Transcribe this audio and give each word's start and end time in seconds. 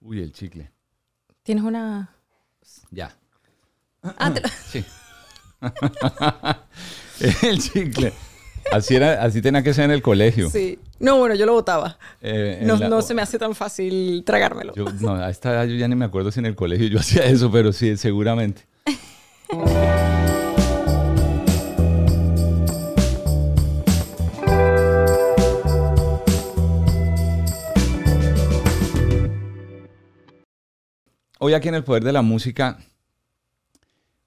Uy, 0.00 0.20
el 0.22 0.32
chicle. 0.32 0.70
¿Tienes 1.42 1.64
una...? 1.64 2.14
Ya. 2.90 3.14
Ah, 4.02 4.32
te 4.32 4.40
lo- 4.40 4.48
Sí. 4.70 4.84
el 7.46 7.58
chicle. 7.60 8.12
Así, 8.72 8.94
era, 8.96 9.22
así 9.22 9.40
tenía 9.40 9.62
que 9.62 9.72
ser 9.72 9.84
en 9.86 9.90
el 9.92 10.02
colegio. 10.02 10.50
Sí. 10.50 10.78
No, 11.00 11.18
bueno, 11.18 11.34
yo 11.34 11.46
lo 11.46 11.52
botaba. 11.54 11.98
Eh, 12.20 12.60
No, 12.64 12.76
la- 12.76 12.88
no 12.88 13.02
se 13.02 13.14
me 13.14 13.22
hace 13.22 13.38
tan 13.38 13.54
fácil 13.54 14.22
tragármelo. 14.24 14.74
Yo, 14.74 14.84
no, 15.00 15.14
a 15.14 15.30
esta 15.30 15.50
edad 15.52 15.64
yo 15.64 15.74
ya 15.76 15.88
ni 15.88 15.94
me 15.96 16.04
acuerdo 16.04 16.30
si 16.30 16.40
en 16.40 16.46
el 16.46 16.54
colegio 16.54 16.86
yo 16.88 16.98
hacía 17.00 17.24
eso, 17.24 17.50
pero 17.50 17.72
sí, 17.72 17.96
seguramente. 17.96 18.66
Hoy 31.40 31.54
aquí 31.54 31.68
en 31.68 31.76
el 31.76 31.84
Poder 31.84 32.02
de 32.02 32.12
la 32.12 32.22
Música, 32.22 32.78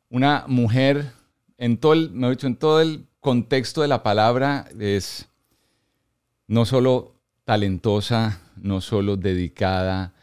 una 0.09 0.45
mujer, 0.47 1.11
en 1.57 1.75
todo 1.75 1.91
el, 1.91 2.09
me 2.11 2.27
he 2.27 2.29
dicho, 2.29 2.47
en 2.47 2.55
todo 2.55 2.79
el 2.79 3.05
contexto 3.19 3.81
de 3.81 3.89
la 3.89 4.01
palabra, 4.01 4.69
es 4.79 5.27
no 6.47 6.63
solo 6.63 7.15
talentosa, 7.43 8.39
no 8.55 8.79
solo 8.79 9.17
dedicada, 9.17 10.13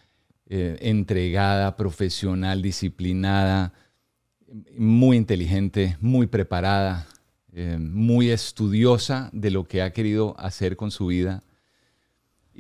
eh, 0.47 0.79
entregada, 0.81 1.77
profesional, 1.77 2.63
disciplinada, 2.63 3.75
muy 4.75 5.19
inteligente, 5.19 5.99
muy 6.01 6.27
preparada, 6.27 7.07
eh, 7.53 7.77
muy 7.79 8.31
estudiosa 8.31 9.29
de 9.35 9.51
lo 9.51 9.65
que 9.65 9.83
ha 9.83 9.93
querido 9.93 10.35
hacer 10.39 10.75
con 10.75 10.91
su 10.91 11.09
vida. 11.09 11.43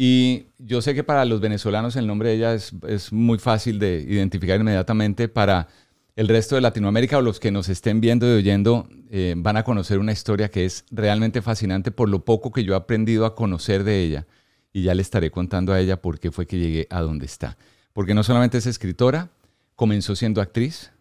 Y 0.00 0.46
yo 0.58 0.80
sé 0.80 0.94
que 0.94 1.02
para 1.02 1.24
los 1.24 1.40
venezolanos 1.40 1.96
el 1.96 2.06
nombre 2.06 2.28
de 2.28 2.36
ella 2.36 2.54
es, 2.54 3.12
muy 3.12 3.36
fácil 3.36 3.80
de 3.80 4.00
identificar 4.08 4.60
inmediatamente. 4.60 5.26
Para 5.26 5.66
el 6.14 6.28
resto 6.28 6.54
de 6.54 6.60
Latinoamérica 6.60 7.18
o 7.18 7.20
los 7.20 7.40
que 7.40 7.50
nos 7.50 7.68
estén 7.68 8.00
viendo 8.00 8.24
y 8.28 8.38
oyendo 8.38 8.88
eh, 9.10 9.34
van 9.36 9.56
a 9.56 9.64
conocer 9.64 9.98
una 9.98 10.12
historia 10.12 10.52
que 10.52 10.64
es 10.64 10.84
realmente 10.92 11.42
fascinante 11.42 11.90
por 11.90 12.08
lo 12.08 12.24
poco 12.24 12.52
que 12.52 12.62
yo 12.62 12.74
he 12.74 12.76
aprendido 12.76 13.26
a 13.26 13.34
conocer 13.34 13.82
de 13.82 14.00
ella. 14.04 14.28
Y 14.72 14.84
ya 14.84 14.94
le 14.94 15.02
estaré 15.02 15.32
contando 15.32 15.72
a 15.72 15.80
ella 15.80 16.00
por 16.00 16.20
qué 16.20 16.30
fue 16.30 16.46
que 16.46 16.60
llegué 16.60 16.86
a 16.90 17.00
donde 17.00 17.26
está. 17.26 17.58
Porque 17.92 18.14
no 18.14 18.22
solamente 18.22 18.58
es 18.58 18.66
escritora, 18.66 19.30
comenzó 19.74 20.14
siendo 20.14 20.40
actriz, 20.40 20.92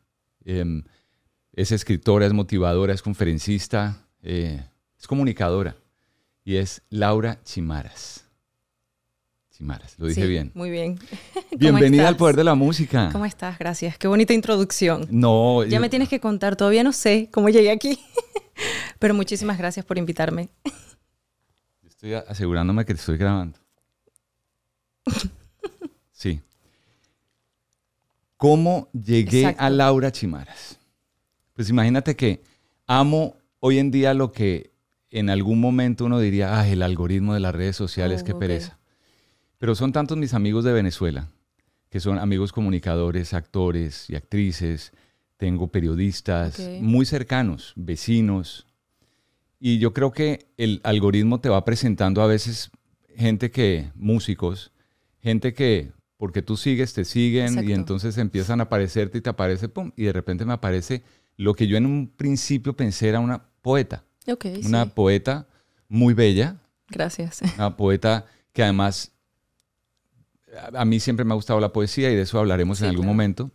eh, 0.44 0.82
es 1.54 1.72
escritora, 1.72 2.26
es 2.26 2.34
motivadora, 2.34 2.96
es 2.96 3.04
conferencista, 3.04 4.08
eh, 4.24 4.66
es 5.00 5.06
comunicadora. 5.06 5.76
Y 6.44 6.56
es 6.56 6.82
Laura 6.90 7.40
Chimaras. 7.44 8.27
Chimaras, 9.58 9.96
lo 9.98 10.06
dije 10.06 10.22
Sí, 10.22 10.28
bien. 10.28 10.52
Muy 10.54 10.70
bien. 10.70 10.98
¿Cómo 11.34 11.58
Bienvenida 11.58 12.08
al 12.08 12.16
poder 12.16 12.36
de 12.36 12.44
la 12.44 12.54
música. 12.54 13.10
¿Cómo 13.12 13.26
estás? 13.26 13.58
Gracias. 13.58 13.98
Qué 13.98 14.08
bonita 14.08 14.34
introducción. 14.34 15.08
No, 15.10 15.64
Ya 15.64 15.78
yo- 15.78 15.80
me 15.82 15.90
tienes 15.90 16.10
que 16.10 16.20
contar. 16.20 16.56
Todavía 16.56 16.84
no 16.84 16.94
sé 16.94 17.30
cómo 17.32 17.50
llegué 17.50 17.72
aquí. 17.72 17.98
Pero 19.00 19.16
muchísimas 19.16 19.58
gracias 19.58 19.84
por 19.84 19.98
invitarme. 19.98 20.50
estoy 21.88 22.14
asegurándome 22.14 22.86
que 22.86 22.94
te 22.94 23.00
estoy 23.00 23.18
grabando. 23.18 23.58
Sí. 26.12 26.42
¿Cómo 28.38 28.90
llegué 28.92 29.42
Exacto. 29.42 29.64
a 29.64 29.70
Laura 29.70 30.12
Chimaras? 30.12 30.80
Pues 31.54 31.70
imagínate 31.70 32.16
que 32.16 32.42
amo 32.88 33.36
hoy 33.60 33.78
en 33.78 33.92
día 33.92 34.16
lo 34.16 34.32
que 34.32 34.72
en 35.12 35.30
algún 35.30 35.60
momento 35.62 36.06
uno 36.06 36.20
diría, 36.20 36.60
ah, 36.60 36.68
el 36.68 36.82
algoritmo 36.82 37.36
de 37.36 37.40
las 37.40 37.54
redes 37.54 37.76
sociales, 37.76 38.22
Oh, 38.22 38.26
qué 38.26 38.32
ok. 38.34 38.40
pereza. 38.40 38.80
Pero 39.58 39.76
son 39.76 39.92
tantos 39.92 40.18
mis 40.18 40.34
amigos 40.34 40.64
de 40.64 40.74
Venezuela, 40.74 41.28
que 41.90 42.00
son 42.00 42.20
amigos 42.20 42.52
comunicadores, 42.52 43.34
actores 43.34 44.10
y 44.10 44.16
actrices, 44.16 44.92
tengo 45.38 45.68
periodistas 45.68 46.60
muy 46.82 47.06
cercanos, 47.06 47.74
vecinos, 47.76 48.68
y 49.60 49.80
yo 49.80 49.94
creo 49.94 50.12
que 50.12 50.48
el 50.58 50.82
algoritmo 50.84 51.40
te 51.40 51.50
va 51.50 51.66
presentando 51.66 52.22
a 52.22 52.28
veces 52.28 52.70
gente 53.16 53.50
que, 53.50 53.92
músicos, 53.96 54.72
gente 55.20 55.54
que, 55.54 55.92
porque 56.18 56.42
tú 56.44 56.58
sigues, 56.58 56.94
te 56.94 57.06
siguen 57.06 57.48
Exacto. 57.48 57.70
y 57.70 57.74
entonces 57.74 58.18
empiezan 58.18 58.60
a 58.60 58.64
aparecerte 58.64 59.18
y 59.18 59.22
te 59.22 59.30
aparece, 59.30 59.70
pum, 59.70 59.92
y 59.96 60.04
de 60.04 60.14
repente 60.14 60.46
me 60.46 60.54
aparece 60.54 61.04
lo 61.36 61.54
que 61.56 61.68
yo 61.68 61.78
en 61.78 61.86
un 61.86 62.08
principio 62.08 62.76
pensé 62.76 63.10
era 63.10 63.20
una 63.20 63.44
poeta, 63.62 64.04
Ok, 64.28 64.46
una 64.66 64.86
sí. 64.86 64.92
poeta 64.94 65.48
muy 65.88 66.14
bella, 66.14 66.58
Gracias. 66.90 67.42
una 67.56 67.76
poeta 67.78 68.26
que 68.54 68.64
además 68.64 69.12
a- 70.74 70.86
mí 70.86 71.00
siempre 71.00 71.26
me 71.26 71.34
ha 71.34 71.36
gustado 71.36 71.60
la 71.60 71.72
poesía 71.74 72.12
y 72.12 72.16
de 72.16 72.22
eso 72.24 72.40
hablaremos 72.40 72.78
Sí, 72.80 72.84
en 72.84 72.90
algún 72.92 73.04
claro. 73.06 73.14
momento. 73.14 73.52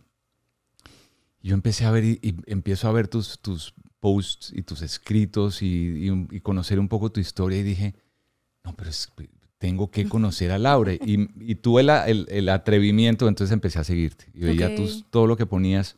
Yo 1.41 1.53
empecé 1.53 1.85
a 1.85 1.91
ver 1.91 2.03
y, 2.05 2.19
y 2.21 2.35
empiezo 2.47 2.87
a 2.87 2.91
ver 2.93 3.07
tus, 3.07 3.39
tus 3.39 3.73
posts 3.99 4.51
y 4.55 4.61
tus 4.63 4.81
escritos 4.81 5.61
y, 5.61 5.67
y 6.09 6.27
y 6.35 6.39
conocer 6.39 6.79
un 6.79 6.87
poco 6.87 7.11
tu 7.11 7.19
historia 7.19 7.59
y 7.59 7.63
dije, 7.63 7.95
no, 8.63 8.73
pero 8.75 8.89
es- 8.89 9.09
tengo 9.57 9.89
que 9.91 10.07
conocer 10.09 10.51
a 10.51 10.57
Laura. 10.57 10.93
Y, 10.93 11.29
y 11.39 11.55
tuve 11.55 11.83
la- 11.83 12.07
el, 12.07 12.25
el 12.29 12.49
atrevimiento, 12.49 13.27
entonces 13.27 13.53
empecé 13.53 13.79
a 13.79 13.83
seguirte 13.85 14.25
y 14.33 14.39
veía 14.41 14.67
Ok. 14.67 14.75
tus, 14.75 15.05
todo 15.09 15.25
lo 15.27 15.37
que 15.37 15.45
ponías. 15.45 15.95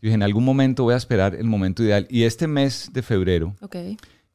Yo 0.00 0.06
dije, 0.06 0.14
en 0.14 0.22
algún 0.22 0.44
momento 0.44 0.84
voy 0.84 0.94
a 0.94 0.98
esperar 0.98 1.34
el 1.34 1.44
momento 1.46 1.82
ideal. 1.82 2.06
Y 2.10 2.24
este 2.24 2.46
mes 2.48 2.90
de 2.92 3.02
febrero, 3.02 3.56
Ok. 3.60 3.76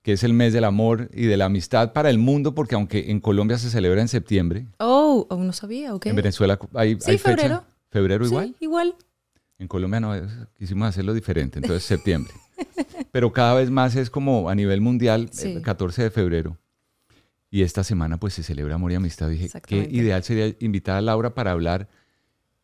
Que 0.08 0.14
es 0.14 0.24
el 0.24 0.32
mes 0.32 0.54
del 0.54 0.64
amor 0.64 1.10
y 1.14 1.26
de 1.26 1.36
la 1.36 1.44
amistad 1.48 1.92
para 1.92 2.10
el 2.10 2.18
mundo, 2.18 2.56
porque 2.56 2.76
aunque 2.76 3.12
en 3.12 3.20
Colombia 3.20 3.58
se 3.58 3.70
celebra 3.70 4.00
en 4.00 4.08
septiembre, 4.08 4.66
Oh, 4.80 5.28
oh, 5.30 5.36
no 5.44 5.52
sabía, 5.52 5.94
ok. 5.94 6.06
en 6.06 6.16
Venezuela 6.16 6.58
hay, 6.76 6.96
Sí, 6.98 7.12
hay 7.12 7.18
fecha. 7.18 7.36
febrero. 7.36 7.64
¿Febrero 7.90 8.24
Sí, 8.24 8.30
igual? 8.32 8.56
igual. 8.62 8.96
En 9.60 9.68
Colombia 9.68 10.00
no, 10.00 10.14
quisimos 10.58 10.88
hacerlo 10.88 11.14
diferente, 11.14 11.60
entonces 11.60 11.84
septiembre. 11.86 12.34
Pero 13.12 13.34
cada 13.34 13.54
vez 13.56 13.70
más 13.70 13.98
es 13.98 14.10
como 14.10 14.50
a 14.50 14.56
nivel 14.56 14.80
mundial, 14.80 15.28
Sí. 15.34 15.52
el 15.52 15.62
14 15.62 16.04
de 16.04 16.10
febrero. 16.10 16.58
Y 17.52 17.64
esta 17.64 17.84
semana 17.84 18.18
pues 18.18 18.34
se 18.34 18.44
celebra 18.44 18.76
Amor 18.76 18.94
y 18.94 18.96
Amistad. 18.96 19.28
Dije, 19.28 19.50
qué 19.68 19.90
ideal 19.92 20.24
sería 20.24 20.56
invitar 20.62 20.96
a 20.96 21.02
Laura 21.02 21.34
para 21.36 21.52
hablar 21.52 21.90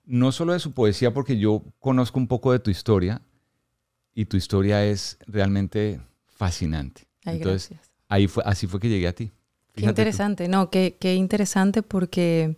no 0.05 0.31
solo 0.31 0.53
de 0.53 0.59
su 0.59 0.71
poesía, 0.71 1.13
porque 1.13 1.37
yo 1.37 1.61
conozco 1.79 2.19
un 2.21 2.27
poco 2.27 2.53
de 2.53 2.59
tu 2.59 2.71
historia 2.71 3.21
y 4.15 4.23
tu 4.27 4.37
historia 4.37 4.85
es 4.85 5.17
realmente 5.27 5.99
fascinante. 6.25 7.05
Ay, 7.25 7.37
Entonces, 7.37 7.69
gracias. 7.69 7.91
ahí 8.09 8.27
fue, 8.27 8.43
así 8.45 8.67
fue 8.67 8.79
que 8.79 8.89
llegué 8.89 9.07
a 9.07 9.13
ti. 9.13 9.31
Qué 9.75 9.87
tú. 9.87 9.89
interesante, 9.89 10.47
no, 10.47 10.69
qué, 10.69 10.97
qué 10.99 11.15
interesante 11.15 11.81
porque 11.81 12.57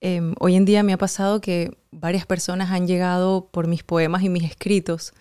em, 0.00 0.34
hoy 0.38 0.56
en 0.56 0.64
día 0.64 0.82
me 0.82 0.92
ha 0.92 0.98
pasado 0.98 1.40
que 1.40 1.76
varias 1.90 2.26
personas 2.26 2.70
han 2.70 2.86
llegado 2.86 3.48
por 3.50 3.66
mis 3.68 3.82
poemas 3.82 4.22
y 4.22 4.28
mis 4.28 4.44
escritos 4.44 5.12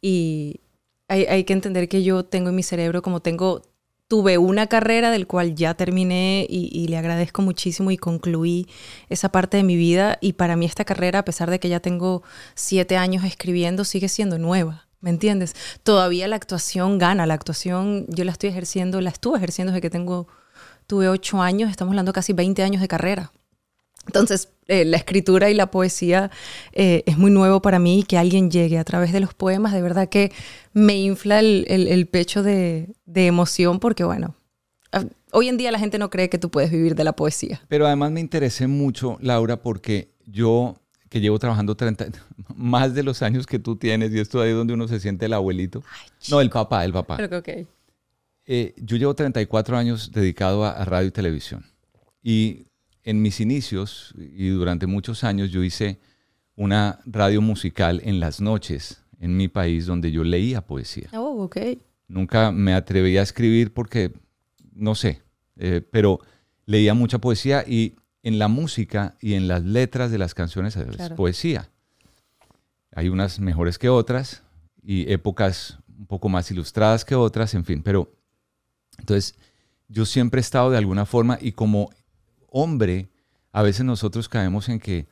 y 0.00 0.60
hay, 1.08 1.24
hay 1.26 1.44
que 1.44 1.52
entender 1.54 1.88
que 1.88 2.02
yo 2.04 2.24
tengo 2.24 2.50
en 2.50 2.56
mi 2.56 2.62
cerebro 2.62 3.02
como 3.02 3.20
tengo, 3.20 3.62
tuve 4.08 4.38
una 4.38 4.68
carrera 4.68 5.10
del 5.10 5.26
cual 5.26 5.54
ya 5.56 5.74
terminé 5.74 6.46
y, 6.48 6.68
y 6.72 6.88
le 6.88 6.96
agradezco 6.98 7.42
muchísimo 7.42 7.90
y 7.90 7.96
concluí 7.96 8.68
esa 9.08 9.30
parte 9.30 9.56
de 9.56 9.64
mi 9.64 9.76
vida 9.76 10.18
y 10.20 10.34
para 10.34 10.56
mí 10.56 10.66
esta 10.66 10.84
carrera, 10.84 11.20
a 11.20 11.24
pesar 11.24 11.50
de 11.50 11.58
que 11.60 11.68
ya 11.68 11.80
tengo 11.80 12.22
siete 12.54 12.96
años 12.96 13.24
escribiendo, 13.24 13.84
sigue 13.84 14.08
siendo 14.08 14.38
nueva. 14.38 14.85
¿Me 15.00 15.10
entiendes? 15.10 15.54
Todavía 15.82 16.26
la 16.28 16.36
actuación 16.36 16.98
gana, 16.98 17.26
la 17.26 17.34
actuación 17.34 18.06
yo 18.08 18.24
la 18.24 18.32
estoy 18.32 18.50
ejerciendo, 18.50 19.00
la 19.00 19.10
estuve 19.10 19.36
ejerciendo 19.36 19.72
desde 19.72 19.82
que 19.82 19.90
tengo 19.90 20.26
tuve 20.86 21.08
ocho 21.08 21.42
años, 21.42 21.70
estamos 21.70 21.92
hablando 21.92 22.12
casi 22.12 22.32
20 22.32 22.62
años 22.62 22.80
de 22.80 22.88
carrera. 22.88 23.32
Entonces, 24.06 24.50
eh, 24.68 24.84
la 24.84 24.96
escritura 24.96 25.50
y 25.50 25.54
la 25.54 25.70
poesía 25.70 26.30
eh, 26.72 27.02
es 27.06 27.18
muy 27.18 27.30
nuevo 27.30 27.60
para 27.60 27.80
mí 27.80 28.00
y 28.00 28.02
que 28.04 28.16
alguien 28.18 28.50
llegue 28.50 28.78
a 28.78 28.84
través 28.84 29.12
de 29.12 29.20
los 29.20 29.34
poemas, 29.34 29.72
de 29.72 29.82
verdad 29.82 30.08
que 30.08 30.32
me 30.72 30.96
infla 30.96 31.40
el, 31.40 32.08
pecho 32.08 32.42
de, 32.42 32.94
de 33.04 33.26
emoción 33.26 33.80
porque, 33.80 34.04
bueno, 34.04 34.36
ah, 34.92 35.04
hoy 35.32 35.48
en 35.48 35.56
día 35.56 35.72
la 35.72 35.80
gente 35.80 35.98
no 35.98 36.08
cree 36.08 36.28
que 36.28 36.38
tú 36.38 36.50
puedes 36.50 36.70
vivir 36.70 36.94
de 36.94 37.02
la 37.02 37.14
poesía. 37.14 37.60
Pero 37.68 37.86
además 37.86 38.12
me 38.12 38.20
interesé 38.20 38.68
mucho, 38.68 39.18
Laura, 39.20 39.60
porque 39.60 40.14
yo 40.24 40.76
que 41.08 41.20
llevo 41.20 41.38
trabajando 41.38 41.76
30, 41.76 42.06
más 42.54 42.94
de 42.94 43.02
los 43.02 43.22
años 43.22 43.46
que 43.46 43.58
tú 43.58 43.76
tienes, 43.76 44.12
y 44.12 44.18
esto 44.18 44.40
ahí 44.40 44.52
donde 44.52 44.74
uno 44.74 44.88
se 44.88 45.00
siente 45.00 45.26
el 45.26 45.32
abuelito. 45.32 45.82
no, 46.30 46.40
el 46.40 46.50
papá, 46.50 46.84
el 46.84 46.92
papá. 46.92 47.16
Creo 47.16 47.30
que 47.30 47.36
ok. 47.36 47.68
Eh, 48.48 48.74
yo 48.76 48.96
llevo 48.96 49.14
34 49.14 49.76
años 49.76 50.12
dedicado 50.12 50.64
a, 50.64 50.70
a 50.70 50.84
radio 50.84 51.08
y 51.08 51.10
televisión. 51.10 51.64
Y 52.22 52.66
en 53.02 53.22
mis 53.22 53.40
inicios 53.40 54.14
y 54.16 54.48
durante 54.48 54.86
muchos 54.86 55.24
años 55.24 55.50
yo 55.50 55.62
hice 55.62 55.98
una 56.56 57.00
radio 57.06 57.40
musical 57.40 58.00
en 58.04 58.18
las 58.18 58.40
noches 58.40 59.02
en 59.20 59.36
mi 59.36 59.48
país 59.48 59.86
donde 59.86 60.10
yo 60.10 60.24
leía 60.24 60.60
poesía. 60.60 61.08
Oh, 61.12 61.44
ok. 61.44 61.56
Nunca 62.08 62.52
me 62.52 62.74
atreví 62.74 63.16
a 63.16 63.22
escribir 63.22 63.72
porque, 63.72 64.12
no 64.74 64.94
sé, 64.94 65.22
eh, 65.56 65.82
pero 65.90 66.20
leía 66.64 66.94
mucha 66.94 67.18
poesía 67.18 67.64
y 67.66 67.96
en 68.26 68.40
la 68.40 68.48
música 68.48 69.14
y 69.20 69.34
en 69.34 69.46
las 69.46 69.62
letras 69.62 70.10
de 70.10 70.18
las 70.18 70.34
canciones 70.34 70.74
es 70.74 70.96
Claro. 70.96 71.14
poesía. 71.14 71.70
Hay 72.90 73.08
unas 73.08 73.38
mejores 73.38 73.78
que 73.78 73.88
otras 73.88 74.42
y 74.82 75.08
épocas 75.12 75.78
un 75.96 76.06
poco 76.06 76.28
más 76.28 76.50
ilustradas 76.50 77.04
que 77.04 77.14
otras, 77.14 77.54
en 77.54 77.64
fin, 77.64 77.82
pero 77.84 78.12
entonces 78.98 79.36
yo 79.86 80.04
siempre 80.04 80.40
he 80.40 80.42
estado 80.42 80.70
de 80.72 80.78
alguna 80.78 81.06
forma 81.06 81.38
y 81.40 81.52
como 81.52 81.90
hombre, 82.50 83.08
a 83.52 83.62
veces 83.62 83.84
nosotros 83.84 84.28
caemos 84.28 84.68
en 84.68 84.80
que 84.80 85.06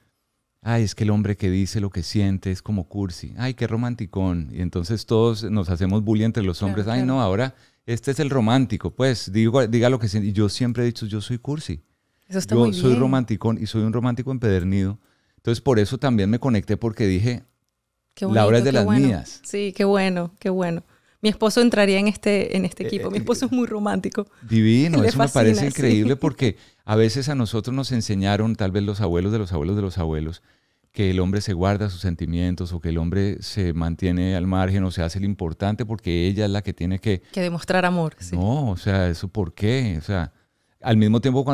ay, 0.62 0.82
es 0.82 0.96
que 0.96 1.04
el 1.04 1.10
hombre 1.10 1.36
que 1.36 1.50
dice 1.50 1.80
lo 1.80 1.90
que 1.90 2.02
siente 2.02 2.50
es 2.50 2.62
como 2.62 2.88
cursi, 2.88 3.32
ay, 3.38 3.54
qué 3.54 3.68
romanticón. 3.68 4.48
Y 4.50 4.60
entonces 4.60 5.06
todos 5.06 5.44
nos 5.44 5.68
hacemos 5.70 6.02
bullying 6.02 6.24
entre 6.24 6.42
los 6.42 6.62
hombres, 6.64 6.88
ay, 6.88 7.04
no, 7.04 7.20
ahora 7.22 7.54
este 7.86 8.10
es 8.10 8.18
el 8.18 8.30
romántico, 8.30 8.90
pues 8.90 9.30
digo, 9.30 9.64
diga 9.68 9.88
lo 9.88 10.00
que 10.00 10.08
siente. 10.08 10.30
Y 10.30 10.32
yo 10.32 10.48
siempre 10.48 10.82
he 10.82 10.86
dicho, 10.86 11.06
yo 11.06 11.20
soy 11.20 11.38
cursi. 11.38 11.80
Eso 12.28 12.38
está 12.38 12.54
yo 12.54 12.60
muy 12.62 12.74
soy 12.74 12.94
romanticón 12.94 13.58
y 13.60 13.66
soy 13.66 13.82
un 13.82 13.92
romántico 13.92 14.30
empedernido. 14.30 14.98
Entonces 15.36 15.60
por 15.60 15.78
eso 15.78 15.98
también 15.98 16.30
me 16.30 16.38
conecté 16.38 16.76
porque 16.76 17.06
dije, 17.06 17.44
Qué 18.14 18.26
la 18.26 18.46
obra 18.46 18.58
es 18.58 18.62
bonito, 18.62 18.64
de 18.64 18.72
las 18.72 18.84
bueno. 18.84 19.06
mías. 19.06 19.40
Sí, 19.44 19.72
qué 19.76 19.84
bueno, 19.84 20.34
qué 20.38 20.50
bueno. 20.50 20.84
Mi 21.20 21.30
esposo 21.30 21.62
entraría 21.62 21.98
en 21.98 22.06
este, 22.06 22.56
en 22.56 22.66
este 22.66 22.86
equipo. 22.86 23.10
Mi 23.10 23.16
esposo 23.18 23.46
es 23.46 23.52
muy 23.52 23.66
romántico. 23.66 24.26
Divino, 24.42 24.98
Le 25.02 25.08
eso 25.08 25.18
me 25.18 25.28
parece 25.28 25.60
sí. 25.62 25.66
increíble 25.68 26.16
porque 26.20 26.56
a 26.84 26.96
veces 26.96 27.28
a 27.28 27.34
nosotros 27.34 27.74
nos 27.74 27.92
enseñaron, 27.92 28.56
tal 28.56 28.72
vez 28.72 28.82
los 28.82 29.00
abuelos 29.00 29.32
de 29.32 29.38
los 29.38 29.52
abuelos 29.52 29.76
de 29.76 29.82
los 29.82 29.96
abuelos, 29.96 30.42
que 30.92 31.10
el 31.10 31.20
hombre 31.20 31.40
se 31.40 31.54
guarda 31.54 31.90
sus 31.90 32.02
sentimientos 32.02 32.72
o 32.72 32.80
que 32.80 32.90
el 32.90 32.98
hombre 32.98 33.38
se 33.40 33.72
mantiene 33.72 34.36
al 34.36 34.46
margen 34.46 34.84
o 34.84 34.90
se 34.90 35.02
hace 35.02 35.18
el 35.18 35.24
importante 35.24 35.84
porque 35.84 36.26
ella 36.26 36.44
es 36.44 36.50
la 36.50 36.62
que 36.62 36.72
tiene 36.72 37.00
que... 37.00 37.22
Que 37.32 37.40
demostrar 37.40 37.84
amor. 37.84 38.14
Sí. 38.18 38.36
No, 38.36 38.70
o 38.70 38.76
sea, 38.76 39.08
¿eso 39.08 39.28
por 39.28 39.54
qué? 39.54 39.96
O 39.98 40.02
sea, 40.02 40.32
al 40.84 40.96
mismo 40.96 41.20
tiempo 41.20 41.44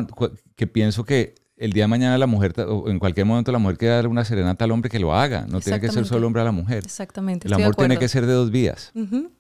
que 0.57 0.67
pienso 0.67 1.05
que 1.05 1.35
el 1.57 1.73
día 1.73 1.85
de 1.85 1.89
mañana 1.89 2.17
la 2.17 2.27
mujer, 2.27 2.55
o 2.61 2.89
en 2.89 2.99
cualquier 2.99 3.27
momento 3.27 3.53
la 3.53 3.59
mujer 3.59 3.77
quiere 3.77 3.95
darle 3.95 4.09
una 4.09 4.25
serenata 4.25 4.65
al 4.65 4.71
hombre 4.71 4.91
que 4.91 4.99
lo 4.99 5.15
haga, 5.15 5.47
no 5.47 5.61
tiene 5.61 5.79
que 5.79 5.91
ser 5.91 6.07
solo 6.07 6.27
hombre 6.27 6.43
a 6.43 6.45
la 6.47 6.53
mujer. 6.53 6.85
Exactamente. 6.85 7.49
El 7.49 7.55
amor 7.55 7.75
tiene 7.75 7.99
que 7.99 8.09
ser 8.09 8.27
de 8.27 8.33
dos 8.33 8.51
vías. 8.51 8.91
Ujú. 8.95 9.31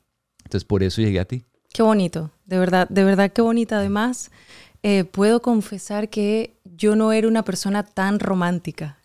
Entonces 0.44 0.64
por 0.64 0.82
eso 0.82 1.00
llegué 1.00 1.18
a 1.18 1.24
ti. 1.24 1.44
Qué 1.72 1.82
bonito, 1.82 2.30
de 2.46 2.58
verdad, 2.58 2.88
de 2.88 3.04
verdad 3.04 3.32
qué 3.32 3.40
bonita. 3.40 3.78
Además, 3.78 4.30
eh, 4.82 5.04
puedo 5.04 5.40
confesar 5.40 6.10
que 6.10 6.56
yo 6.64 6.94
no 6.94 7.12
era 7.12 7.26
una 7.26 7.44
persona 7.44 7.84
tan 7.84 8.20
romántica. 8.20 8.98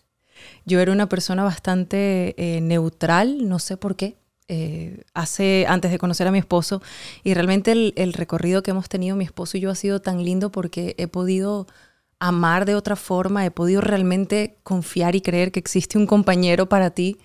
Yo 0.66 0.80
era 0.80 0.92
una 0.92 1.08
persona 1.08 1.42
bastante 1.42 2.34
eh, 2.36 2.60
neutral, 2.60 3.48
no 3.48 3.58
sé 3.58 3.76
por 3.76 3.96
qué. 3.96 4.16
Eh, 4.48 5.02
hace 5.12 5.66
antes 5.68 5.90
de 5.90 5.98
conocer 5.98 6.26
a 6.28 6.30
mi 6.30 6.38
esposo 6.38 6.80
y 7.24 7.34
realmente 7.34 7.72
el, 7.72 8.12
recorrido 8.12 8.62
que 8.62 8.70
hemos 8.70 8.88
tenido 8.88 9.16
mi 9.16 9.24
esposo 9.24 9.56
y 9.56 9.60
yo 9.60 9.70
ha 9.70 9.74
sido 9.74 10.00
tan 10.00 10.24
lindo 10.24 10.52
porque 10.52 10.94
he 10.98 11.08
podido 11.08 11.66
amar 12.18 12.64
de 12.64 12.74
otra 12.74 12.96
forma, 12.96 13.44
he 13.44 13.50
podido 13.50 13.80
realmente 13.80 14.56
confiar 14.62 15.16
y 15.16 15.20
creer 15.20 15.52
que 15.52 15.60
existe 15.60 15.98
un 15.98 16.06
compañero 16.06 16.68
para 16.68 16.90
ti. 16.90 17.18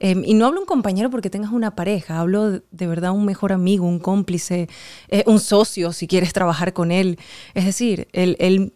Eh, 0.00 0.20
y 0.24 0.34
no 0.34 0.46
hablo 0.46 0.60
un 0.60 0.66
compañero 0.66 1.10
porque 1.10 1.30
tengas 1.30 1.52
una 1.52 1.74
pareja, 1.74 2.20
hablo 2.20 2.50
de, 2.50 2.86
verdad 2.86 3.12
un 3.12 3.24
mejor 3.24 3.52
amigo, 3.52 3.86
un 3.86 3.98
cómplice, 3.98 4.68
eh, 5.08 5.24
un 5.26 5.40
socio 5.40 5.92
si 5.92 6.06
quieres 6.06 6.32
trabajar 6.32 6.72
con 6.72 6.90
él. 6.92 7.18
Es 7.54 7.64
decir, 7.64 8.08
él- 8.12 8.72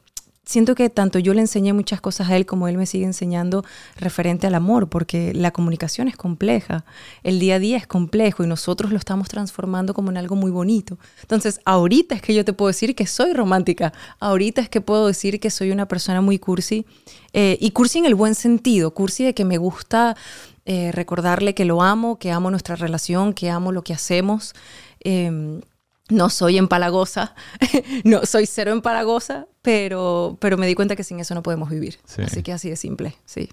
siento 0.48 0.74
que 0.74 0.88
tanto 0.88 1.18
yo 1.18 1.34
le 1.34 1.42
enseñé 1.42 1.74
muchas 1.74 2.00
cosas 2.00 2.30
a 2.30 2.36
él 2.36 2.46
como 2.46 2.68
él 2.68 2.78
me 2.78 2.86
sigue 2.86 3.04
enseñando 3.04 3.64
referente 3.96 4.46
al 4.46 4.54
amor, 4.54 4.88
porque 4.88 5.34
la 5.34 5.50
comunicación 5.50 6.08
es 6.08 6.16
compleja, 6.16 6.86
el 7.22 7.38
día 7.38 7.56
a 7.56 7.58
día 7.58 7.76
es 7.76 7.86
complejo 7.86 8.42
y 8.42 8.46
nosotros 8.46 8.90
lo 8.90 8.96
estamos 8.96 9.28
transformando 9.28 9.92
como 9.92 10.10
en 10.10 10.16
algo 10.16 10.36
muy 10.36 10.50
bonito. 10.50 10.98
Entonces, 11.20 11.60
ahorita 11.66 12.14
es 12.14 12.22
que 12.22 12.32
yo 12.32 12.46
te 12.46 12.54
puedo 12.54 12.68
decir 12.68 12.94
que 12.94 13.06
soy 13.06 13.34
romántica, 13.34 13.92
ahorita 14.20 14.62
es 14.62 14.70
que 14.70 14.80
puedo 14.80 15.06
decir 15.06 15.38
que 15.38 15.50
soy 15.50 15.70
una 15.70 15.86
persona 15.86 16.22
muy 16.22 16.38
cursi, 16.38 16.86
eh, 17.34 17.58
y 17.60 17.72
cursi 17.72 17.98
en 17.98 18.06
el 18.06 18.14
buen 18.14 18.34
sentido, 18.34 18.94
cursi 18.94 19.24
de 19.24 19.34
que 19.34 19.44
me 19.44 19.58
gusta 19.58 20.16
eh, 20.64 20.92
recordarle 20.92 21.54
que 21.54 21.66
lo 21.66 21.82
amo, 21.82 22.18
que 22.18 22.30
amo 22.30 22.50
nuestra 22.50 22.74
relación, 22.74 23.34
que 23.34 23.50
amo 23.50 23.70
lo 23.70 23.82
que 23.82 23.92
hacemos. 23.92 24.54
Em, 25.00 25.60
no 26.08 26.30
soy 26.30 26.58
empalagosa, 26.58 27.34
no 28.04 28.24
soy 28.26 28.46
cero 28.46 28.72
empalagosa, 28.72 29.46
pero, 29.62 30.36
pero 30.40 30.56
me 30.56 30.66
di 30.66 30.74
cuenta 30.74 30.96
que 30.96 31.04
sin 31.04 31.20
eso 31.20 31.34
no 31.34 31.42
podemos 31.42 31.70
vivir. 31.70 31.98
Sí. 32.04 32.22
Así 32.22 32.42
que 32.42 32.52
así 32.52 32.70
de 32.70 32.76
simple, 32.76 33.14
sí. 33.24 33.50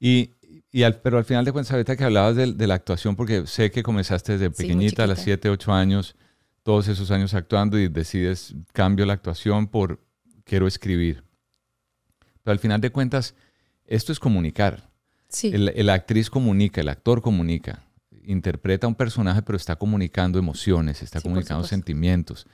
Y, 0.00 0.30
y 0.70 0.82
al- 0.84 1.00
pero 1.00 1.18
al 1.18 1.24
final 1.24 1.44
de 1.44 1.52
cuentas, 1.52 1.72
ahorita 1.72 1.96
que 1.96 2.04
hablabas 2.04 2.36
de, 2.36 2.52
de 2.52 2.66
la 2.66 2.74
actuación, 2.74 3.16
porque 3.16 3.46
sé 3.46 3.70
que 3.70 3.82
comenzaste 3.82 4.38
desde 4.38 4.54
Sí, 4.54 4.62
pequeñita, 4.62 5.04
a 5.04 5.06
las 5.06 5.18
chiquita. 5.18 5.42
7, 5.42 5.50
8 5.50 5.72
años, 5.72 6.14
todos 6.62 6.86
esos 6.88 7.10
años 7.10 7.34
actuando 7.34 7.78
y 7.78 7.88
decides 7.88 8.54
cambio 8.72 9.06
la 9.06 9.14
actuación 9.14 9.66
por 9.66 10.00
quiero 10.44 10.66
escribir. 10.66 11.24
Pero 12.42 12.52
al 12.52 12.58
final 12.58 12.80
de 12.80 12.90
cuentas, 12.90 13.34
esto 13.86 14.12
es 14.12 14.20
comunicar. 14.20 14.88
Sí, 15.28 15.50
El, 15.52 15.68
el 15.70 15.90
actriz 15.90 16.30
comunica, 16.30 16.80
el 16.80 16.88
actor 16.88 17.20
comunica, 17.22 17.84
interpreta 18.32 18.86
un 18.86 18.94
personaje, 18.94 19.42
pero 19.42 19.56
está 19.56 19.76
comunicando 19.76 20.38
emociones, 20.38 21.02
está 21.02 21.20
Sí, 21.20 21.24
comunicando 21.24 21.64
sentimientos. 21.64 22.46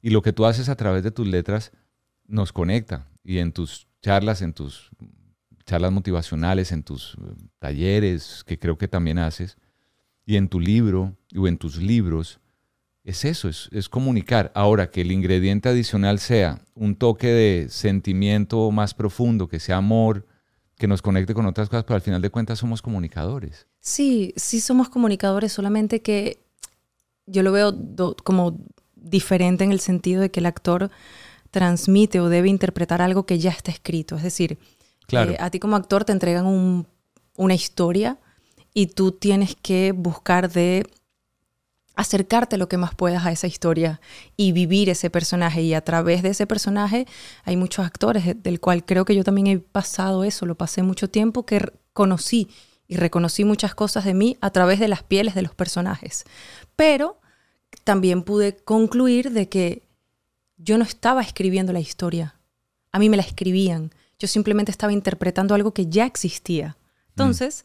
Y 0.00 0.10
lo 0.10 0.22
que 0.22 0.32
tú 0.32 0.46
haces 0.46 0.68
a 0.68 0.76
través 0.76 1.02
de 1.02 1.10
tus 1.10 1.26
letras 1.26 1.72
nos 2.26 2.52
conecta. 2.52 3.06
Y 3.22 3.38
en 3.38 3.52
tus 3.52 3.86
charlas, 4.00 4.40
en 4.40 4.54
tus 4.54 4.90
charlas 5.66 5.92
motivacionales, 5.92 6.72
en 6.72 6.82
tus 6.82 7.14
eh, 7.14 7.34
talleres, 7.58 8.42
que 8.46 8.58
creo 8.58 8.78
que 8.78 8.88
también 8.88 9.18
haces, 9.18 9.58
y 10.24 10.36
en 10.36 10.48
tu 10.48 10.58
libro 10.58 11.16
o 11.36 11.46
en 11.46 11.58
tus 11.58 11.76
libros, 11.76 12.40
es 13.04 13.24
eso, 13.24 13.48
es, 13.48 13.68
es 13.72 13.88
comunicar. 13.88 14.52
Ahora, 14.54 14.90
que 14.90 15.02
el 15.02 15.12
ingrediente 15.12 15.68
adicional 15.68 16.18
sea 16.18 16.62
un 16.74 16.94
toque 16.94 17.28
de 17.28 17.68
sentimiento 17.68 18.70
más 18.70 18.94
profundo, 18.94 19.48
que 19.48 19.60
sea 19.60 19.76
amor, 19.76 20.26
que 20.80 20.88
nos 20.88 21.02
conecte 21.02 21.34
con 21.34 21.46
otras 21.46 21.68
cosas, 21.68 21.84
pero 21.84 21.94
al 21.96 22.00
final 22.00 22.20
de 22.22 22.30
cuentas 22.30 22.58
somos 22.58 22.80
comunicadores. 22.82 23.66
sí, 23.80 24.32
sí 24.36 24.60
somos 24.60 24.88
comunicadores, 24.88 25.52
solamente 25.52 26.00
que 26.02 26.40
yo 27.26 27.42
lo 27.42 27.52
veo 27.52 27.70
do- 27.70 28.16
como 28.24 28.58
diferente 28.96 29.62
en 29.62 29.72
el 29.72 29.80
sentido 29.80 30.20
de 30.22 30.30
que 30.30 30.40
el 30.40 30.46
actor 30.46 30.90
transmite 31.50 32.18
o 32.20 32.28
debe 32.28 32.48
interpretar 32.48 33.02
algo 33.02 33.24
que 33.26 33.38
ya 33.38 33.50
está 33.50 33.70
escrito. 33.70 34.16
Es 34.16 34.22
decir, 34.22 34.58
Claro. 35.06 35.32
Eh, 35.32 35.36
a 35.40 35.50
ti 35.50 35.58
como 35.58 35.74
actor 35.76 36.04
te 36.04 36.12
entregan 36.12 36.46
un- 36.46 36.86
una 37.36 37.54
historia 37.54 38.18
y 38.72 38.86
tú 38.86 39.12
tienes 39.12 39.56
que 39.56 39.92
buscar 39.92 40.50
de 40.50 40.86
acercarte 41.96 42.56
lo 42.56 42.68
que 42.68 42.76
más 42.76 42.94
puedas 42.94 43.26
a 43.26 43.32
esa 43.32 43.46
historia 43.46 44.00
y 44.36 44.52
vivir 44.52 44.88
ese 44.88 45.10
personaje. 45.10 45.62
Y 45.62 45.74
a 45.74 45.82
través 45.82 46.22
de 46.22 46.30
ese 46.30 46.46
personaje 46.46 47.06
hay 47.44 47.56
muchos 47.56 47.84
actores, 47.84 48.42
del 48.42 48.60
cual 48.60 48.84
creo 48.84 49.04
que 49.04 49.14
yo 49.14 49.24
también 49.24 49.46
he 49.46 49.58
pasado 49.58 50.24
eso, 50.24 50.46
lo 50.46 50.54
pasé 50.54 50.82
mucho 50.82 51.08
tiempo, 51.08 51.44
que 51.44 51.72
conocí 51.92 52.48
y 52.86 52.96
reconocí 52.96 53.44
muchas 53.44 53.74
cosas 53.74 54.04
de 54.04 54.14
mí 54.14 54.36
a 54.40 54.50
través 54.50 54.80
de 54.80 54.88
las 54.88 55.02
pieles 55.02 55.34
de 55.34 55.42
los 55.42 55.54
personajes. 55.54 56.24
Pero 56.76 57.20
también 57.84 58.22
pude 58.22 58.56
concluir 58.56 59.30
de 59.30 59.48
que 59.48 59.82
yo 60.56 60.76
no 60.78 60.84
estaba 60.84 61.22
escribiendo 61.22 61.72
la 61.72 61.80
historia, 61.80 62.34
a 62.92 62.98
mí 62.98 63.08
me 63.08 63.16
la 63.16 63.22
escribían. 63.22 63.92
Yo 64.18 64.28
simplemente 64.28 64.70
estaba 64.70 64.92
interpretando 64.92 65.54
algo 65.54 65.72
que 65.72 65.86
ya 65.86 66.04
existía. 66.04 66.76
Entonces, 67.10 67.64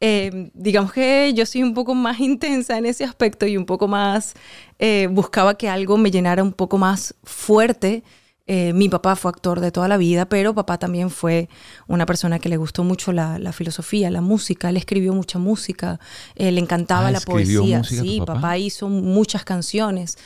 eh, 0.00 0.50
digamos 0.54 0.92
que 0.92 1.32
yo 1.34 1.46
soy 1.46 1.62
un 1.62 1.74
poco 1.74 1.94
más 1.94 2.20
intensa 2.20 2.76
en 2.78 2.86
ese 2.86 3.04
aspecto 3.04 3.46
y 3.46 3.56
un 3.56 3.64
poco 3.66 3.88
más, 3.88 4.34
eh, 4.78 5.08
buscaba 5.10 5.56
que 5.56 5.68
algo 5.68 5.96
me 5.96 6.10
llenara 6.10 6.42
un 6.42 6.52
poco 6.52 6.78
más 6.78 7.14
fuerte. 7.24 8.02
Eh, 8.48 8.72
mi 8.74 8.88
papá 8.88 9.16
fue 9.16 9.28
actor 9.30 9.58
de 9.58 9.72
toda 9.72 9.88
la 9.88 9.96
vida, 9.96 10.26
pero 10.28 10.54
papá 10.54 10.78
también 10.78 11.10
fue 11.10 11.48
una 11.88 12.06
persona 12.06 12.38
que 12.38 12.48
le 12.48 12.56
gustó 12.56 12.84
mucho 12.84 13.10
la, 13.10 13.40
la 13.40 13.52
filosofía, 13.52 14.08
la 14.08 14.20
música. 14.20 14.68
Él 14.70 14.76
escribió 14.76 15.12
mucha 15.14 15.40
música, 15.40 15.98
eh, 16.36 16.52
le 16.52 16.60
encantaba 16.60 17.08
Ah, 17.08 17.10
la 17.10 17.18
¿escribió 17.18 17.60
poesía. 17.62 17.78
música 17.78 18.02
sí, 18.02 18.18
papá? 18.20 18.34
papá 18.34 18.58
hizo 18.58 18.88
muchas 18.88 19.44
canciones. 19.44 20.16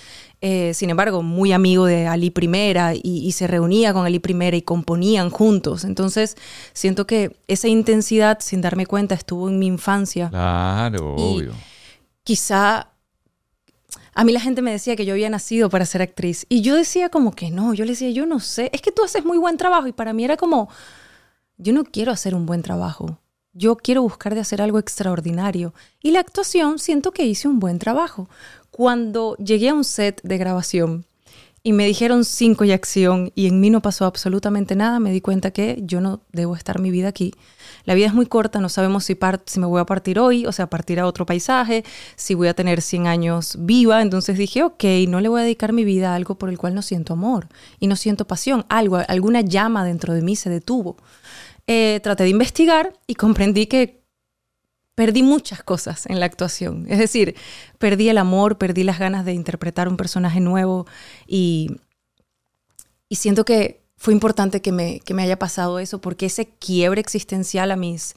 Eh, 0.43 0.73
sin 0.73 0.89
embargo, 0.89 1.23
muy 1.23 1.53
amigo 1.53 1.85
de 1.85 2.07
Ali 2.07 2.31
Primera 2.31 2.95
y, 2.95 3.01
y 3.03 3.33
se 3.33 3.47
reunía 3.47 3.93
con 3.93 4.07
Ali 4.07 4.19
Primera 4.21 4.57
y 4.57 4.63
componían 4.63 5.29
juntos. 5.29 5.85
Entonces, 5.85 6.37
siento 6.73 7.07
que 7.07 7.37
esa 7.47 7.69
intensidad, 7.69 8.39
sin 8.41 8.63
darme 8.63 8.87
cuenta, 8.87 9.15
estuvo 9.15 9.49
en 9.51 9.59
mi 9.59 9.67
infancia. 9.67 10.31
Claro, 10.31 11.15
Y- 11.19 11.23
obvio. 11.23 11.53
Quizá 12.23 12.89
a 14.15 14.25
mí 14.25 14.33
la 14.33 14.41
gente 14.41 14.63
me 14.63 14.71
decía 14.73 14.95
que 14.97 15.05
yo 15.05 15.15
había 15.15 15.31
nacido 15.31 15.69
para 15.71 15.87
ser 15.87 16.03
actriz 16.03 16.47
y 16.49 16.61
yo 16.63 16.77
decía 16.77 17.09
como 17.09 17.33
que 17.33 17.51
no, 17.51 17.75
yo 17.75 17.85
le 17.85 17.93
decía, 17.93 18.11
yo 18.11 18.27
no 18.27 18.41
sé, 18.41 18.71
es 18.73 18.83
que 18.83 18.93
tú 18.93 19.03
haces 19.05 19.25
muy 19.25 19.39
buen 19.39 19.57
trabajo 19.57 19.87
y 19.87 19.93
para 19.93 20.13
mí 20.13 20.25
era 20.25 20.37
como, 20.37 20.69
yo 21.57 21.73
no 21.73 21.85
quiero 21.85 22.13
hacer 22.13 22.35
un 22.35 22.45
buen 22.47 22.63
trabajo, 22.63 23.19
yo 23.53 23.77
quiero 23.77 24.03
buscar 24.03 24.35
de 24.35 24.41
hacer 24.41 24.63
algo 24.63 24.79
extraordinario 24.79 25.75
y 26.03 26.11
la 26.13 26.21
actuación 26.21 26.79
siento 26.79 27.11
que 27.13 27.25
hice 27.25 27.49
un 27.49 27.59
buen 27.59 27.79
trabajo. 27.79 28.29
Cuando 28.71 29.37
llegué 29.37 29.71
a 29.71 29.75
un 29.75 29.85
set 29.85 30.21
de 30.23 30.39
grabación 30.39 31.05
y 31.63 31.73
me 31.73 31.87
dijeron 31.87 32.25
cinco 32.25 32.65
y 32.65 32.73
acción 32.73 33.33
y 33.35 33.47
en 33.47 33.61
mí 33.61 33.69
no 33.69 33.83
pasó 33.83 34.07
absolutamente 34.07 34.75
nada, 34.77 34.99
me 34.99 35.13
di 35.13 35.21
cuenta 35.21 35.51
que 35.51 35.81
yo 35.83 36.01
no 36.01 36.23
debo 36.33 36.57
estar 36.57 36.81
mi 36.81 36.91
vida 36.91 37.09
aquí. 37.09 37.35
La 37.85 37.95
vida 37.95 38.07
es 38.07 38.15
muy 38.15 38.27
corta, 38.27 38.61
no 38.61 38.69
sabemos 38.69 39.05
si, 39.05 39.19
si 39.47 39.61
me 39.61 39.67
voy 39.67 39.81
a 39.81 39.85
partir 39.85 40.19
hoy, 40.19 40.47
o 40.47 40.53
sea, 40.53 40.69
partir 40.69 41.01
a 41.01 41.07
otro 41.07 41.27
paisaje, 41.27 41.85
si 42.17 42.35
voy 42.35 42.49
a 42.49 42.55
tener 42.55 42.81
100 42.81 43.07
años 43.07 43.57
viva. 43.59 44.01
Entonces 44.01 44.39
dije, 44.39 44.63
ok, 44.63 44.85
no 45.09 45.21
le 45.21 45.29
voy 45.29 45.41
a 45.41 45.45
dedicar 45.45 45.73
mi 45.73 45.85
vida 45.85 46.13
a 46.13 46.15
algo 46.15 46.37
por 46.37 46.49
el 46.49 46.59
cual 46.59 46.75
no 46.75 46.83
siento 46.83 47.13
amor 47.13 47.49
y 47.79 47.87
no 47.89 47.97
siento 47.97 48.27
pasión. 48.27 48.65
Algo, 48.69 48.99
alguna 49.09 49.43
llama 49.43 49.85
dentro 49.85 50.15
de 50.15 50.23
mí 50.23 50.37
se 50.37 50.49
detuvo. 50.49 50.97
Eh, 51.67 52.01
traté 52.03 52.25
de 52.25 52.31
investigar 52.31 52.95
y 53.07 53.15
comprendí 53.15 53.67
que 53.67 54.00
perdí 55.01 55.23
muchas 55.23 55.63
cosas 55.63 56.05
en 56.07 56.21
la 56.21 56.27
actuación. 56.27 56.85
Es 56.91 56.99
decir, 56.99 57.35
perdí 57.79 58.11
el 58.11 58.19
amor, 58.19 58.59
perdí 58.59 58.85
las 58.85 58.99
ganas 58.99 59.25
de 59.25 59.33
interpretar 59.33 59.89
un 59.89 59.97
personaje 59.97 60.41
nuevo 60.41 60.87
y, 61.27 61.71
y 63.09 63.17
siento 63.17 63.47
que 63.47 63.81
fue 63.97 64.13
importante 64.13 64.61
que 64.61 64.73
me, 64.73 65.01
que 65.01 65.15
me 65.15 65.23
haya 65.23 65.39
pasado 65.39 65.79
eso 65.79 66.03
porque 66.03 66.27
ese 66.27 66.51
quiebre 66.51 67.01
existencial 67.01 67.71
a 67.71 67.77
mis, 67.77 68.15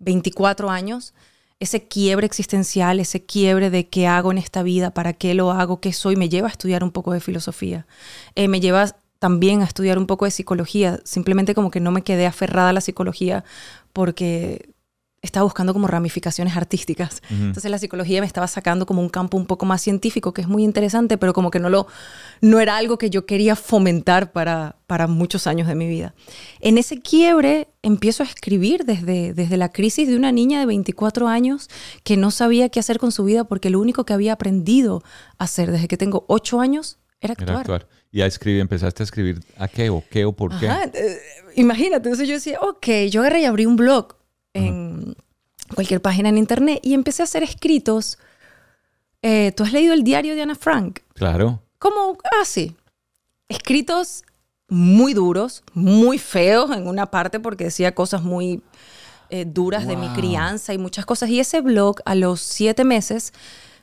24 0.00 0.70
años, 0.70 1.14
ese 1.60 1.86
quiebre 1.86 2.26
existencial, 2.26 2.98
ese 2.98 3.24
quiebre 3.24 3.70
de 3.70 3.88
qué 3.88 4.08
hago 4.08 4.32
en 4.32 4.38
esta 4.38 4.64
vida, 4.64 4.90
para 4.92 5.12
qué 5.12 5.34
lo 5.34 5.52
hago, 5.52 5.80
qué 5.80 5.92
soy, 5.92 6.16
me 6.16 6.28
lleva 6.28 6.48
a 6.48 6.50
estudiar 6.50 6.82
un 6.82 6.90
poco 6.90 7.12
de 7.12 7.20
filosofía. 7.20 7.86
Eh, 8.34 8.48
me 8.48 8.58
lleva 8.58 8.96
también 9.20 9.62
a 9.62 9.64
estudiar 9.64 9.98
un 9.98 10.06
poco 10.08 10.24
de 10.24 10.32
psicología. 10.32 11.00
Simplemente 11.04 11.54
como 11.54 11.70
que 11.70 11.78
no 11.78 11.92
me 11.92 12.02
quedé 12.02 12.26
aferrada 12.26 12.70
a 12.70 12.72
la 12.72 12.80
psicología 12.80 13.44
porque 13.92 14.73
estaba 15.24 15.44
buscando 15.44 15.72
como 15.72 15.86
ramificaciones 15.86 16.54
artísticas. 16.56 17.22
Entonces 17.30 17.70
la 17.70 17.78
psicología 17.78 18.20
me 18.20 18.26
estaba 18.26 18.46
sacando 18.46 18.84
como 18.84 19.00
un 19.00 19.08
campo 19.08 19.38
un 19.38 19.46
poco 19.46 19.64
más 19.64 19.80
científico, 19.80 20.34
que 20.34 20.42
es 20.42 20.48
muy 20.48 20.62
interesante, 20.62 21.16
pero 21.16 21.32
como 21.32 21.50
que 21.50 21.58
no, 21.58 21.70
lo, 21.70 21.86
no 22.42 22.60
era 22.60 22.76
algo 22.76 22.98
que 22.98 23.08
yo 23.08 23.24
quería 23.24 23.56
fomentar 23.56 24.32
para, 24.32 24.76
para 24.86 25.06
muchos 25.06 25.46
años 25.46 25.66
de 25.66 25.74
mi 25.74 25.88
vida. 25.88 26.14
En 26.60 26.76
ese 26.76 27.00
quiebre 27.00 27.68
empiezo 27.82 28.22
a 28.22 28.26
escribir 28.26 28.84
desde, 28.84 29.32
desde 29.32 29.56
la 29.56 29.70
crisis 29.70 30.08
de 30.08 30.16
una 30.16 30.30
niña 30.30 30.60
de 30.60 30.66
24 30.66 31.26
años 31.26 31.70
que 32.02 32.18
no 32.18 32.30
sabía 32.30 32.68
qué 32.68 32.80
hacer 32.80 32.98
con 32.98 33.10
su 33.10 33.24
vida 33.24 33.44
porque 33.44 33.70
lo 33.70 33.80
único 33.80 34.04
que 34.04 34.12
había 34.12 34.34
aprendido 34.34 35.02
a 35.38 35.44
hacer 35.44 35.70
desde 35.70 35.88
que 35.88 35.96
tengo 35.96 36.26
8 36.28 36.60
años 36.60 36.98
era 37.20 37.32
actuar. 37.32 37.50
Era 37.50 37.60
actuar. 37.60 37.88
Y 38.12 38.20
a 38.20 38.26
escribir, 38.26 38.60
empezaste 38.60 39.02
a 39.02 39.04
escribir 39.04 39.40
a 39.56 39.68
qué 39.68 39.88
o 39.88 40.04
qué 40.10 40.26
o 40.26 40.32
por 40.32 40.56
qué. 40.60 40.66
Eh, 40.66 41.18
imagínate, 41.56 42.08
entonces 42.08 42.28
yo 42.28 42.34
decía, 42.34 42.60
ok, 42.60 42.86
yo 43.10 43.22
agarré 43.22 43.40
y 43.40 43.44
abrí 43.46 43.64
un 43.64 43.76
blog 43.76 44.16
en 44.54 45.16
cualquier 45.74 46.00
página 46.00 46.28
en 46.28 46.38
internet 46.38 46.80
y 46.82 46.94
empecé 46.94 47.22
a 47.22 47.24
hacer 47.24 47.42
escritos. 47.42 48.18
Eh, 49.22 49.52
¿Tú 49.52 49.64
has 49.64 49.72
leído 49.72 49.92
el 49.94 50.04
diario 50.04 50.34
de 50.34 50.42
Ana 50.42 50.54
Frank? 50.54 51.00
Claro. 51.14 51.60
Como, 51.78 52.18
ah, 52.24 52.44
sí. 52.44 52.74
Escritos 53.48 54.24
muy 54.68 55.12
duros, 55.12 55.62
muy 55.74 56.18
feos 56.18 56.70
en 56.70 56.86
una 56.86 57.06
parte 57.06 57.40
porque 57.40 57.64
decía 57.64 57.94
cosas 57.94 58.22
muy 58.22 58.62
eh, 59.30 59.44
duras 59.44 59.86
de 59.86 59.96
mi 59.96 60.08
crianza 60.10 60.72
y 60.72 60.78
muchas 60.78 61.04
cosas. 61.06 61.28
Y 61.28 61.40
ese 61.40 61.60
blog 61.60 61.96
a 62.04 62.14
los 62.14 62.40
siete 62.40 62.84
meses 62.84 63.32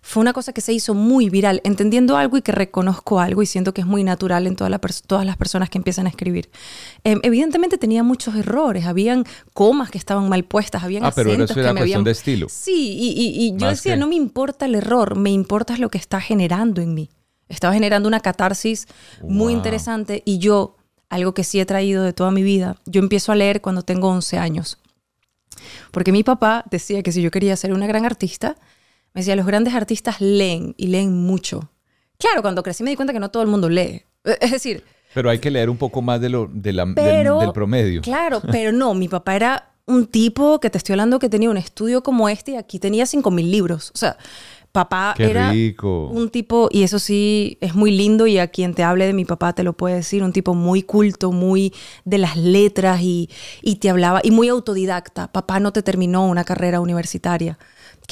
fue 0.04 0.22
una 0.22 0.34
cosa 0.34 0.52
que 0.52 0.62
se 0.62 0.74
hizo 0.74 0.96
muy 0.96 1.30
viral, 1.30 1.62
entendiendo 1.64 2.18
algo 2.18 2.36
y 2.36 2.42
que 2.42 2.52
reconozco 2.52 3.20
algo 3.20 3.44
y 3.44 3.46
siento 3.46 3.74
que 3.74 3.82
es 3.82 3.88
muy 3.88 4.04
natural 4.04 4.48
en 4.48 4.56
todas 4.56 4.72
las 4.72 5.38
personas 5.38 5.70
que 5.70 5.78
empiezan 5.78 6.08
a 6.08 6.10
escribir. 6.10 6.50
Em, 7.04 7.20
evidentemente 7.22 7.78
tenía 7.78 8.02
muchos 8.02 8.36
errores, 8.36 8.86
habían 8.86 9.26
comas 9.54 9.92
que 9.92 10.00
estaban 10.00 10.28
mal 10.28 10.44
puestas, 10.44 10.84
habían 10.84 11.06
ah, 11.06 11.12
pero 11.16 11.32
eso 11.32 11.60
era 11.60 11.76
cuestión 11.76 12.04
de 12.04 12.12
estilo. 12.12 12.48
Sí, 12.50 12.98
y, 13.00 13.56
yo 13.56 13.70
decía, 13.70 13.96
no 13.96 14.08
me 14.08 14.16
importa 14.16 14.66
el 14.66 14.76
error, 14.76 15.16
me 15.16 15.30
importa 15.30 15.78
lo 15.78 15.90
que 15.90 16.00
está 16.00 16.20
generando 16.20 16.82
en 16.82 16.96
mí. 16.96 17.10
Estaba 17.48 17.74
generando 17.74 18.08
una 18.08 18.22
catarsis 18.22 18.88
muy 19.22 19.54
interesante 19.54 20.24
y 20.26 20.40
yo, 20.40 20.78
algo 21.10 21.34
que 21.34 21.44
sí 21.44 21.60
he 21.60 21.66
traído 21.66 22.04
de 22.04 22.14
toda 22.14 22.32
mi 22.32 22.42
vida, 22.42 22.78
yo 22.86 23.02
empiezo 23.02 23.32
a 23.32 23.36
leer 23.36 23.62
cuando 23.62 23.84
tengo 23.84 24.08
11 24.08 24.38
años. 24.40 24.80
Porque 25.92 26.12
mi 26.12 26.24
papá 26.24 26.64
decía 26.72 27.04
que 27.04 27.12
si 27.12 27.22
yo 27.22 27.30
quería 27.30 27.56
ser 27.56 27.74
una 27.74 27.86
gran 27.86 28.06
artista, 28.06 28.56
me 29.14 29.22
decía, 29.22 29.36
los 29.36 29.46
grandes 29.46 29.74
artistas 29.74 30.22
leen 30.22 30.74
y 30.78 30.88
leen 30.88 31.14
mucho. 31.14 31.70
Claro, 32.18 32.42
cuando 32.42 32.64
crecí 32.64 32.84
me 32.84 32.92
di 32.92 32.96
cuenta 32.96 33.14
que 33.14 33.20
no 33.20 33.30
todo 33.30 33.44
el 33.44 33.50
mundo 33.50 33.70
lee. 33.70 34.04
E, 34.24 34.38
es 34.40 34.52
decir... 34.52 34.84
Pero 35.14 35.30
hay 35.30 35.40
que 35.40 35.52
leer 35.52 35.70
un 35.70 35.78
poco 35.78 36.02
más 36.02 36.22
de 36.22 36.30
lo, 36.30 36.48
de 36.52 36.72
la, 36.72 36.86
del, 36.86 37.52
promedio. 37.54 38.02
Claro, 38.02 38.42
pero 38.52 38.72
no, 38.72 38.94
mi 38.94 39.10
papá 39.10 39.36
era 39.36 39.72
un 39.86 40.08
tipo 40.08 40.60
que 40.62 40.70
te 40.70 40.78
estoy 40.78 40.94
hablando 40.94 41.20
que 41.20 41.28
tenía 41.28 41.50
un 41.50 41.58
estudio 41.58 42.02
como 42.02 42.30
este 42.30 42.52
y 42.52 42.56
aquí 42.56 42.80
tenía 42.80 43.04
5.000 43.04 43.50
libros. 43.50 43.92
O 43.94 43.98
sea, 43.98 44.16
papá 44.72 45.14
era 45.18 45.52
un 45.52 46.30
tipo, 46.30 46.70
y 46.72 46.84
eso 46.84 46.98
sí 46.98 47.58
es 47.60 47.76
muy 47.76 47.92
lindo 47.92 48.26
y 48.26 48.38
a 48.38 48.48
quien 48.48 48.74
te 48.74 48.84
hable 48.84 49.06
de 49.06 49.12
mi 49.12 49.26
papá 49.26 49.52
te 49.52 49.64
lo 49.64 49.74
puede 49.74 49.96
decir, 49.96 50.24
un 50.24 50.32
tipo 50.32 50.54
muy 50.54 50.84
culto, 50.84 51.34
muy 51.34 51.74
de 52.06 52.18
las 52.18 52.38
letras 52.38 53.02
y, 53.02 53.30
y 53.62 53.78
te 53.78 53.90
hablaba, 53.90 54.22
y 54.24 54.32
muy 54.32 54.48
autodidacta. 54.48 55.30
Papá 55.32 55.60
no 55.60 55.74
te 55.74 55.84
terminó 55.84 56.26
una 56.26 56.46
carrera 56.46 56.80
universitaria 56.80 57.58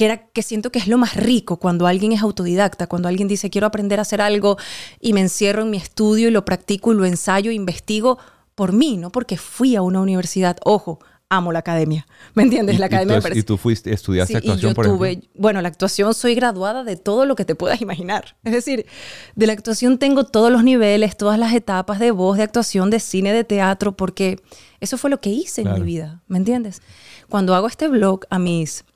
que 0.00 0.06
era 0.06 0.16
que 0.16 0.40
siento 0.42 0.72
que 0.72 0.78
es 0.78 0.88
lo 0.88 0.96
más 0.96 1.14
rico 1.14 1.58
cuando 1.58 1.86
alguien 1.86 2.12
es 2.12 2.22
autodidacta, 2.22 2.86
cuando 2.86 3.06
alguien 3.06 3.28
dice 3.28 3.50
quiero 3.50 3.66
aprender 3.66 3.98
a 3.98 4.02
hacer 4.02 4.22
algo 4.22 4.56
y 4.98 5.12
me 5.12 5.20
encierro 5.20 5.60
en 5.60 5.68
mi 5.68 5.76
estudio 5.76 6.28
y 6.28 6.30
lo 6.30 6.46
practico 6.46 6.92
y 6.92 6.94
lo 6.96 7.04
ensayo, 7.04 7.50
e 7.50 7.54
investigo 7.54 8.16
por 8.54 8.72
mí, 8.72 8.96
no 8.96 9.12
porque 9.12 9.36
fui 9.36 9.76
a 9.76 9.82
una 9.82 10.00
universidad. 10.00 10.56
Ojo, 10.64 11.00
amo 11.28 11.52
la 11.52 11.58
academia. 11.58 12.06
¿Me 12.32 12.44
entiendes? 12.44 12.78
La 12.78 12.86
academia 12.86 13.18
y, 13.18 13.20
tú, 13.20 13.28
y 13.40 13.42
tú 13.42 13.56
fuiste, 13.58 13.92
estudiaste 13.92 14.38
actuación, 14.38 14.72
por 14.72 14.86
tuve, 14.86 15.28
Bueno, 15.34 15.60
la 15.60 15.68
actuación 15.68 16.14
soy 16.14 16.34
graduada 16.34 16.82
de 16.82 16.96
todo 16.96 17.26
lo 17.26 17.36
que 17.36 17.44
te 17.44 17.54
puedas 17.54 17.82
imaginar. 17.82 18.36
Es 18.42 18.54
decir, 18.54 18.86
de 19.34 19.46
la 19.46 19.52
actuación 19.52 19.98
tengo 19.98 20.24
todos 20.24 20.50
los 20.50 20.64
niveles, 20.64 21.18
todas 21.18 21.38
las 21.38 21.52
etapas 21.52 21.98
de 21.98 22.10
voz, 22.10 22.38
de 22.38 22.44
actuación, 22.44 22.88
de 22.88 23.00
cine, 23.00 23.34
de 23.34 23.44
teatro, 23.44 23.98
porque 23.98 24.40
eso 24.80 24.96
fue 24.96 25.10
lo 25.10 25.20
que 25.20 25.28
hice 25.28 25.60
en 25.60 25.74
mi 25.74 25.82
vida. 25.82 26.22
¿Me 26.26 26.38
entiendes? 26.38 26.80
Cuando 27.28 27.54
hago 27.54 27.66
este 27.66 27.86
blog 27.86 28.22
a 28.30 28.38
mis 28.38 28.86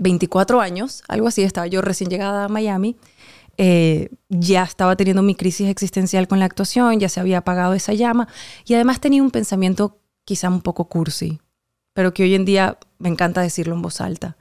24 0.00 0.60
años, 0.60 1.04
algo 1.08 1.28
así, 1.28 1.42
estaba 1.42 1.66
yo 1.66 1.82
recién 1.82 2.10
llegada 2.10 2.44
a 2.44 2.48
Miami, 2.48 2.96
eh, 3.58 4.08
ya 4.30 4.62
estaba 4.64 4.96
teniendo 4.96 5.22
mi 5.22 5.34
crisis 5.34 5.68
existencial 5.68 6.26
con 6.26 6.38
la 6.38 6.46
actuación, 6.46 6.98
ya 6.98 7.10
se 7.10 7.20
había 7.20 7.38
apagado 7.38 7.74
esa 7.74 7.92
llama 7.92 8.26
y 8.64 8.74
además 8.74 9.00
tenía 9.00 9.22
un 9.22 9.30
pensamiento 9.30 9.98
quizá 10.24 10.48
un 10.48 10.62
poco 10.62 10.86
cursi, 10.86 11.40
pero 11.92 12.14
que 12.14 12.22
hoy 12.22 12.34
en 12.34 12.46
día 12.46 12.78
me 12.98 13.10
encanta 13.10 13.42
decirlo 13.42 13.74
en 13.74 13.82
voz 13.82 14.00
alta. 14.00 14.38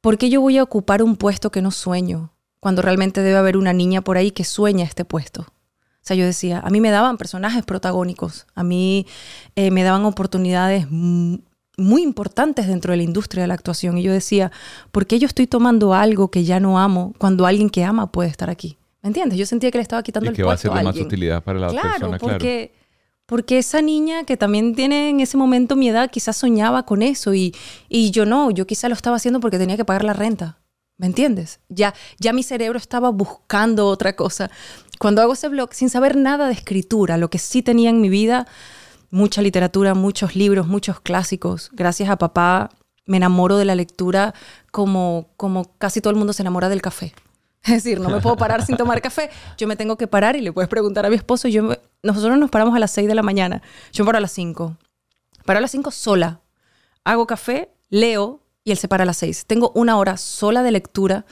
¿Por 0.00 0.16
qué 0.16 0.30
yo 0.30 0.40
voy 0.40 0.56
a 0.56 0.62
ocupar 0.62 1.02
un 1.02 1.16
puesto 1.16 1.50
que 1.50 1.60
no 1.60 1.70
sueño 1.70 2.32
cuando 2.60 2.80
realmente 2.80 3.20
debe 3.20 3.36
haber 3.36 3.58
una 3.58 3.74
niña 3.74 4.00
por 4.00 4.16
ahí 4.16 4.30
que 4.30 4.44
sueña 4.44 4.84
este 4.84 5.04
puesto? 5.04 5.42
O 5.42 6.06
sea, 6.06 6.16
yo 6.16 6.24
decía, 6.24 6.60
a 6.60 6.70
mí 6.70 6.80
me 6.80 6.90
daban 6.90 7.18
personajes 7.18 7.64
protagónicos, 7.64 8.46
a 8.54 8.62
mí 8.62 9.06
eh, 9.56 9.70
me 9.70 9.82
daban 9.82 10.04
oportunidades 10.04 10.86
muy 11.76 12.02
importantes 12.02 12.66
dentro 12.66 12.92
de 12.92 12.98
la 12.98 13.02
industria 13.02 13.42
de 13.42 13.48
la 13.48 13.54
actuación. 13.54 13.98
Y 13.98 14.02
yo 14.02 14.12
decía, 14.12 14.52
¿por 14.92 15.06
qué 15.06 15.18
yo 15.18 15.26
estoy 15.26 15.46
tomando 15.46 15.94
algo 15.94 16.30
que 16.30 16.44
ya 16.44 16.60
no 16.60 16.78
amo 16.78 17.14
cuando 17.18 17.46
alguien 17.46 17.70
que 17.70 17.84
ama 17.84 18.10
puede 18.12 18.28
estar 18.28 18.50
aquí? 18.50 18.78
¿Me 19.02 19.08
entiendes? 19.08 19.38
Yo 19.38 19.46
sentía 19.46 19.70
que 19.70 19.78
le 19.78 19.82
estaba 19.82 20.02
quitando 20.02 20.30
el 20.30 20.36
puesto 20.36 20.46
va 20.46 20.54
a 20.54 20.56
ser 20.56 20.72
de 20.72 20.82
más 20.82 20.96
utilidad 20.96 21.42
para 21.42 21.58
la 21.58 21.68
persona, 21.68 22.18
porque, 22.18 22.72
claro. 22.72 22.84
Porque 23.26 23.58
esa 23.58 23.80
niña 23.80 24.24
que 24.24 24.36
también 24.36 24.74
tiene 24.74 25.10
en 25.10 25.20
ese 25.20 25.36
momento 25.36 25.76
mi 25.76 25.88
edad 25.88 26.10
quizás 26.10 26.36
soñaba 26.36 26.84
con 26.84 27.02
eso 27.02 27.34
y, 27.34 27.54
y 27.88 28.10
yo 28.10 28.26
no, 28.26 28.50
yo 28.50 28.66
quizás 28.66 28.90
lo 28.90 28.94
estaba 28.94 29.16
haciendo 29.16 29.40
porque 29.40 29.58
tenía 29.58 29.76
que 29.76 29.84
pagar 29.84 30.04
la 30.04 30.12
renta. 30.12 30.58
¿Me 30.96 31.06
entiendes? 31.06 31.60
Ya, 31.68 31.92
ya 32.20 32.32
mi 32.32 32.42
cerebro 32.42 32.78
estaba 32.78 33.10
buscando 33.10 33.88
otra 33.88 34.14
cosa. 34.14 34.50
Cuando 34.98 35.22
hago 35.22 35.32
ese 35.32 35.48
blog, 35.48 35.74
sin 35.74 35.90
saber 35.90 36.16
nada 36.16 36.46
de 36.46 36.52
escritura, 36.52 37.16
lo 37.16 37.30
que 37.30 37.38
sí 37.38 37.62
tenía 37.62 37.90
en 37.90 38.00
mi 38.00 38.08
vida 38.08 38.46
mucha 39.14 39.42
literatura, 39.42 39.94
muchos 39.94 40.34
libros, 40.34 40.66
muchos 40.66 41.00
clásicos. 41.00 41.70
Gracias 41.72 42.10
a 42.10 42.16
papá 42.16 42.70
me 43.06 43.18
enamoro 43.18 43.58
de 43.58 43.64
la 43.64 43.76
lectura 43.76 44.34
como, 44.72 45.28
como 45.36 45.76
casi 45.78 46.00
todo 46.00 46.10
el 46.10 46.16
mundo 46.16 46.32
se 46.32 46.42
enamora 46.42 46.68
del 46.68 46.82
café. 46.82 47.14
Es 47.62 47.84
decir, 47.84 48.00
no 48.00 48.10
me 48.10 48.20
puedo 48.20 48.36
parar 48.36 48.66
sin 48.66 48.76
tomar 48.76 49.00
café. 49.00 49.30
Yo 49.56 49.68
me 49.68 49.76
tengo 49.76 49.96
que 49.96 50.08
parar 50.08 50.34
y 50.36 50.40
le 50.40 50.52
puedes 50.52 50.68
preguntar 50.68 51.06
a 51.06 51.10
mi 51.10 51.16
esposo. 51.16 51.46
Yo 51.48 51.76
nosotros 52.02 52.36
nos 52.38 52.50
paramos 52.50 52.74
a 52.74 52.80
las 52.80 52.90
6 52.90 53.06
de 53.06 53.14
la 53.14 53.22
mañana. 53.22 53.62
Yo 53.92 54.04
me 54.04 54.08
paro 54.08 54.18
a 54.18 54.20
las 54.20 54.32
5. 54.32 54.76
Paro 55.46 55.58
a 55.58 55.60
las 55.60 55.70
5 55.70 55.92
sola. 55.92 56.40
Hago 57.04 57.26
café, 57.26 57.70
leo 57.90 58.40
y 58.64 58.72
él 58.72 58.78
se 58.78 58.88
para 58.88 59.04
a 59.04 59.06
las 59.06 59.18
6. 59.18 59.46
Tengo 59.46 59.70
una 59.76 59.96
hora 59.96 60.16
sola 60.16 60.64
de 60.64 60.72
lectura 60.72 61.24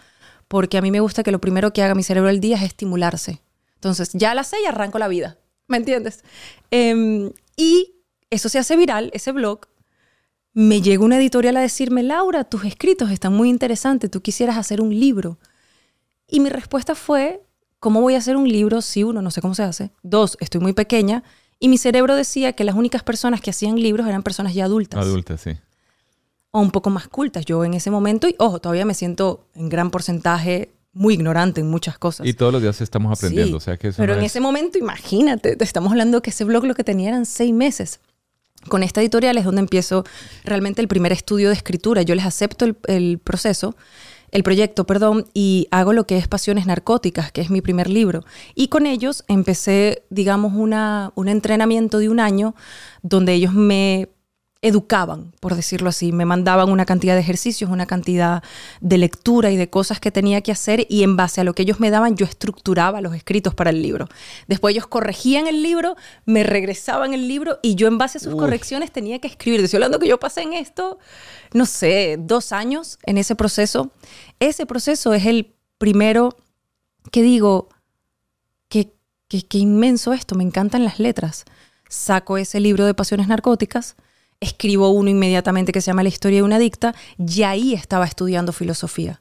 porque 0.46 0.78
a 0.78 0.82
mí 0.82 0.92
me 0.92 1.00
gusta 1.00 1.24
que 1.24 1.32
lo 1.32 1.40
primero 1.40 1.72
que 1.72 1.82
haga 1.82 1.96
mi 1.96 2.04
cerebro 2.04 2.30
el 2.30 2.40
día 2.40 2.56
es 2.56 2.62
estimularse. 2.62 3.42
Entonces, 3.74 4.10
ya 4.12 4.30
a 4.30 4.34
las 4.34 4.46
6 4.46 4.68
arranco 4.68 5.00
la 5.00 5.08
vida. 5.08 5.36
¿Me 5.66 5.78
entiendes? 5.78 6.22
Eh, 6.70 7.32
y 7.56 7.94
eso 8.30 8.48
se 8.48 8.58
hace 8.58 8.76
viral, 8.76 9.10
ese 9.14 9.32
blog. 9.32 9.66
Me 10.54 10.82
llega 10.82 11.04
una 11.04 11.16
editorial 11.16 11.56
a 11.56 11.60
decirme, 11.60 12.02
Laura, 12.02 12.44
tus 12.44 12.64
escritos 12.64 13.10
están 13.10 13.32
muy 13.32 13.48
interesantes, 13.48 14.10
tú 14.10 14.20
quisieras 14.20 14.56
hacer 14.56 14.80
un 14.80 14.90
libro. 14.98 15.38
Y 16.26 16.40
mi 16.40 16.48
respuesta 16.48 16.94
fue, 16.94 17.42
¿cómo 17.78 18.00
voy 18.00 18.14
a 18.14 18.18
hacer 18.18 18.36
un 18.36 18.48
libro 18.48 18.80
si 18.82 19.02
uno, 19.02 19.22
no 19.22 19.30
sé 19.30 19.40
cómo 19.40 19.54
se 19.54 19.62
hace? 19.62 19.92
Dos, 20.02 20.36
estoy 20.40 20.60
muy 20.60 20.72
pequeña. 20.72 21.22
Y 21.58 21.68
mi 21.68 21.78
cerebro 21.78 22.16
decía 22.16 22.54
que 22.54 22.64
las 22.64 22.74
únicas 22.74 23.02
personas 23.02 23.40
que 23.40 23.50
hacían 23.50 23.76
libros 23.76 24.06
eran 24.06 24.22
personas 24.22 24.54
ya 24.54 24.64
adultas. 24.64 25.00
Adultas, 25.00 25.40
sí. 25.40 25.52
O 26.50 26.60
un 26.60 26.70
poco 26.70 26.90
más 26.90 27.08
cultas. 27.08 27.44
Yo 27.44 27.64
en 27.64 27.74
ese 27.74 27.90
momento, 27.90 28.28
y 28.28 28.34
ojo, 28.38 28.60
todavía 28.60 28.84
me 28.84 28.94
siento 28.94 29.46
en 29.54 29.68
gran 29.68 29.90
porcentaje 29.90 30.72
muy 30.92 31.14
ignorante 31.14 31.60
en 31.60 31.70
muchas 31.70 31.98
cosas. 31.98 32.26
Y 32.26 32.34
todos 32.34 32.52
los 32.52 32.62
días 32.62 32.80
estamos 32.80 33.16
aprendiendo, 33.16 33.56
o 33.56 33.60
sea 33.60 33.76
que 33.76 33.92
Pero 33.92 34.14
en 34.14 34.22
ese 34.22 34.40
momento, 34.40 34.78
imagínate, 34.78 35.56
te 35.56 35.64
estamos 35.64 35.92
hablando 35.92 36.22
que 36.22 36.30
ese 36.30 36.44
blog 36.44 36.64
lo 36.64 36.74
que 36.74 36.84
tenía 36.84 37.08
eran 37.08 37.26
seis 37.26 37.52
meses. 37.52 38.00
Con 38.68 38.82
esta 38.82 39.00
editorial 39.00 39.38
es 39.38 39.44
donde 39.44 39.60
empiezo 39.60 40.04
realmente 40.44 40.80
el 40.80 40.88
primer 40.88 41.12
estudio 41.12 41.48
de 41.48 41.54
escritura. 41.54 42.02
Yo 42.02 42.14
les 42.14 42.24
acepto 42.24 42.64
el, 42.86 43.18
proceso, 43.18 43.74
el 44.30 44.42
proyecto, 44.44 44.86
perdón, 44.86 45.26
y 45.34 45.66
hago 45.70 45.92
lo 45.92 46.06
que 46.06 46.16
es 46.16 46.28
Pasiones 46.28 46.66
Narcóticas, 46.66 47.32
que 47.32 47.40
es 47.40 47.50
mi 47.50 47.60
primer 47.60 47.88
libro. 47.88 48.24
Y 48.54 48.68
con 48.68 48.86
ellos 48.86 49.24
empecé, 49.26 50.04
digamos, 50.10 50.52
una, 50.54 51.12
un 51.16 51.28
entrenamiento 51.28 51.98
de 51.98 52.08
un 52.08 52.20
año 52.20 52.54
donde 53.02 53.32
ellos 53.32 53.52
me 53.52 54.10
educaban, 54.62 55.32
por 55.40 55.56
decirlo 55.56 55.88
así. 55.88 56.12
Me 56.12 56.24
mandaban 56.24 56.70
una 56.70 56.86
cantidad 56.86 57.14
de 57.14 57.20
ejercicios, 57.20 57.68
una 57.68 57.86
cantidad 57.86 58.44
de 58.80 58.96
lectura 58.96 59.50
y 59.50 59.56
de 59.56 59.68
cosas 59.68 59.98
que 59.98 60.12
tenía 60.12 60.40
que 60.40 60.52
hacer 60.52 60.86
y 60.88 61.02
en 61.02 61.16
base 61.16 61.40
a 61.40 61.44
lo 61.44 61.52
que 61.52 61.62
ellos 61.62 61.80
me 61.80 61.90
daban 61.90 62.16
yo 62.16 62.24
estructuraba 62.24 63.00
los 63.00 63.14
escritos 63.14 63.54
para 63.54 63.70
el 63.70 63.82
libro. 63.82 64.08
Después 64.46 64.72
ellos 64.74 64.86
corregían 64.86 65.48
el 65.48 65.64
libro, 65.64 65.96
me 66.26 66.44
regresaban 66.44 67.12
el 67.12 67.26
libro 67.26 67.58
y 67.60 67.74
yo 67.74 67.88
en 67.88 67.98
base 67.98 68.18
a 68.18 68.20
sus 68.20 68.36
correcciones 68.36 68.92
tenía 68.92 69.18
que 69.18 69.26
escribir. 69.26 69.60
Estoy 69.60 69.78
hablando 69.78 69.98
que 69.98 70.08
yo 70.08 70.20
pasé 70.20 70.42
en 70.42 70.52
esto, 70.52 70.98
no 71.52 71.66
sé, 71.66 72.16
dos 72.20 72.52
años 72.52 73.00
en 73.02 73.18
ese 73.18 73.34
proceso. 73.34 73.90
Ese 74.38 74.64
proceso 74.64 75.12
es 75.12 75.26
el 75.26 75.56
primero 75.78 76.36
que 77.10 77.22
digo, 77.22 77.68
que, 78.68 78.94
que 79.28 79.58
inmenso 79.58 80.12
esto, 80.12 80.36
me 80.36 80.44
encantan 80.44 80.84
las 80.84 81.00
letras. 81.00 81.44
Saco 81.88 82.38
ese 82.38 82.60
libro 82.60 82.86
de 82.86 82.94
pasiones 82.94 83.26
narcóticas 83.26 83.96
escribo 84.42 84.90
uno 84.90 85.08
inmediatamente 85.08 85.72
que 85.72 85.80
se 85.80 85.86
llama 85.86 86.02
La 86.02 86.08
historia 86.08 86.38
de 86.38 86.42
una 86.42 86.56
adicta, 86.56 86.94
y 87.16 87.44
ahí 87.44 87.74
estaba 87.74 88.04
estudiando 88.04 88.52
filosofía. 88.52 89.20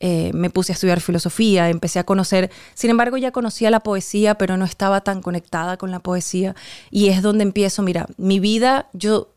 Eh, 0.00 0.32
me 0.34 0.50
puse 0.50 0.72
a 0.72 0.74
estudiar 0.74 1.00
filosofía, 1.00 1.68
empecé 1.68 2.00
a 2.00 2.04
conocer, 2.04 2.50
sin 2.74 2.90
embargo 2.90 3.16
ya 3.18 3.30
conocía 3.30 3.70
la 3.70 3.80
poesía, 3.80 4.34
pero 4.34 4.56
no 4.56 4.64
estaba 4.64 5.02
tan 5.02 5.22
conectada 5.22 5.76
con 5.76 5.90
la 5.92 6.00
poesía, 6.00 6.56
y 6.90 7.08
es 7.08 7.22
donde 7.22 7.44
empiezo, 7.44 7.82
mira, 7.82 8.06
mi 8.16 8.40
vida, 8.40 8.88
yo 8.92 9.31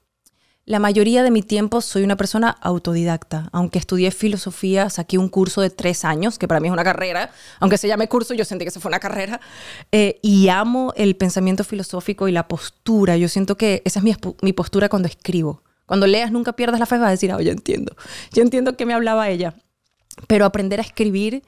la 0.65 0.79
mayoría 0.79 1.21
de 1.21 1.29
mi 1.29 1.43
tiempo 1.43 1.79
soy 1.79 2.03
una 2.03 2.17
persona 2.17 2.49
autodidacta. 2.49 3.49
Aunque 3.51 3.77
estudié 3.77 4.09
filosofía, 4.09 4.89
saqué 4.89 5.19
un 5.19 5.29
curso 5.29 5.61
de 5.61 5.69
tres 5.69 6.03
años, 6.03 6.39
que 6.39 6.47
para 6.47 6.59
mí 6.59 6.67
es 6.67 6.73
una 6.73 6.83
carrera. 6.83 7.31
Aunque 7.59 7.77
se 7.77 7.87
llame 7.87 8.07
curso, 8.07 8.33
yo 8.33 8.45
sentí 8.45 8.65
que 8.65 8.71
se 8.71 8.79
fue 8.79 8.89
una 8.89 8.99
carrera. 8.99 9.39
Eh, 9.91 10.19
y 10.23 10.49
amo 10.49 10.91
el 10.95 11.15
pensamiento 11.15 11.63
filosófico 11.63 12.27
y 12.27 12.31
la 12.31 12.47
postura. 12.47 13.15
Yo 13.15 13.29
siento 13.29 13.57
que 13.57 13.83
esa 13.85 13.99
es 13.99 14.03
mi, 14.41 14.53
postura 14.53 14.89
cuando 14.89 15.07
escribo. 15.07 15.61
Cuando 15.85 16.07
leas, 16.07 16.31
nunca 16.31 16.53
pierdas 16.53 16.79
la 16.79 16.87
fe, 16.87 16.97
vas 16.97 17.09
a 17.09 17.11
decir, 17.11 17.31
ah, 17.31 17.39
yo 17.41 17.51
entiendo. 17.51 17.95
Yo 18.33 18.41
entiendo 18.41 18.75
que 18.75 18.87
me 18.87 18.95
hablaba 18.95 19.29
ella. 19.29 19.53
Pero 20.27 20.45
aprender 20.45 20.79
a 20.79 20.83
escribir 20.83 21.43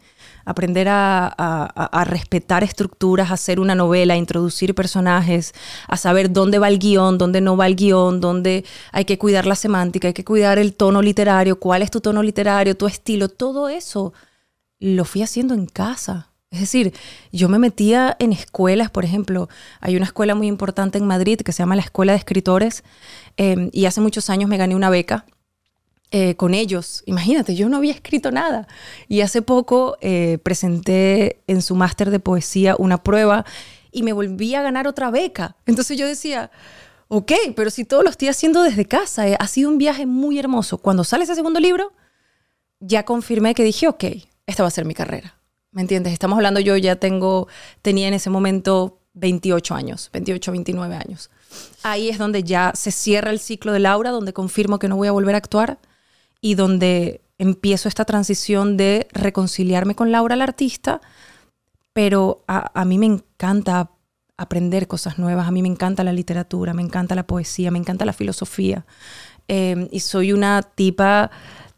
aprender 0.47 0.87
a, 0.89 2.05
respetar 2.05 2.63
estructuras, 2.63 3.31
hacer 3.31 3.59
una 3.59 3.75
novela, 3.75 4.15
introducir 4.15 4.73
personajes, 4.73 5.53
a 5.89 5.97
saber 5.97 6.31
dónde 6.31 6.57
va 6.57 6.69
el 6.69 6.79
guion, 6.79 7.17
dónde 7.17 7.41
no 7.41 7.57
va 7.57 7.67
el 7.67 7.75
guion, 7.75 8.21
dónde 8.21 8.63
hay 8.93 9.03
que 9.03 9.17
cuidar 9.17 9.45
la 9.45 9.55
semántica, 9.55 10.07
hay 10.07 10.13
que 10.13 10.23
cuidar 10.23 10.57
el 10.57 10.73
tono 10.73 11.01
literario, 11.01 11.59
cuál 11.59 11.81
es 11.81 11.91
tu 11.91 11.99
tono 11.99 12.23
literario, 12.23 12.77
tu 12.77 12.87
estilo, 12.87 13.27
todo 13.27 13.67
eso 13.67 14.13
lo 14.79 15.03
fui 15.03 15.21
haciendo 15.21 15.53
en 15.53 15.65
casa. 15.65 16.31
Es 16.49 16.61
decir, 16.61 16.93
yo 17.33 17.49
me 17.49 17.59
metía 17.59 18.15
en 18.19 18.31
escuelas, 18.31 18.89
por 18.89 19.03
ejemplo, 19.03 19.49
hay 19.81 19.97
una 19.97 20.05
escuela 20.05 20.33
muy 20.33 20.47
importante 20.47 20.97
en 20.97 21.05
Madrid 21.05 21.41
que 21.41 21.51
se 21.51 21.61
llama 21.61 21.75
la 21.75 21.81
Escuela 21.81 22.13
de 22.13 22.19
Escritores 22.19 22.85
eh, 23.35 23.69
y 23.73 23.83
hace 23.83 23.99
muchos 23.99 24.29
años 24.29 24.49
me 24.49 24.55
gané 24.55 24.75
una 24.75 24.89
beca 24.89 25.25
eh, 26.09 26.35
con 26.35 26.53
ellos. 26.53 27.03
Imagínate, 27.05 27.53
yo 27.53 27.67
no 27.67 27.77
había 27.77 27.91
escrito 27.91 28.31
nada. 28.31 28.67
Y 29.09 29.19
hace 29.19 29.41
poco 29.41 29.97
eh, 29.99 30.37
presenté 30.41 31.41
en 31.47 31.61
su 31.61 31.75
máster 31.75 32.11
de 32.11 32.21
poesía 32.21 32.77
una 32.79 33.03
prueba 33.03 33.45
y 33.91 34.03
me 34.03 34.13
volví 34.13 34.55
a 34.55 34.61
ganar 34.61 34.87
otra 34.87 35.11
beca. 35.11 35.57
Entonces 35.65 35.97
yo 35.97 36.07
decía, 36.07 36.49
ok, 37.09 37.33
pero 37.57 37.69
si 37.69 37.83
todo 37.83 38.03
lo 38.03 38.09
estoy 38.09 38.29
haciendo 38.29 38.63
desde 38.63 38.85
casa, 38.85 39.27
eh, 39.27 39.35
ha 39.37 39.47
sido 39.47 39.69
un 39.69 39.77
viaje 39.77 40.05
muy 40.05 40.39
hermoso. 40.39 40.77
Cuando 40.77 41.03
sale 41.03 41.25
ese 41.25 41.35
segundo 41.35 41.59
libro, 41.59 41.91
ya 42.79 43.03
confirmé 43.03 43.53
que 43.53 43.65
dije, 43.65 43.89
ok, 43.89 44.05
esta 44.45 44.63
va 44.63 44.67
a 44.67 44.71
ser 44.71 44.85
mi 44.85 44.93
carrera. 44.93 45.35
¿Me 45.71 45.81
entiendes? 45.81 46.13
Estamos 46.13 46.37
hablando, 46.37 46.61
yo 46.61 46.77
ya 46.77 46.95
tengo, 46.95 47.49
tenía 47.81 48.07
en 48.07 48.13
ese 48.13 48.29
momento 48.29 49.01
28 49.13 49.75
años, 49.75 50.09
28, 50.13 50.53
29 50.53 50.95
años. 50.95 51.29
Ahí 51.83 52.07
es 52.07 52.17
donde 52.17 52.43
ya 52.43 52.71
se 52.75 52.91
cierra 52.91 53.31
el 53.31 53.39
ciclo 53.39 53.73
de 53.73 53.79
Laura, 53.79 54.11
donde 54.11 54.31
confirmo 54.31 54.79
que 54.79 54.87
no 54.87 54.95
voy 54.95 55.09
a 55.09 55.11
volver 55.11 55.35
a 55.35 55.39
actuar 55.39 55.79
y 56.41 56.55
donde 56.55 57.21
empiezo 57.37 57.87
esta 57.87 58.05
transición 58.05 58.77
de 58.77 59.07
reconciliarme 59.11 59.95
con 59.95 60.11
Laura, 60.11 60.35
la 60.35 60.43
artista, 60.43 61.01
pero 61.93 62.43
a, 62.47 62.85
mí 62.85 62.97
me 62.97 63.07
encanta 63.07 63.91
aprender 64.37 64.87
cosas 64.87 65.17
nuevas, 65.17 65.47
a 65.47 65.51
mí 65.51 65.61
me 65.61 65.67
encanta 65.67 66.03
la 66.03 66.13
literatura, 66.13 66.73
me 66.73 66.83
encanta 66.83 67.15
la 67.15 67.25
poesía, 67.25 67.71
me 67.71 67.79
encanta 67.79 68.05
la 68.05 68.13
filosofía. 68.13 68.85
Em, 69.47 69.87
y 69.91 70.01
soy 70.01 70.31
una 70.31 70.61
tipa 70.61 71.31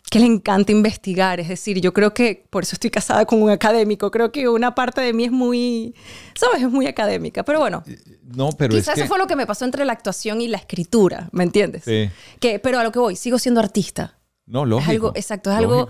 que 0.10 0.20
le 0.20 0.26
encanta 0.26 0.72
investigar, 0.72 1.40
es 1.40 1.48
decir, 1.48 1.80
yo 1.80 1.94
creo 1.94 2.14
que 2.14 2.46
por 2.50 2.64
eso 2.64 2.76
estoy 2.76 2.90
casada 2.90 3.26
con 3.26 3.42
un 3.42 3.50
académico, 3.52 4.10
creo 4.10 4.32
que 4.32 4.50
una 4.50 4.74
parte 4.74 5.02
de 5.02 5.14
mí 5.14 5.26
es 5.26 5.32
muy, 5.32 5.94
sabes, 6.36 6.64
es 6.64 6.70
muy 6.70 6.88
académica, 6.88 7.44
pero 7.44 7.60
bueno. 7.60 7.84
Eh, 7.88 7.98
no, 8.24 8.50
pero 8.58 8.76
quizás 8.76 8.98
eso 8.98 9.08
fue 9.08 9.20
lo 9.20 9.28
que 9.28 9.36
me 9.36 9.46
pasó 9.46 9.66
entre 9.66 9.86
la 9.86 9.94
actuación 9.94 10.42
y 10.42 10.48
la 10.48 10.58
escritura, 10.58 11.30
¿me 11.32 11.44
entiendes? 11.44 11.84
Sí. 11.86 12.10
Que, 12.40 12.60
pero 12.60 12.80
a 12.80 12.84
lo 12.84 12.92
que 12.92 13.00
voy, 13.00 13.16
sigo 13.16 13.38
siendo 13.38 13.60
artista. 13.60 14.19
No, 14.50 14.66
lógico. 14.66 14.92
Es 14.92 14.96
algo, 14.96 15.12
exacto, 15.16 15.52
es 15.52 15.58
algo 15.58 15.88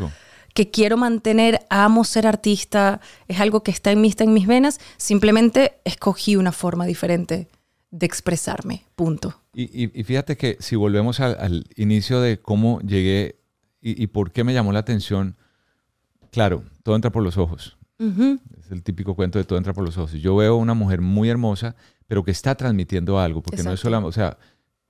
que 0.54 0.70
quiero 0.70 0.98
mantener, 0.98 1.66
amo 1.70 2.04
ser 2.04 2.28
artista, 2.28 3.00
es 3.28 3.40
algo 3.40 3.64
que 3.64 3.72
está 3.72 3.92
en 3.92 4.02
mí, 4.02 4.10
está 4.10 4.26
en 4.26 4.34
mis 4.34 4.46
venas, 4.46 4.80
simplemente 4.98 5.80
escogí 5.86 6.36
una 6.36 6.52
forma 6.52 6.86
diferente 6.86 7.48
de 7.92 8.06
expresarme, 8.06 8.84
punto. 8.96 9.42
Y, 9.54 9.88
fíjate 10.04 10.38
que 10.38 10.58
si 10.60 10.76
volvemos 10.76 11.20
al, 11.20 11.66
inicio 11.76 12.22
de 12.22 12.40
cómo 12.40 12.80
llegué 12.82 13.40
y, 13.82 14.08
por 14.08 14.32
qué 14.32 14.44
me 14.44 14.54
llamó 14.54 14.74
la 14.74 14.80
atención, 14.80 15.36
claro, 16.32 16.64
todo 16.84 16.96
entra 16.96 17.12
por 17.12 17.24
los 17.24 17.38
ojos. 17.38 17.78
Es 18.00 18.72
el 18.72 18.84
típico 18.84 19.16
cuento 19.16 19.40
de 19.40 19.46
todo 19.46 19.58
entra 19.58 19.74
por 19.74 19.84
los 19.84 19.98
ojos. 19.98 20.14
Yo 20.14 20.36
veo 20.36 20.56
una 20.56 20.74
mujer 20.74 21.02
muy 21.02 21.30
hermosa, 21.30 21.76
pero 22.08 22.24
que 22.24 22.32
está 22.32 22.56
transmitiendo 22.56 23.20
algo, 23.20 23.42
porque 23.42 23.64
no 23.64 23.74
es 23.74 23.80
solamente, 23.80 24.10
o 24.10 24.12
sea, 24.12 24.38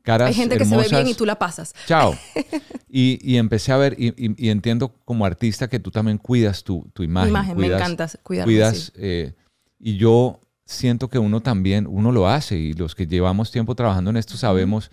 hay 0.06 0.34
gente 0.34 0.58
que 0.58 0.66
se 0.66 0.76
ve 0.76 0.88
bien 0.90 1.08
y 1.08 1.14
tú 1.14 1.26
la 1.26 1.38
pasas. 1.38 1.74
Chao. 1.86 2.16
Y, 2.92 3.38
empecé 3.38 3.72
a 3.72 3.78
ver, 3.78 3.96
y, 4.00 4.50
entiendo 4.50 4.92
como 5.06 5.24
artista 5.24 5.68
que 5.68 5.80
tú 5.80 5.92
también 5.92 6.18
cuidas 6.18 6.64
tu, 6.64 6.90
tu 6.92 7.04
imagen. 7.04 7.30
imagen, 7.30 7.56
me 7.56 7.68
encanta 7.68 8.10
cuidarla. 8.24 8.46
Cuidas, 8.46 8.92
eh, 8.96 9.34
y 9.78 9.98
yo 9.98 10.40
siento 10.66 11.08
que 11.08 11.20
uno 11.20 11.42
también, 11.42 11.86
uno 11.88 12.12
lo 12.12 12.28
hace, 12.28 12.58
y 12.58 12.74
los 12.74 12.96
que 12.96 13.06
llevamos 13.06 13.52
tiempo 13.52 13.76
trabajando 13.76 14.10
en 14.10 14.18
esto 14.18 14.38
sabemos 14.38 14.90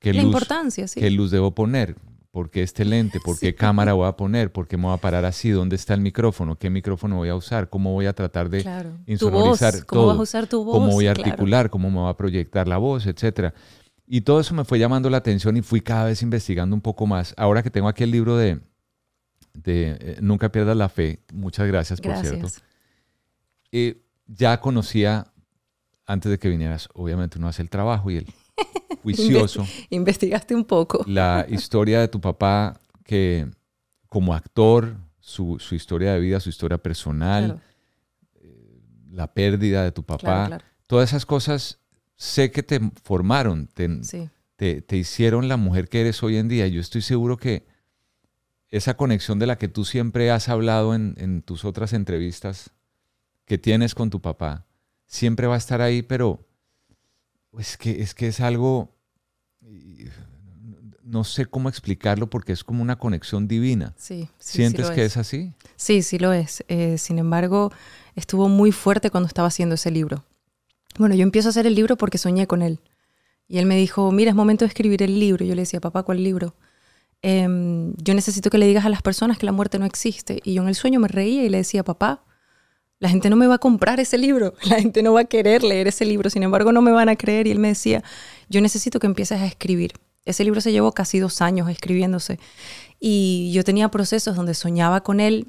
qué 0.00 0.12
La 0.12 0.22
luz, 0.22 0.32
importancia, 0.32 0.88
sí. 0.88 0.98
qué 0.98 1.08
luz 1.10 1.30
debo 1.30 1.54
poner, 1.54 1.94
por 2.32 2.50
qué 2.50 2.64
este 2.64 2.84
lente, 2.84 3.20
por 3.20 3.38
qué 3.40 3.54
cámara 3.54 3.92
voy 3.92 4.08
a 4.08 4.16
poner, 4.16 4.50
por 4.50 4.66
qué 4.66 4.76
me 4.76 4.84
voy 4.84 4.94
a 4.94 4.98
parar 4.98 5.24
así, 5.24 5.50
dónde 5.50 5.76
está 5.76 5.94
el 5.94 6.00
micrófono, 6.00 6.56
qué 6.56 6.68
micrófono 6.68 7.16
voy 7.16 7.28
a 7.28 7.36
usar, 7.36 7.68
cómo 7.68 7.92
voy 7.92 8.06
a 8.06 8.12
tratar 8.12 8.50
de 8.50 8.58
insonorizar 9.06 9.86
¿Cómo 9.86 10.06
vas 10.06 10.18
a 10.18 10.22
usar 10.22 10.46
tu 10.48 10.64
voz? 10.64 10.74
cómo 10.74 10.90
voy 10.90 11.06
a 11.06 11.12
articular, 11.12 11.70
cómo 11.70 11.92
me 11.92 12.00
va 12.00 12.10
a 12.10 12.16
proyectar 12.16 12.66
la 12.66 12.78
voz, 12.78 13.06
etcétera. 13.06 13.54
Y 14.06 14.20
todo 14.22 14.40
eso 14.40 14.54
me 14.54 14.64
fue 14.64 14.78
llamando 14.78 15.08
la 15.08 15.16
atención 15.18 15.56
y 15.56 15.62
fui 15.62 15.80
cada 15.80 16.04
vez 16.04 16.22
investigando 16.22 16.76
un 16.76 16.82
poco 16.82 17.06
más. 17.06 17.34
Ahora 17.36 17.62
que 17.62 17.70
tengo 17.70 17.88
aquí 17.88 18.04
el 18.04 18.10
libro 18.10 18.36
de, 18.36 18.60
de 19.54 19.96
eh, 20.00 20.18
Nunca 20.20 20.50
pierdas 20.50 20.76
la 20.76 20.88
fe, 20.88 21.20
muchas 21.32 21.66
gracias, 21.66 22.00
por 22.00 22.16
cierto. 22.16 22.48
Eh, 23.72 24.02
ya 24.26 24.60
conocía, 24.60 25.32
antes 26.06 26.30
de 26.30 26.38
que 26.38 26.48
vinieras, 26.48 26.88
obviamente 26.94 27.38
uno 27.38 27.48
hace 27.48 27.62
el 27.62 27.70
trabajo 27.70 28.10
y 28.10 28.18
el 28.18 28.26
juicioso. 29.02 29.66
Investigaste 29.90 30.54
un 30.54 30.64
poco. 30.64 31.04
la 31.06 31.46
historia 31.48 32.00
de 32.00 32.08
tu 32.08 32.20
papá 32.20 32.80
que 33.04 33.48
como 34.08 34.34
actor, 34.34 34.96
su, 35.18 35.58
historia 35.72 36.12
de 36.12 36.20
vida, 36.20 36.40
su 36.40 36.50
historia 36.50 36.78
personal, 36.78 37.60
eh, 38.34 38.80
la 39.10 39.32
pérdida 39.32 39.82
de 39.82 39.92
tu 39.92 40.04
papá, 40.04 40.58
todas 40.86 41.10
esas 41.10 41.26
cosas 41.26 41.80
sé 42.16 42.50
que 42.50 42.62
te 42.62 42.80
formaron, 43.02 43.66
te, 43.66 43.88
te, 44.56 44.96
hicieron 44.96 45.48
la 45.48 45.56
mujer 45.56 45.88
que 45.88 46.00
eres 46.00 46.22
hoy 46.22 46.36
en 46.36 46.48
día. 46.48 46.66
Yo 46.68 46.80
estoy 46.80 47.02
seguro 47.02 47.36
que 47.36 47.66
esa 48.70 48.96
conexión 48.96 49.38
de 49.38 49.46
la 49.46 49.58
que 49.58 49.68
tú 49.68 49.84
siempre 49.84 50.30
has 50.30 50.48
hablado 50.48 50.94
en, 50.94 51.42
tus 51.42 51.64
otras 51.64 51.92
entrevistas 51.92 52.70
que 53.44 53.58
tienes 53.58 53.94
con 53.94 54.10
tu 54.10 54.20
papá, 54.20 54.66
siempre 55.06 55.46
va 55.46 55.54
a 55.54 55.58
estar 55.58 55.80
ahí, 55.80 56.02
pero 56.02 56.46
es 57.58 57.76
que 57.76 58.02
es, 58.02 58.14
que 58.14 58.28
es 58.28 58.40
algo, 58.40 58.96
no 61.02 61.24
sé 61.24 61.46
cómo 61.46 61.68
explicarlo 61.68 62.30
porque 62.30 62.52
es 62.52 62.64
como 62.64 62.82
una 62.82 62.96
conexión 62.96 63.46
divina. 63.46 63.94
Sí, 63.96 64.28
¿Sientes 64.38 64.90
que 64.90 65.04
es. 65.04 65.16
así? 65.16 65.52
Sí, 65.76 66.02
sí 66.02 66.18
lo 66.18 66.32
es. 66.32 66.64
Eh, 66.68 66.96
sin 66.98 67.18
embargo, 67.18 67.70
estuvo 68.16 68.48
muy 68.48 68.72
fuerte 68.72 69.10
cuando 69.10 69.28
estaba 69.28 69.48
haciendo 69.48 69.74
ese 69.74 69.90
libro. 69.90 70.24
Bueno, 70.98 71.14
yo 71.14 71.22
empiezo 71.22 71.48
a 71.48 71.50
hacer 71.50 71.66
el 71.66 71.74
libro 71.74 71.96
porque 71.96 72.18
soñé 72.18 72.46
con 72.46 72.62
él. 72.62 72.80
Y 73.48 73.58
él 73.58 73.66
me 73.66 73.76
dijo, 73.76 74.10
mira, 74.12 74.30
es 74.30 74.36
momento 74.36 74.64
de 74.64 74.68
escribir 74.68 75.02
el 75.02 75.18
libro. 75.18 75.44
Yo 75.44 75.54
le 75.54 75.62
decía, 75.62 75.80
papá, 75.80 76.02
¿cuál 76.02 76.22
libro? 76.22 76.54
Em, 77.22 77.94
yo 77.96 78.14
necesito 78.14 78.50
que 78.50 78.58
le 78.58 78.66
digas 78.66 78.84
a 78.84 78.88
las 78.88 79.02
personas 79.02 79.38
que 79.38 79.46
la 79.46 79.52
muerte 79.52 79.78
no 79.78 79.86
existe. 79.86 80.40
Y 80.44 80.54
yo 80.54 80.62
en 80.62 80.68
el 80.68 80.74
sueño 80.74 81.00
me 81.00 81.08
reía 81.08 81.44
y 81.44 81.48
le 81.48 81.58
decía, 81.58 81.82
papá, 81.82 82.24
la 83.00 83.08
gente 83.08 83.28
no 83.28 83.36
me 83.36 83.46
va 83.46 83.56
a 83.56 83.58
comprar 83.58 84.00
ese 84.00 84.18
libro, 84.18 84.54
la 84.64 84.80
gente 84.80 85.02
no 85.02 85.12
va 85.12 85.20
a 85.20 85.24
querer 85.24 85.62
leer 85.62 85.88
ese 85.88 86.04
libro, 86.04 86.30
sin 86.30 86.42
embargo 86.42 86.72
no 86.72 86.80
me 86.82 86.92
van 86.92 87.08
a 87.08 87.16
creer. 87.16 87.46
Y 87.46 87.50
él 87.50 87.58
me 87.58 87.68
decía, 87.68 88.02
yo 88.48 88.60
necesito 88.60 89.00
que 89.00 89.06
empieces 89.06 89.40
a 89.40 89.46
escribir. 89.46 89.92
Ese 90.24 90.44
libro 90.44 90.60
se 90.60 90.72
llevó 90.72 90.92
casi 90.92 91.18
dos 91.18 91.42
años 91.42 91.68
escribiéndose. 91.68 92.38
Y 93.00 93.52
yo 93.52 93.64
tenía 93.64 93.90
procesos 93.90 94.36
donde 94.36 94.54
soñaba 94.54 95.02
con 95.02 95.20
él 95.20 95.48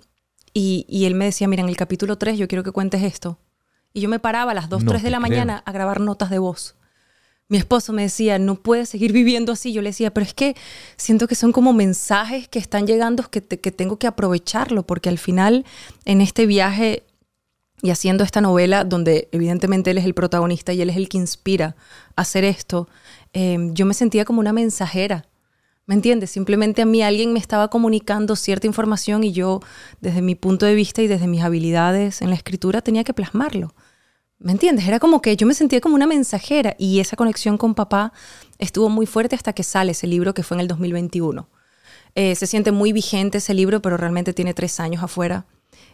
y, 0.53 0.85
y 0.89 1.05
él 1.05 1.15
me 1.15 1.25
decía, 1.25 1.47
mira, 1.47 1.63
en 1.63 1.69
el 1.69 1.77
capítulo 1.77 2.17
3 2.17 2.37
yo 2.37 2.47
quiero 2.47 2.63
que 2.63 2.71
cuentes 2.71 3.03
esto. 3.03 3.37
Y 3.95 4.01
yo 4.01 4.09
me 4.09 4.19
paraba 4.19 4.51
a 4.51 4.53
las 4.53 4.67
2, 4.67 4.83
3 4.85 5.03
de 5.03 5.09
la 5.09 5.21
mañana 5.21 5.63
a 5.65 5.71
grabar 5.71 6.01
notas 6.01 6.29
de 6.29 6.37
voz. 6.37 6.75
Mi 7.47 7.57
esposo 7.57 7.93
me 7.93 8.01
decía, 8.01 8.37
no 8.37 8.55
puedes 8.55 8.89
seguir 8.89 9.13
viviendo 9.13 9.53
así. 9.53 9.71
Yo 9.71 9.81
le 9.81 9.91
decía, 9.91 10.13
pero 10.13 10.25
es 10.25 10.33
que 10.33 10.53
siento 10.97 11.29
que 11.29 11.35
son 11.35 11.53
como 11.53 11.71
mensajes 11.71 12.49
que 12.49 12.59
están 12.59 12.87
llegando 12.87 13.23
que, 13.29 13.41
que 13.41 13.71
tengo 13.71 13.97
que 13.97 14.07
aprovecharlo, 14.07 14.85
porque 14.85 15.07
al 15.07 15.17
final 15.17 15.63
en 16.03 16.19
este 16.19 16.45
viaje 16.45 17.03
y 17.81 17.89
haciendo 17.89 18.25
esta 18.25 18.41
novela, 18.41 18.83
donde 18.83 19.29
evidentemente 19.31 19.91
él 19.91 19.97
es 19.97 20.03
el 20.03 20.13
protagonista 20.13 20.73
y 20.73 20.81
él 20.81 20.89
es 20.89 20.97
el 20.97 21.07
que 21.07 21.17
inspira 21.17 21.77
a 22.17 22.23
hacer 22.23 22.43
esto, 22.43 22.89
em, 23.31 23.73
yo 23.73 23.85
me 23.85 23.93
sentía 23.93 24.25
como 24.25 24.41
una 24.41 24.51
mensajera. 24.51 25.25
¿Me 25.87 25.93
entiendes? 25.93 26.31
Simplemente 26.31 26.81
a 26.81 26.85
mí 26.85 27.03
alguien 27.03 27.31
me 27.31 27.39
estaba 27.39 27.69
comunicando 27.69 28.35
cierta 28.35 28.65
información 28.65 29.23
y 29.23 29.31
yo, 29.31 29.61
desde 30.01 30.21
mi 30.21 30.33
punto 30.33 30.65
de 30.65 30.73
vista 30.73 31.01
y 31.01 31.07
desde 31.07 31.27
mis 31.27 31.43
habilidades 31.43 32.21
en 32.21 32.29
la 32.29 32.35
escritura, 32.35 32.81
tenía 32.81 33.03
que 33.03 33.13
plasmarlo. 33.13 33.75
¿Me 34.39 34.51
entiendes? 34.51 34.87
Era 34.87 34.99
como 34.99 35.21
que 35.21 35.37
yo 35.37 35.47
me 35.47 35.53
sentía 35.53 35.81
como 35.81 35.95
una 35.95 36.07
mensajera 36.07 36.75
y 36.77 36.99
esa 36.99 37.15
conexión 37.15 37.57
con 37.57 37.75
papá 37.75 38.13
estuvo 38.57 38.89
muy 38.89 39.05
fuerte 39.05 39.35
hasta 39.35 39.53
que 39.53 39.63
sale 39.63 39.91
ese 39.91 40.07
libro 40.07 40.33
que 40.33 40.43
fue 40.43 40.57
en 40.57 40.61
el 40.61 40.67
2021. 40.67 41.47
Eh, 42.15 42.35
se 42.35 42.47
siente 42.47 42.71
muy 42.71 42.91
vigente 42.91 43.37
ese 43.37 43.53
libro, 43.53 43.81
pero 43.81 43.97
realmente 43.97 44.33
tiene 44.33 44.53
tres 44.53 44.79
años 44.79 45.03
afuera. 45.03 45.45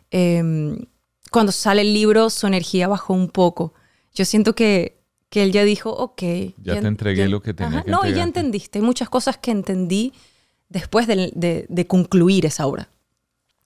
Em, 0.10 0.86
cuando 1.32 1.52
sale 1.52 1.82
el 1.82 1.94
libro, 1.94 2.30
su 2.30 2.48
energía 2.48 2.88
bajó 2.88 3.14
un 3.14 3.30
poco. 3.30 3.74
Yo 4.14 4.26
siento 4.26 4.56
que, 4.56 5.01
que 5.32 5.44
él 5.44 5.54
ya 5.54 5.64
dijo, 5.64 5.90
ok. 5.90 6.22
Ya, 6.62 6.82
te 6.82 6.88
entregué 6.88 7.30
lo 7.30 7.42
que 7.42 7.54
tenía 7.54 7.84
que 7.84 7.90
No, 7.90 8.06
y 8.06 8.14
ya 8.14 8.22
entendiste. 8.22 8.80
Hay 8.80 8.86
muchas 8.86 9.10
cosas 9.10 9.38
que 9.38 9.50
entendí 9.50 10.12
después 10.68 11.08
de, 11.08 11.32
de, 11.70 11.88
concluir 11.88 12.46
esa 12.46 12.68
obra. 12.68 12.90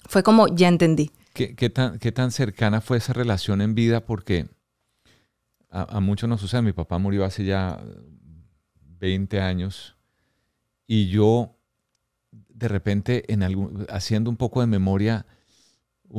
Fue 0.07 0.21
como, 0.21 0.47
ya 0.47 0.67
entendí. 0.67 1.09
¿Qué, 1.33 1.55
qué, 1.55 1.71
tan, 1.71 1.97
¿Qué 1.97 2.11
tan 2.11 2.31
cercana 2.31 2.81
fue 2.81 2.97
esa 2.97 3.13
relación 3.13 3.61
en 3.61 3.73
vida? 3.73 4.05
Porque 4.05 4.45
a, 5.71 5.99
muchos 6.01 6.29
nos 6.29 6.39
sucede. 6.39 6.61
Mi 6.61 6.71
papá 6.71 6.99
murió 6.99 7.25
hace 7.25 7.43
ya 7.43 7.83
20 8.99 9.41
años 9.41 9.95
y 10.85 11.07
yo 11.07 11.57
de 12.31 12.67
repente 12.67 13.33
en 13.33 13.41
algún, 13.41 13.87
haciendo 13.89 14.29
un 14.29 14.37
poco 14.37 14.61
de 14.61 14.67
memoria 14.67 15.25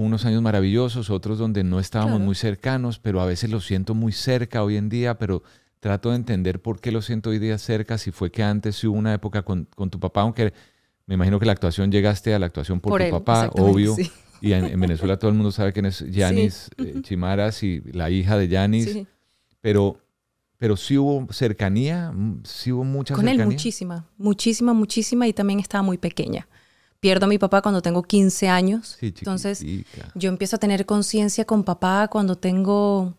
unos 0.05 0.27
años 0.27 0.43
maravillosos, 0.43 1.09
otros 1.09 1.39
donde 1.39 1.65
no 1.65 1.81
estábamos 1.81 2.21
muy 2.21 2.35
cercanos, 2.35 2.99
pero 2.99 3.21
a 3.21 3.27
veces 3.27 3.51
lo 3.51 3.61
siento 3.61 3.95
muy 3.95 4.13
cerca 4.13 4.63
hoy 4.63 4.77
en 4.77 4.91
día, 4.91 5.19
pero 5.19 5.43
trato 5.81 6.11
de 6.11 6.17
entender 6.17 6.61
por 6.61 6.81
qué 6.81 6.93
lo 6.93 7.01
siento 7.01 7.31
hoy 7.31 7.39
día 7.39 7.57
cerca, 7.57 7.97
si 7.97 8.11
fue 8.11 8.31
que 8.31 8.43
antes 8.43 8.85
hubo 8.85 8.95
una 8.95 9.15
época 9.15 9.43
con, 9.43 9.67
tu 9.67 9.99
papá, 9.99 10.21
aunque 10.21 10.53
me 11.07 11.15
imagino 11.15 11.41
que 11.41 11.47
la 11.47 11.53
actuación 11.53 11.91
llegaste 11.91 12.35
a 12.35 12.39
la 12.39 12.45
actuación 12.45 12.79
por, 12.79 13.03
tu 13.03 13.11
papá, 13.11 13.51
obvio. 13.55 13.97
Y 14.43 14.53
en, 14.53 14.79
Venezuela 14.79 15.19
todo 15.19 15.31
el 15.31 15.37
mundo 15.37 15.51
sabe 15.51 15.73
quién 15.73 15.87
es 15.87 16.01
Yanis 16.11 16.69
eh, 16.77 17.01
Chimaras 17.01 17.63
y 17.63 17.81
la 17.93 18.11
hija 18.11 18.37
de 18.37 18.49
Yanis. 18.49 18.99
Pero, 19.63 19.97
pero 20.59 20.77
sí 20.77 20.99
hubo 20.99 21.27
cercanía, 21.33 22.13
mm, 22.13 22.43
sí 22.45 22.71
hubo 22.71 22.85
mucha 22.85 23.15
Con 23.15 23.29
él 23.29 23.43
muchísima, 23.47 24.07
muchísima, 24.19 24.75
muchísima 24.75 25.27
y 25.27 25.33
también 25.33 25.59
estaba 25.59 25.83
muy 25.83 25.97
pequeña. 25.97 26.47
Pierdo 27.07 27.27
a 27.27 27.29
mi 27.29 27.39
papá 27.39 27.63
cuando 27.63 27.83
tengo 27.83 28.03
15 28.03 28.49
años. 28.49 28.99
entonces 29.01 29.65
yo 30.17 30.29
empiezo 30.29 30.57
a 30.57 30.59
tener 30.59 30.87
conciencia 30.87 31.45
con 31.45 31.63
papá 31.63 32.09
cuando 32.09 32.37
tengo 32.37 33.15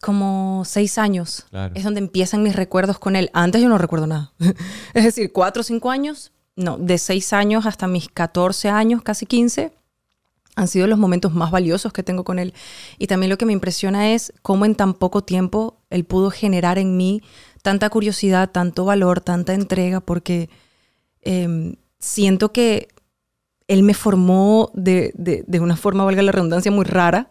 como 0.00 0.64
6 0.66 0.98
años. 0.98 1.46
Es 1.76 1.84
donde 1.84 2.00
empiezan 2.00 2.42
mis 2.42 2.56
recuerdos 2.56 2.98
con 2.98 3.14
él. 3.14 3.30
Antes 3.32 3.62
yo 3.62 3.68
no 3.68 3.78
recuerdo 3.78 4.08
nada. 4.08 4.32
es 4.92 5.04
decir, 5.04 5.30
4 5.30 5.60
o 5.60 5.62
5 5.62 5.88
años, 5.88 6.32
no, 6.56 6.76
de 6.76 6.98
6 6.98 7.32
años 7.32 7.64
hasta 7.64 7.86
mis 7.86 8.08
14 8.08 8.70
años, 8.70 9.02
casi 9.02 9.24
15 9.24 9.70
han 10.56 10.66
sido 10.66 10.88
los 10.88 10.98
momentos 10.98 11.32
más 11.32 11.52
valiosos 11.52 11.92
que 11.92 12.02
tengo 12.02 12.24
con 12.24 12.40
él. 12.40 12.54
Y 12.98 13.06
también 13.06 13.30
lo 13.30 13.38
que 13.38 13.46
me 13.46 13.52
impresiona 13.52 14.14
es 14.14 14.32
cómo 14.42 14.64
en 14.64 14.74
tan 14.74 14.94
poco 14.94 15.22
tiempo 15.22 15.76
él 15.90 16.04
pudo 16.04 16.32
generar 16.32 16.78
en 16.78 16.96
mí 16.96 17.22
tanta 17.62 17.88
curiosidad, 17.88 18.50
tanto 18.50 18.84
valor, 18.84 19.20
tanta 19.20 19.54
entrega, 19.54 20.00
porque 20.00 20.50
em, 21.22 21.76
siento 22.04 22.52
que 22.52 22.88
él 23.66 23.82
me 23.82 23.94
formó 23.94 24.70
de, 24.74 25.12
de, 25.14 25.60
una 25.60 25.76
forma, 25.76 26.04
valga 26.04 26.22
la 26.22 26.32
redundancia, 26.32 26.70
muy 26.70 26.84
rara. 26.84 27.30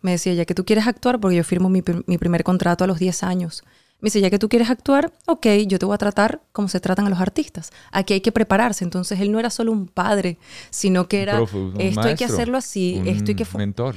Me 0.00 0.12
decía, 0.12 0.32
ya 0.32 0.46
que 0.46 0.54
tú 0.54 0.64
quieres 0.64 0.86
actuar, 0.86 1.20
porque 1.20 1.36
yo 1.36 1.44
firmo 1.44 1.68
mi, 1.68 1.82
mi 2.06 2.18
primer 2.18 2.42
contrato 2.42 2.84
a 2.84 2.86
los 2.86 2.98
10 2.98 3.22
años. 3.22 3.64
Me 4.00 4.06
dice, 4.06 4.20
ya 4.20 4.30
que 4.30 4.38
tú 4.38 4.48
quieres 4.48 4.70
actuar, 4.70 5.12
ok, 5.26 5.46
yo 5.66 5.78
te 5.78 5.86
voy 5.86 5.94
a 5.94 5.98
tratar 5.98 6.40
como 6.52 6.68
se 6.68 6.80
tratan 6.80 7.06
a 7.06 7.10
los 7.10 7.20
artistas. 7.20 7.70
Aquí 7.92 8.14
hay 8.14 8.20
que 8.22 8.32
prepararse. 8.32 8.82
Entonces 8.84 9.20
él 9.20 9.30
no 9.30 9.38
era 9.38 9.50
solo 9.50 9.72
un 9.72 9.86
padre, 9.86 10.38
sino 10.70 11.06
que 11.06 11.22
era, 11.22 11.42
esto 11.78 12.00
hay 12.00 12.14
que 12.14 12.24
hacerlo 12.24 12.56
así, 12.56 13.02
esto 13.04 13.30
hay 13.30 13.34
que... 13.34 13.46
Mentor. 13.56 13.96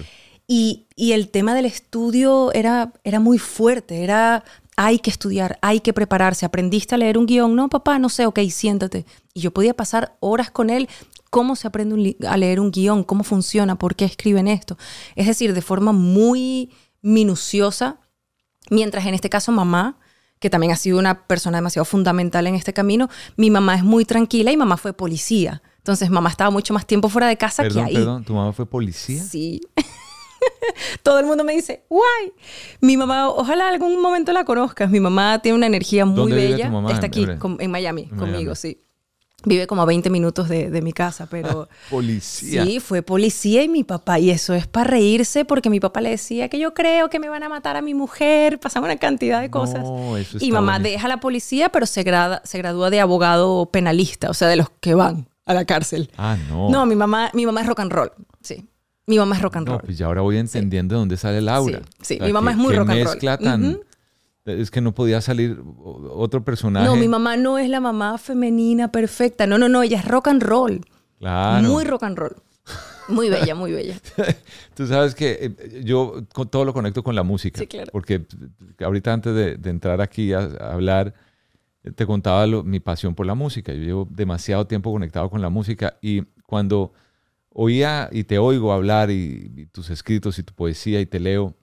Y, 0.50 0.88
y, 0.96 1.12
el 1.12 1.28
tema 1.28 1.54
del 1.54 1.66
estudio 1.66 2.54
era, 2.54 2.94
era 3.04 3.20
muy 3.20 3.38
fuerte, 3.38 4.06
era 4.06 4.46
hay 4.78 5.00
que 5.00 5.10
estudiar, 5.10 5.60
hay 5.62 5.82
que 5.82 5.92
prepararse. 5.92 6.46
¿Aprendiste 6.46 6.96
a 6.96 6.98
leer 6.98 7.18
un 7.18 7.26
guion? 7.26 7.54
No, 7.56 7.68
papá, 7.68 8.00
no 8.00 8.08
sé, 8.08 8.26
ok, 8.26 8.40
siéntate. 8.50 9.06
Y 9.34 9.42
yo 9.42 9.52
podía 9.52 9.74
pasar 9.74 10.16
horas 10.22 10.50
con 10.52 10.70
él. 10.70 10.88
¿Cómo 11.30 11.58
se 11.58 11.68
aprende 11.68 12.16
a 12.26 12.38
leer 12.38 12.62
un 12.62 12.72
guion? 12.72 13.04
¿Cómo 13.04 13.26
funciona? 13.26 13.78
¿Por 13.78 13.96
qué 13.96 14.06
escriben 14.06 14.48
esto? 14.48 14.78
Es 15.18 15.28
decir, 15.28 15.54
de 15.54 15.62
forma 15.62 15.92
muy 15.92 16.72
minuciosa 17.02 18.00
Mientras 18.70 19.06
en 19.06 19.14
este 19.14 19.30
caso 19.30 19.52
mamá, 19.52 19.98
que 20.40 20.50
también 20.50 20.72
ha 20.72 20.76
sido 20.76 21.00
una 21.00 21.26
persona 21.26 21.58
demasiado 21.58 21.86
fundamental 21.86 22.48
en 22.48 22.56
este 22.56 22.74
camino, 22.74 23.10
mi 23.36 23.50
mamá 23.50 23.76
es 23.76 23.84
muy 23.84 24.06
tranquila 24.06 24.52
y 24.52 24.58
mamá 24.58 24.78
fue 24.78 24.94
policía. 24.94 25.62
Entonces 25.78 26.10
mamá 26.10 26.30
estaba 26.30 26.50
mucho 26.50 26.74
más 26.74 26.86
tiempo 26.86 27.10
fuera 27.10 27.28
de 27.28 27.38
casa 27.38 27.68
que 27.68 27.80
ahí. 27.80 27.94
Perdón, 27.94 28.24
¿tu 28.24 28.34
mamá 28.34 28.52
fue 28.52 28.66
policía? 28.66 29.24
Sí. 29.24 29.62
Todo 31.04 31.20
el 31.20 31.26
mundo 31.26 31.44
me 31.44 31.54
dice, 31.54 31.84
guay. 31.90 32.34
Mi 32.82 32.98
mamá, 32.98 33.30
ojalá 33.30 33.68
algún 33.70 34.02
momento 34.02 34.32
la 34.34 34.46
conozcas. 34.46 34.90
Mi 34.90 35.00
mamá 35.00 35.40
tiene 35.40 35.58
una 35.58 35.68
energía 35.68 36.06
muy 36.06 36.32
bella. 36.32 36.72
Está 36.90 37.08
aquí, 37.08 37.26
en, 37.60 37.72
Miami, 37.72 38.08
conmigo, 38.08 38.56
sí. 38.56 38.82
Vive 39.46 39.68
como 39.68 39.84
a 39.84 39.86
20 39.86 40.10
minutos 40.10 40.50
de, 40.50 40.82
mi 40.82 40.94
casa, 40.94 41.28
pero... 41.30 41.70
policía. 41.92 42.66
Sí, 42.66 42.80
fue 42.80 43.04
policía 43.04 43.64
y 43.64 43.70
mi 43.70 43.84
papá. 43.84 44.20
Y 44.20 44.32
eso 44.32 44.54
es 44.54 44.68
para 44.68 44.90
reírse 44.90 45.46
porque 45.46 45.70
mi 45.70 45.80
papá 45.80 46.02
le 46.02 46.10
decía 46.10 46.50
que 46.50 46.58
yo 46.58 46.74
creo 46.74 47.10
que 47.10 47.20
me 47.20 47.30
van 47.30 47.44
a 47.44 47.50
matar 47.50 47.78
a 47.78 47.82
mi 47.82 47.94
mujer. 47.94 48.60
Pasaba 48.60 48.88
una 48.88 48.98
cantidad 48.98 49.40
de 49.40 49.52
cosas. 49.52 49.86
y 50.40 50.52
mamá 50.52 50.80
deja 50.80 51.08
la 51.08 51.20
policía, 51.20 51.70
pero 51.70 51.86
se, 51.86 52.04
grada, 52.04 52.42
se 52.46 52.58
gradúa 52.58 52.90
de 52.90 53.00
abogado 53.00 53.70
penalista, 53.72 54.30
o 54.30 54.34
sea, 54.34 54.48
de 54.48 54.56
los 54.56 54.70
que 54.82 54.96
van 54.96 55.30
a 55.46 55.54
la 55.54 55.66
cárcel. 55.66 56.12
Ah, 56.18 56.36
no. 56.50 56.70
No, 56.70 56.86
mi 56.86 56.96
mamá, 56.96 57.32
mi 57.34 57.46
mamá 57.46 57.62
es 57.62 57.68
rock 57.68 57.80
and 57.82 57.92
roll, 57.92 58.12
sí. 58.42 58.68
Mi 59.08 59.18
mamá 59.18 59.38
es 59.38 59.42
rock 59.42 59.56
and 59.56 59.68
roll. 59.68 59.78
No, 59.78 59.84
pues 59.86 59.98
ya 59.98 60.06
ahora 60.06 60.22
voy 60.22 60.38
entendiendo 60.38 60.96
de 60.96 61.00
dónde 61.00 61.16
sale 61.16 61.40
Laura. 61.42 61.82
Sí, 62.02 62.20
mi 62.22 62.34
mamá 62.34 62.52
es 62.52 62.58
muy 62.58 62.76
rock 62.76 62.90
and 62.90 63.04
roll. 63.06 63.40
tan... 63.40 63.80
Es 64.44 64.72
que 64.72 64.80
no 64.80 64.94
podía 64.94 65.20
salir 65.20 65.62
otro 65.84 66.44
personaje. 66.44 66.86
No, 66.86 66.96
mi 66.96 67.08
mamá 67.08 67.36
no 67.36 67.58
es 67.58 67.70
la 67.70 67.82
mamá 67.82 68.18
femenina 68.18 68.92
perfecta. 68.92 69.46
No, 69.46 69.58
no, 69.58 69.68
no, 69.68 69.84
ella 69.84 70.00
es 70.00 70.06
rock 70.06 70.28
and 70.28 70.44
roll. 70.44 70.82
Claro. 71.20 71.68
Muy 71.68 71.84
rock 71.84 72.04
and 72.04 72.18
roll. 72.18 72.36
Muy 73.10 73.30
bella, 73.30 73.56
muy 73.56 73.72
bella. 73.72 73.96
Tú 74.76 74.88
sabes 74.88 75.16
que 75.16 75.38
eh, 75.42 75.82
yo 75.84 76.24
todo 76.50 76.66
lo 76.66 76.74
conecto 76.74 77.04
con 77.04 77.16
la 77.16 77.24
música. 77.24 77.60
Sí, 77.60 77.68
claro. 77.68 77.90
Porque 77.92 78.26
ahorita 78.80 79.14
antes 79.14 79.34
de, 79.34 79.70
entrar 79.70 80.02
aquí 80.02 80.34
a, 80.34 80.44
hablar, 80.72 81.14
te 81.96 82.06
contaba 82.06 82.46
mi 82.64 82.80
pasión 82.82 83.16
por 83.16 83.26
la 83.26 83.36
música. 83.36 83.74
Yo 83.74 83.82
llevo 83.84 84.08
demasiado 84.10 84.68
tiempo 84.68 84.92
conectado 84.92 85.30
con 85.30 85.42
la 85.42 85.50
música 85.50 85.98
y 86.02 86.24
cuando 86.46 86.94
oía 87.60 88.08
y 88.12 88.24
te 88.24 88.38
oigo 88.38 88.72
hablar 88.72 89.10
y, 89.10 89.52
y 89.56 89.66
tus 89.66 89.90
escritos 89.90 90.38
y 90.38 90.44
tu 90.44 90.54
poesía 90.54 91.02
y 91.02 91.08
te 91.08 91.20
leo, 91.20 91.56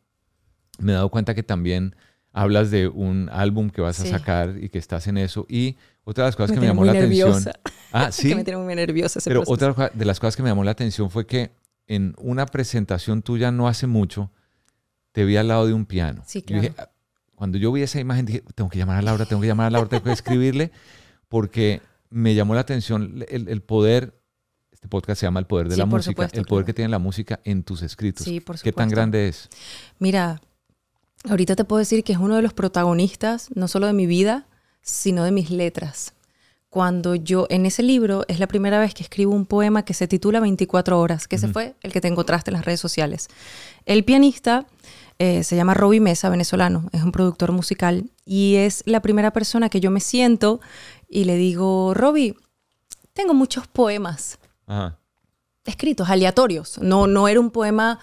me 0.78 0.90
he 0.90 0.94
dado 0.94 1.08
cuenta 1.08 1.34
que 1.34 1.44
también 1.44 1.94
hablas 2.32 2.72
de 2.72 2.88
un 2.88 3.30
álbum 3.32 3.70
que 3.70 3.80
vas 3.80 4.00
a 4.00 4.06
sacar 4.06 4.56
y 4.60 4.68
que 4.68 4.78
estás 4.78 5.06
en 5.06 5.16
eso. 5.18 5.46
Y 5.48 5.76
otra 6.02 6.24
de 6.24 6.28
las 6.28 6.36
cosas 6.36 6.52
que 6.52 6.60
me 6.60 6.66
llamó 6.66 6.84
la 6.84 6.92
atención. 6.92 7.44
Ah, 7.92 8.10
sí. 8.12 8.28
que 8.30 8.34
me 8.34 8.44
tiene 8.44 8.60
muy 8.60 8.74
nerviosa 8.74 9.20
ese 9.20 9.30
Pero 9.30 9.44
otra 9.46 9.92
de 9.94 10.04
las 10.04 10.18
cosas 10.18 10.34
que 10.36 10.42
me 10.42 10.48
llamó 10.48 10.64
la 10.64 10.72
atención 10.72 11.10
fue 11.10 11.26
que 11.26 11.52
en 11.86 12.14
una 12.18 12.46
presentación 12.46 13.22
tuya 13.22 13.52
no 13.52 13.68
hace 13.68 13.86
mucho, 13.86 14.32
te 15.12 15.24
vi 15.24 15.36
al 15.36 15.46
lado 15.46 15.66
de 15.66 15.74
un 15.74 15.86
piano. 15.86 16.24
Sí, 16.26 16.42
claro. 16.42 16.74
Ah, 16.76 16.90
cuando 17.36 17.56
yo 17.56 17.70
vi 17.70 17.82
esa 17.82 18.00
imagen, 18.00 18.26
dije, 18.26 18.42
tengo 18.54 18.68
que 18.68 18.78
llamar 18.78 18.98
a 18.98 19.02
Laura, 19.02 19.26
tengo 19.26 19.40
que 19.40 19.48
llamar 19.48 19.68
a 19.68 19.70
Laura, 19.70 19.88
tengo 19.88 20.02
que 20.02 20.12
escribirle, 20.12 20.72
porque 21.28 21.82
me 22.10 22.34
llamó 22.34 22.54
la 22.54 22.60
atención 22.60 23.24
el, 23.28 23.62
poder. 23.62 24.20
Este 24.84 24.90
podcast 24.90 25.20
se 25.20 25.26
llama 25.26 25.40
El 25.40 25.46
Poder 25.46 25.70
de 25.70 25.78
la 25.78 25.86
Música. 25.86 26.28
el 26.30 26.44
poder 26.44 26.66
que 26.66 26.74
tiene 26.74 26.90
la 26.90 26.98
música 26.98 27.40
en 27.44 27.62
tus 27.64 27.80
escritos. 27.80 28.22
Sí, 28.22 28.40
por 28.40 28.58
supuesto. 28.58 28.64
¿Qué 28.64 28.72
tan 28.72 28.90
grande 28.90 29.28
es? 29.28 29.48
Mira, 29.98 30.42
Ahorita 31.26 31.56
te 31.56 31.64
puedo 31.64 31.78
decir 31.78 32.04
que 32.04 32.12
es 32.12 32.18
uno 32.18 32.36
de 32.36 32.42
los 32.42 32.52
protagonistas, 32.52 33.48
no 33.54 33.66
solo 33.66 33.86
de 33.86 33.94
mi 33.94 34.04
vida, 34.04 34.46
sino 34.82 35.24
de 35.24 35.32
mis 35.32 35.50
letras. 35.50 36.12
Cuando 36.68 37.14
yo, 37.14 37.46
en 37.48 37.64
ese 37.64 37.82
libro, 37.82 38.26
es 38.28 38.40
la 38.40 38.46
primera 38.46 38.78
vez 38.78 38.92
que 38.92 39.02
escribo 39.02 39.32
un 39.32 39.46
poema 39.46 39.86
que 39.86 39.94
se 39.94 40.06
titula 40.06 40.40
24 40.40 41.00
horas, 41.00 41.26
que 41.26 41.36
ese 41.36 41.48
fue 41.48 41.76
el 41.80 41.92
que 41.92 42.02
te 42.02 42.08
encontraste 42.08 42.50
en 42.50 42.56
las 42.56 42.66
redes 42.66 42.80
sociales. 42.80 43.28
El 43.86 44.04
pianista 44.04 44.66
eh, 45.18 45.44
se 45.44 45.56
llama 45.56 45.72
Robbie 45.72 46.00
Mesa, 46.00 46.28
venezolano, 46.28 46.90
es 46.92 47.02
un 47.02 47.10
productor 47.12 47.52
musical 47.52 48.10
y 48.26 48.56
es 48.56 48.82
la 48.84 49.00
primera 49.00 49.32
persona 49.32 49.70
que 49.70 49.80
yo 49.80 49.90
me 49.90 50.00
siento 50.00 50.60
y 51.08 51.24
le 51.24 51.36
digo, 51.36 51.94
Robbie, 51.94 52.36
tengo 53.14 53.32
muchos 53.32 53.66
poemas. 53.66 54.38
Escritos, 55.64 56.08
aleatorios. 56.08 56.78
No, 56.78 57.06
no 57.06 57.28
era 57.28 57.40
un 57.40 57.50
poema, 57.50 57.98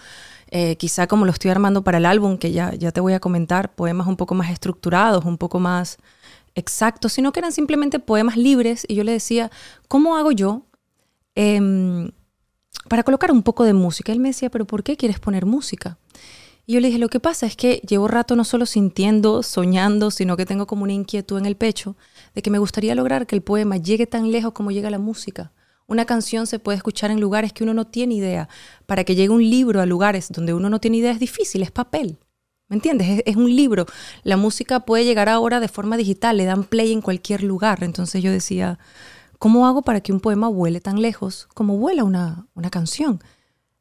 eh, 0.50 0.76
quizá 0.76 1.06
como 1.06 1.24
lo 1.24 1.32
estoy 1.32 1.50
armando 1.50 1.82
para 1.82 1.98
el 1.98 2.06
álbum, 2.06 2.38
que 2.38 2.52
ya, 2.52 2.74
ya 2.74 2.92
te 2.92 3.00
voy 3.00 3.12
a 3.12 3.20
comentar, 3.20 3.74
poemas 3.74 4.06
un 4.06 4.16
poco 4.16 4.34
más 4.34 4.50
estructurados, 4.50 5.24
un 5.24 5.38
poco 5.38 5.60
más 5.60 5.98
exactos, 6.54 7.12
sino 7.12 7.32
que 7.32 7.40
eran 7.40 7.52
simplemente 7.52 7.98
poemas 7.98 8.36
libres. 8.36 8.84
Y 8.88 8.94
yo 8.94 9.04
le 9.04 9.12
decía, 9.12 9.50
¿cómo 9.88 10.16
hago 10.16 10.32
yo 10.32 10.66
em, 11.34 12.10
para 12.88 13.02
colocar 13.02 13.32
un 13.32 13.42
poco 13.42 13.64
de 13.64 13.72
música? 13.72 14.12
Él 14.12 14.20
me 14.20 14.28
decía, 14.28 14.50
¿pero 14.50 14.66
por 14.66 14.82
qué 14.82 14.96
quieres 14.96 15.20
poner 15.20 15.46
música? 15.46 15.98
Y 16.64 16.74
yo 16.74 16.80
le 16.80 16.88
dije, 16.88 16.98
lo 16.98 17.08
que 17.08 17.18
pasa 17.18 17.46
es 17.46 17.56
que 17.56 17.82
llevo 17.88 18.06
rato 18.06 18.36
no 18.36 18.44
solo 18.44 18.66
sintiendo, 18.66 19.42
soñando, 19.42 20.10
sino 20.12 20.36
que 20.36 20.46
tengo 20.46 20.66
como 20.66 20.84
una 20.84 20.92
inquietud 20.92 21.38
en 21.38 21.46
el 21.46 21.56
pecho 21.56 21.96
de 22.34 22.42
que 22.42 22.50
me 22.50 22.58
gustaría 22.58 22.94
lograr 22.94 23.26
que 23.26 23.34
el 23.34 23.42
poema 23.42 23.78
llegue 23.78 24.06
tan 24.06 24.30
lejos 24.30 24.52
como 24.52 24.70
llega 24.70 24.88
la 24.90 25.00
música. 25.00 25.52
Una 25.92 26.06
canción 26.06 26.46
se 26.46 26.58
puede 26.58 26.78
escuchar 26.78 27.10
en 27.10 27.20
lugares 27.20 27.52
que 27.52 27.64
uno 27.64 27.74
no 27.74 27.86
tiene 27.86 28.14
idea. 28.14 28.48
Para 28.86 29.04
que 29.04 29.14
llegue 29.14 29.28
un 29.28 29.42
libro 29.42 29.82
a 29.82 29.84
lugares 29.84 30.28
donde 30.30 30.54
uno 30.54 30.70
no 30.70 30.80
tiene 30.80 30.96
idea 30.96 31.12
es 31.12 31.20
difícil, 31.20 31.62
es 31.62 31.70
papel. 31.70 32.18
¿Me 32.68 32.76
entiendes? 32.76 33.22
Es, 33.26 33.36
un 33.36 33.54
libro. 33.54 33.84
La 34.22 34.38
música 34.38 34.80
puede 34.80 35.04
llegar 35.04 35.28
ahora 35.28 35.60
de 35.60 35.68
forma 35.68 35.98
digital, 35.98 36.38
le 36.38 36.46
dan 36.46 36.64
play 36.64 36.92
en 36.92 37.02
cualquier 37.02 37.42
lugar. 37.42 37.84
Entonces 37.84 38.22
yo 38.22 38.32
decía, 38.32 38.78
¿cómo 39.38 39.66
hago 39.66 39.82
para 39.82 40.00
que 40.00 40.14
un 40.14 40.20
poema 40.20 40.48
vuele 40.48 40.80
tan 40.80 41.02
lejos 41.02 41.46
como 41.52 41.76
vuela 41.76 42.04
una, 42.04 42.46
una 42.54 42.70
canción? 42.70 43.22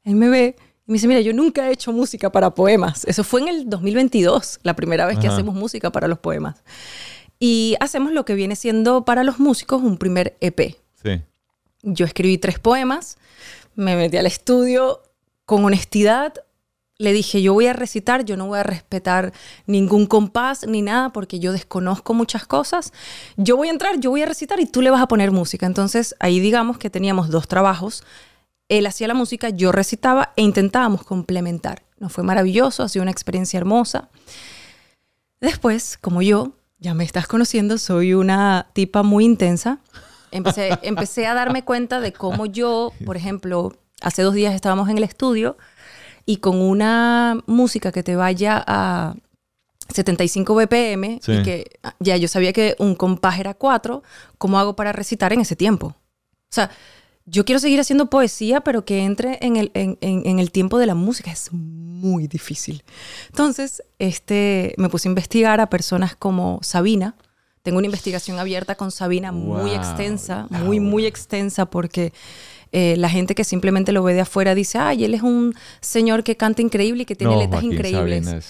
Él 0.04 0.16
me 0.16 0.28
ve 0.28 0.58
y 0.86 0.92
me 0.92 0.96
dice, 0.96 1.08
mira, 1.08 1.22
yo 1.22 1.32
nunca 1.32 1.70
he 1.70 1.72
hecho 1.72 1.94
música 1.94 2.30
para 2.30 2.54
poemas. 2.54 3.06
Eso 3.06 3.24
fue 3.24 3.40
en 3.40 3.48
el 3.48 3.70
2022, 3.70 4.60
la 4.64 4.76
primera 4.76 5.06
vez 5.06 5.18
que 5.18 5.30
hacemos 5.30 5.56
música 5.56 5.94
para 5.94 6.10
los 6.10 6.20
poemas. 6.20 6.62
Y 7.40 7.78
hacemos 7.80 8.12
lo 8.12 8.26
que 8.26 8.36
viene 8.36 8.58
siendo 8.58 9.06
para 9.06 9.24
los 9.24 9.40
músicos 9.40 9.82
un 9.82 9.98
primer 9.98 10.36
EP. 10.42 10.81
Yo 11.84 12.06
escribí 12.06 12.38
tres 12.38 12.60
poemas, 12.60 13.18
me 13.76 13.96
metí 13.96 14.18
al 14.18 14.26
estudio 14.26 15.02
con 15.46 15.66
honestidad, 15.66 16.34
le 17.02 17.14
dije, 17.14 17.42
yo 17.42 17.54
voy 17.54 17.66
a 17.66 17.74
recitar, 17.74 18.26
yo 18.26 18.38
no 18.38 18.46
voy 18.46 18.60
a 18.60 18.64
respetar 18.64 19.34
ningún 19.66 20.06
compás 20.06 20.68
ni 20.68 20.84
nada 20.84 21.12
porque 21.12 21.40
yo 21.40 21.52
desconozco 21.52 22.14
muchas 22.14 22.46
cosas. 22.46 22.94
Yo 23.38 23.58
voy 23.58 23.70
a 23.70 23.72
entrar, 23.72 24.00
yo 24.00 24.12
voy 24.12 24.22
a 24.22 24.28
recitar 24.28 24.60
y 24.60 24.68
tú 24.68 24.84
le 24.84 24.92
vas 24.92 25.02
a 25.02 25.08
poner 25.08 25.32
música. 25.32 25.66
Entonces 25.66 26.16
ahí 26.20 26.40
digamos 26.40 26.78
que 26.78 26.92
teníamos 26.92 27.30
dos 27.30 27.48
trabajos. 27.48 28.04
Él 28.70 28.86
hacía 28.86 29.08
la 29.08 29.16
música, 29.16 29.50
yo 29.50 29.72
recitaba 29.72 30.32
e 30.36 30.44
intentábamos 30.44 31.04
complementar. 31.04 31.84
Nos 31.98 32.14
fue 32.14 32.24
maravilloso, 32.24 32.84
ha 32.84 32.90
sido 32.90 33.02
una 33.02 33.12
experiencia 33.12 33.58
hermosa. 33.58 34.10
Después, 35.40 35.98
como 36.00 36.22
yo, 36.22 36.52
ya 36.78 36.94
me 36.94 37.04
estás 37.04 37.28
conociendo, 37.28 37.80
soy 37.80 38.14
una 38.14 38.68
tipa 38.74 39.02
muy 39.02 39.26
intensa. 39.26 39.80
Empecé, 40.32 40.70
empecé 40.82 41.28
a 41.28 41.34
darme 41.34 41.64
cuenta 41.64 42.00
de 42.00 42.14
cómo 42.14 42.46
yo, 42.46 42.94
por 43.06 43.18
ejemplo, 43.18 43.74
hace 44.02 44.22
dos 44.22 44.34
días 44.34 44.54
estábamos 44.54 44.90
en 44.90 44.98
el 44.98 45.04
estudio 45.04 45.58
y 46.26 46.38
con 46.38 46.62
una 46.62 47.38
música 47.46 47.92
que 47.92 48.04
te 48.04 48.16
vaya 48.16 48.64
a 48.66 49.16
75 49.90 50.56
BPM 50.56 51.20
y 51.28 51.44
que 51.44 51.80
ya 52.00 52.18
yo 52.18 52.28
sabía 52.28 52.54
que 52.54 52.76
un 52.80 52.96
compás 52.96 53.40
era 53.40 53.54
4, 53.54 54.04
¿cómo 54.38 54.60
hago 54.60 54.76
para 54.76 54.92
recitar 54.92 55.34
en 55.34 55.42
ese 55.42 55.56
tiempo? 55.56 55.88
O 55.88 56.54
sea, 56.54 56.72
yo 57.26 57.46
quiero 57.46 57.60
seguir 57.60 57.80
haciendo 57.80 58.10
poesía, 58.10 58.62
pero 58.62 58.84
que 58.84 59.04
entre 59.04 59.38
en 59.42 59.56
el, 59.56 59.72
en, 59.74 59.98
en, 60.02 60.40
el 60.40 60.52
tiempo 60.52 60.80
de 60.80 60.86
la 60.86 60.96
música 60.96 61.32
es 61.32 61.54
muy 61.54 62.28
difícil. 62.28 62.84
Entonces, 63.30 63.84
este, 64.00 64.74
me 64.78 64.90
puse 64.90 65.08
a 65.08 65.12
investigar 65.12 65.62
a 65.62 65.70
personas 65.70 66.16
como 66.16 66.60
Sabina. 66.62 67.16
Tengo 67.64 67.78
una 67.78 67.86
investigación 67.86 68.40
abierta 68.40 68.76
con 68.76 68.92
Sabina 68.92 69.32
muy 69.32 69.72
extensa, 69.72 70.48
muy, 70.50 70.80
muy 70.80 71.06
extensa, 71.06 71.66
porque 71.68 72.12
eh, 72.72 72.96
la 72.98 73.10
gente 73.10 73.36
que 73.36 73.44
simplemente 73.44 73.92
lo 73.92 74.02
ve 74.04 74.14
de 74.14 74.22
afuera 74.22 74.56
dice, 74.56 74.78
ay, 74.78 75.04
él 75.04 75.14
es 75.14 75.22
un 75.22 75.54
señor 75.82 76.24
que 76.24 76.38
canta 76.38 76.62
increíble 76.62 77.04
y 77.04 77.06
que 77.06 77.16
tiene 77.16 77.38
letras 77.38 77.64
increíbles. 77.64 78.46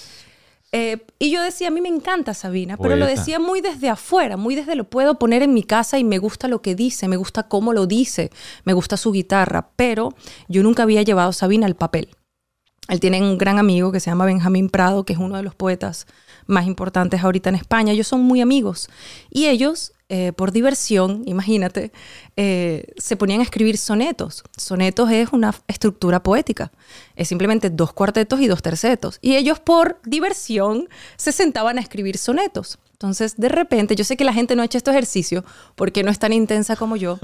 Eh, 0.74 1.06
y 1.20 1.32
yo 1.32 1.42
decía, 1.42 1.68
a 1.68 1.72
mí 1.72 1.82
me 1.82 1.90
encanta 1.90 2.34
Sabina, 2.34 2.78
pero 2.78 2.96
lo 2.96 3.06
decía 3.06 3.40
muy 3.40 3.60
desde 3.60 3.90
afuera, 3.90 4.38
muy 4.38 4.56
desde 4.56 4.76
lo 4.76 4.86
puedo 4.86 5.20
poner 5.20 5.44
en 5.44 5.54
mi 5.54 5.64
casa 5.64 6.00
y 6.00 6.06
me 6.06 6.18
gusta 6.18 6.48
lo 6.48 6.62
que 6.62 6.76
dice, 6.76 7.10
me 7.10 7.18
gusta 7.18 7.44
cómo 7.44 7.74
lo 7.74 7.88
dice, 7.88 8.32
me 8.64 8.72
gusta 8.72 8.96
su 8.96 9.12
guitarra, 9.12 9.72
pero 9.76 10.14
yo 10.48 10.64
nunca 10.64 10.84
había 10.84 11.02
llevado 11.02 11.32
a 11.32 11.34
Sabina 11.34 11.66
al 11.66 11.76
papel. 11.76 12.16
Él 12.88 13.00
tiene 13.00 13.22
un 13.22 13.38
gran 13.38 13.60
amigo 13.60 13.92
que 13.92 14.00
se 14.00 14.10
llama 14.10 14.26
Benjamín 14.26 14.70
Prado, 14.70 15.06
que 15.06 15.14
es 15.14 15.20
uno 15.20 15.38
de 15.38 15.44
los 15.44 15.56
poetas 15.56 16.08
más 16.48 16.66
importantes 16.66 17.24
ahorita 17.24 17.50
en 17.50 17.56
España. 17.56 17.94
Ellos 17.94 18.08
son 18.08 18.22
muy 18.22 18.42
amigos 18.42 18.90
y 19.30 19.48
ellos 19.48 19.94
eh, 20.14 20.34
por 20.34 20.52
diversión, 20.52 21.24
imagínate, 21.26 21.94
eh, 22.36 22.92
se 22.98 23.16
ponían 23.16 23.40
a 23.40 23.44
escribir 23.44 23.78
sonetos. 23.78 24.44
Sonetos 24.58 25.10
es 25.10 25.30
una 25.32 25.56
estructura 25.68 26.22
poética. 26.22 26.70
Es 27.16 27.30
simplemente 27.30 27.70
dos 27.70 27.94
cuartetos 27.94 28.42
y 28.42 28.48
dos 28.48 28.62
tercetos. 28.62 29.20
Y 29.22 29.38
ellos 29.38 29.62
por 29.62 30.02
diversión 30.04 30.90
se 31.16 31.32
sentaban 31.32 31.78
a 31.78 31.82
escribir 31.82 32.18
sonetos. 32.18 32.78
Entonces, 33.02 33.36
de 33.36 33.50
repente, 33.50 33.96
yo 33.96 34.04
sé 34.04 34.16
que 34.16 34.24
la 34.24 34.32
gente 34.32 34.56
no 34.56 34.62
ha 34.62 34.66
hecho 34.66 34.78
este 34.78 34.92
ejercicio 34.92 35.44
porque 35.74 36.04
no 36.04 36.12
es 36.12 36.20
tan 36.20 36.34
intensa 36.34 36.76
como 36.76 36.98
yo. 36.98 37.18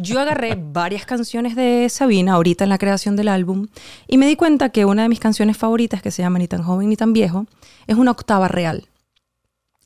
Yo 0.00 0.18
agarré 0.18 0.58
varias 0.60 1.06
canciones 1.06 1.54
de 1.54 1.86
Sabina 1.88 2.32
ahorita 2.32 2.64
en 2.64 2.70
la 2.70 2.78
creación 2.78 3.14
del 3.14 3.28
álbum 3.28 3.68
y 4.08 4.18
me 4.18 4.26
di 4.26 4.34
cuenta 4.34 4.70
que 4.70 4.84
una 4.84 5.02
de 5.02 5.08
mis 5.08 5.20
canciones 5.20 5.56
favoritas, 5.56 6.02
que 6.02 6.10
se 6.10 6.22
llama 6.22 6.40
Ni 6.40 6.48
tan 6.48 6.64
joven 6.64 6.88
ni 6.88 6.96
tan 6.96 7.12
viejo, 7.12 7.46
es 7.86 7.96
una 7.96 8.10
octava 8.10 8.48
real. 8.48 8.88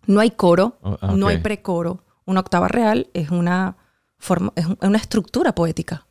No 0.07 0.21
hay 0.21 0.31
coro, 0.31 0.79
oh, 0.81 0.97
no 1.15 1.27
hay 1.27 1.37
precoro, 1.37 2.03
una 2.25 2.41
octava 2.41 2.69
real 2.69 3.09
es 3.13 3.29
una, 3.29 3.77
forma, 4.17 4.51
es 4.57 4.65
una 4.81 4.97
estructura 4.97 5.55
poética. 5.55 6.07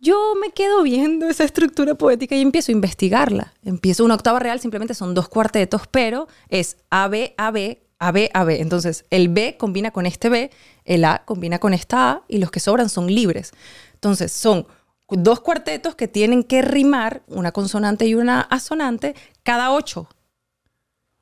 Yo 0.00 0.34
me 0.40 0.50
quedo 0.50 0.82
viendo 0.82 1.28
esa 1.28 1.44
estructura 1.44 1.94
poética 1.94 2.34
y 2.34 2.40
empiezo 2.40 2.72
a 2.72 2.74
investigarla. 2.74 3.52
Empiezo 3.62 4.04
una 4.04 4.16
octava 4.16 4.40
real, 4.40 4.58
simplemente 4.58 4.94
son 4.94 5.14
dos 5.14 5.28
cuartetos, 5.28 5.82
pero 5.88 6.26
es 6.48 6.76
A, 6.90 7.06
B, 7.06 7.34
A, 7.38 7.52
B, 7.52 7.81
A, 8.06 8.12
B, 8.12 8.30
A, 8.34 8.44
B. 8.44 8.60
Entonces, 8.60 9.04
el 9.10 9.28
B 9.28 9.56
combina 9.58 9.90
con 9.90 10.06
este 10.06 10.28
B, 10.28 10.50
el 10.84 11.04
A 11.04 11.24
combina 11.24 11.58
con 11.58 11.74
esta 11.74 12.10
A 12.10 12.22
y 12.28 12.38
los 12.38 12.50
que 12.50 12.60
sobran 12.60 12.88
son 12.88 13.06
libres. 13.06 13.52
Entonces, 13.94 14.32
son 14.32 14.66
dos 15.08 15.40
cuartetos 15.40 15.94
que 15.94 16.08
tienen 16.08 16.42
que 16.42 16.62
rimar 16.62 17.22
una 17.26 17.52
consonante 17.52 18.06
y 18.06 18.14
una 18.14 18.40
asonante 18.40 19.14
cada 19.42 19.72
ocho. 19.72 20.08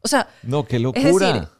O 0.02 0.08
sea, 0.08 0.28
no, 0.42 0.64
qué 0.64 0.78
locura 0.78 1.50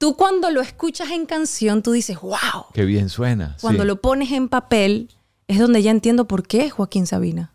tú 0.00 0.16
cuando 0.16 0.50
lo 0.50 0.62
escuchas 0.62 1.10
en 1.10 1.26
canción, 1.26 1.82
tú 1.82 1.92
dices, 1.92 2.18
wow. 2.20 2.66
Qué 2.72 2.86
bien 2.86 3.10
suena. 3.10 3.56
Cuando 3.60 3.84
lo 3.84 4.00
pones 4.00 4.32
en 4.32 4.48
papel, 4.48 5.10
es 5.46 5.58
donde 5.58 5.82
ya 5.82 5.90
entiendo 5.90 6.26
por 6.26 6.46
qué 6.46 6.64
es 6.64 6.72
Joaquín 6.72 7.06
Sabina. 7.06 7.52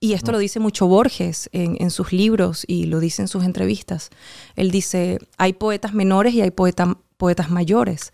Y 0.00 0.14
esto 0.14 0.32
lo 0.32 0.38
dice 0.38 0.60
mucho 0.60 0.86
Borges 0.86 1.50
en, 1.52 1.90
sus 1.90 2.12
libros 2.12 2.64
y 2.66 2.84
lo 2.84 3.00
dice 3.00 3.20
en 3.20 3.28
sus 3.28 3.44
entrevistas. 3.44 4.08
Él 4.56 4.70
dice, 4.70 5.18
hay 5.36 5.52
poetas 5.52 5.92
menores 5.92 6.32
y 6.32 6.40
hay 6.40 6.50
poetas 6.50 7.50
mayores. 7.50 8.10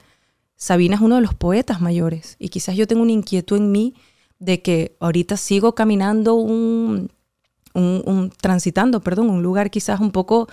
Sabina 0.57 0.96
es 0.96 1.01
uno 1.01 1.14
de 1.14 1.20
los 1.20 1.35
poetas 1.35 1.81
mayores. 1.81 2.35
Y 2.40 2.49
quizás 2.49 2.75
yo 2.75 2.88
tengo 2.88 3.03
una 3.03 3.12
inquietud 3.12 3.59
en 3.59 3.70
mí 3.70 3.94
de 4.40 4.62
que 4.62 4.96
ahorita 4.99 5.37
sigo 5.37 5.77
caminando 5.77 6.35
un, 6.35 7.12
un 7.75 8.33
transitando, 8.40 9.01
perdón, 9.01 9.31
un 9.31 9.42
lugar 9.42 9.70
quizás 9.70 10.01
un 10.01 10.11
poco 10.11 10.49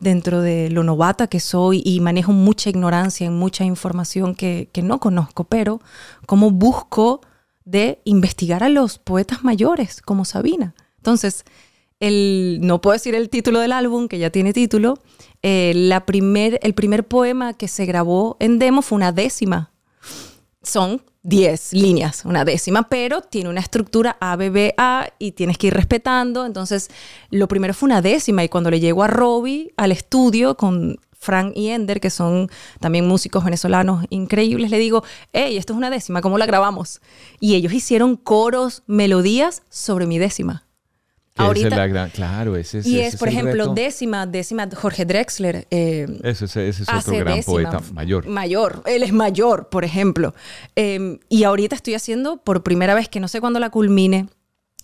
dentro 0.00 0.40
de 0.40 0.70
lo 0.70 0.82
novata 0.82 1.26
que 1.26 1.40
soy 1.40 1.82
y 1.84 2.00
manejo 2.00 2.32
mucha 2.32 2.70
ignorancia 2.70 3.26
en 3.26 3.36
mucha 3.36 3.64
información 3.64 4.34
que, 4.34 4.68
no 4.82 4.98
conozco, 4.98 5.44
pero 5.44 5.80
cómo 6.26 6.50
busco 6.50 7.20
de 7.70 8.00
investigar 8.04 8.62
a 8.62 8.68
los 8.68 8.98
poetas 8.98 9.44
mayores 9.44 10.02
como 10.02 10.24
Sabina. 10.24 10.74
Entonces, 10.96 11.44
el, 12.00 12.58
no 12.62 12.80
puedo 12.80 12.94
decir 12.94 13.14
el 13.14 13.28
título 13.28 13.60
del 13.60 13.72
álbum, 13.72 14.08
que 14.08 14.18
ya 14.18 14.30
tiene 14.30 14.52
título. 14.52 14.98
Eh, 15.42 15.72
la 15.74 16.06
primer, 16.06 16.58
el 16.62 16.74
primer 16.74 17.06
poema 17.06 17.54
que 17.54 17.68
se 17.68 17.86
grabó 17.86 18.36
en 18.40 18.58
demo 18.58 18.82
fue 18.82 18.96
una 18.96 19.12
décima. 19.12 19.70
Son 20.62 21.02
10 21.22 21.74
líneas, 21.74 22.24
una 22.24 22.44
décima, 22.44 22.88
pero 22.88 23.20
tiene 23.20 23.50
una 23.50 23.60
estructura 23.60 24.16
ABBA 24.20 25.12
y 25.18 25.32
tienes 25.32 25.58
que 25.58 25.68
ir 25.68 25.74
respetando. 25.74 26.46
Entonces, 26.46 26.88
lo 27.30 27.46
primero 27.48 27.74
fue 27.74 27.86
una 27.86 28.02
décima 28.02 28.42
y 28.42 28.48
cuando 28.48 28.70
le 28.70 28.80
llego 28.80 29.02
a 29.02 29.06
Robbie 29.06 29.72
al 29.76 29.92
estudio 29.92 30.56
con 30.56 30.98
Frank 31.20 31.52
y 31.54 31.68
Ender, 31.68 32.00
que 32.00 32.08
son 32.08 32.50
también 32.80 33.06
músicos 33.06 33.44
venezolanos 33.44 34.06
increíbles, 34.08 34.70
le 34.70 34.78
digo, 34.78 35.04
hey, 35.32 35.58
esto 35.58 35.74
es 35.74 35.76
una 35.76 35.90
décima, 35.90 36.22
¿cómo 36.22 36.38
la 36.38 36.46
grabamos? 36.46 37.02
Y 37.38 37.54
ellos 37.54 37.74
hicieron 37.74 38.16
coros, 38.16 38.82
melodías 38.86 39.62
sobre 39.68 40.06
mi 40.06 40.18
décima. 40.18 40.64
Ahorita, 41.36 42.10
claro, 42.10 42.56
ese 42.56 42.78
es 42.78 42.86
Y 42.86 43.00
es, 43.00 43.16
por 43.16 43.28
ejemplo, 43.28 43.72
décima, 43.74 44.26
décima, 44.26 44.68
Jorge 44.74 45.04
Drexler. 45.04 45.66
Eh, 45.70 46.06
ese, 46.22 46.68
es 46.68 46.80
otro 46.88 47.16
gran 47.16 47.42
poeta 47.42 47.80
mayor. 47.92 48.26
Mayor, 48.26 48.82
él 48.86 49.02
es 49.02 49.12
mayor, 49.12 49.68
por 49.68 49.84
ejemplo. 49.84 50.34
Em, 50.74 51.18
y 51.28 51.44
ahorita 51.44 51.76
estoy 51.76 51.94
haciendo, 51.94 52.38
por 52.38 52.62
primera 52.62 52.94
vez, 52.94 53.08
que 53.08 53.20
no 53.20 53.28
sé 53.28 53.40
cuándo 53.40 53.60
la 53.60 53.70
culmine, 53.70 54.28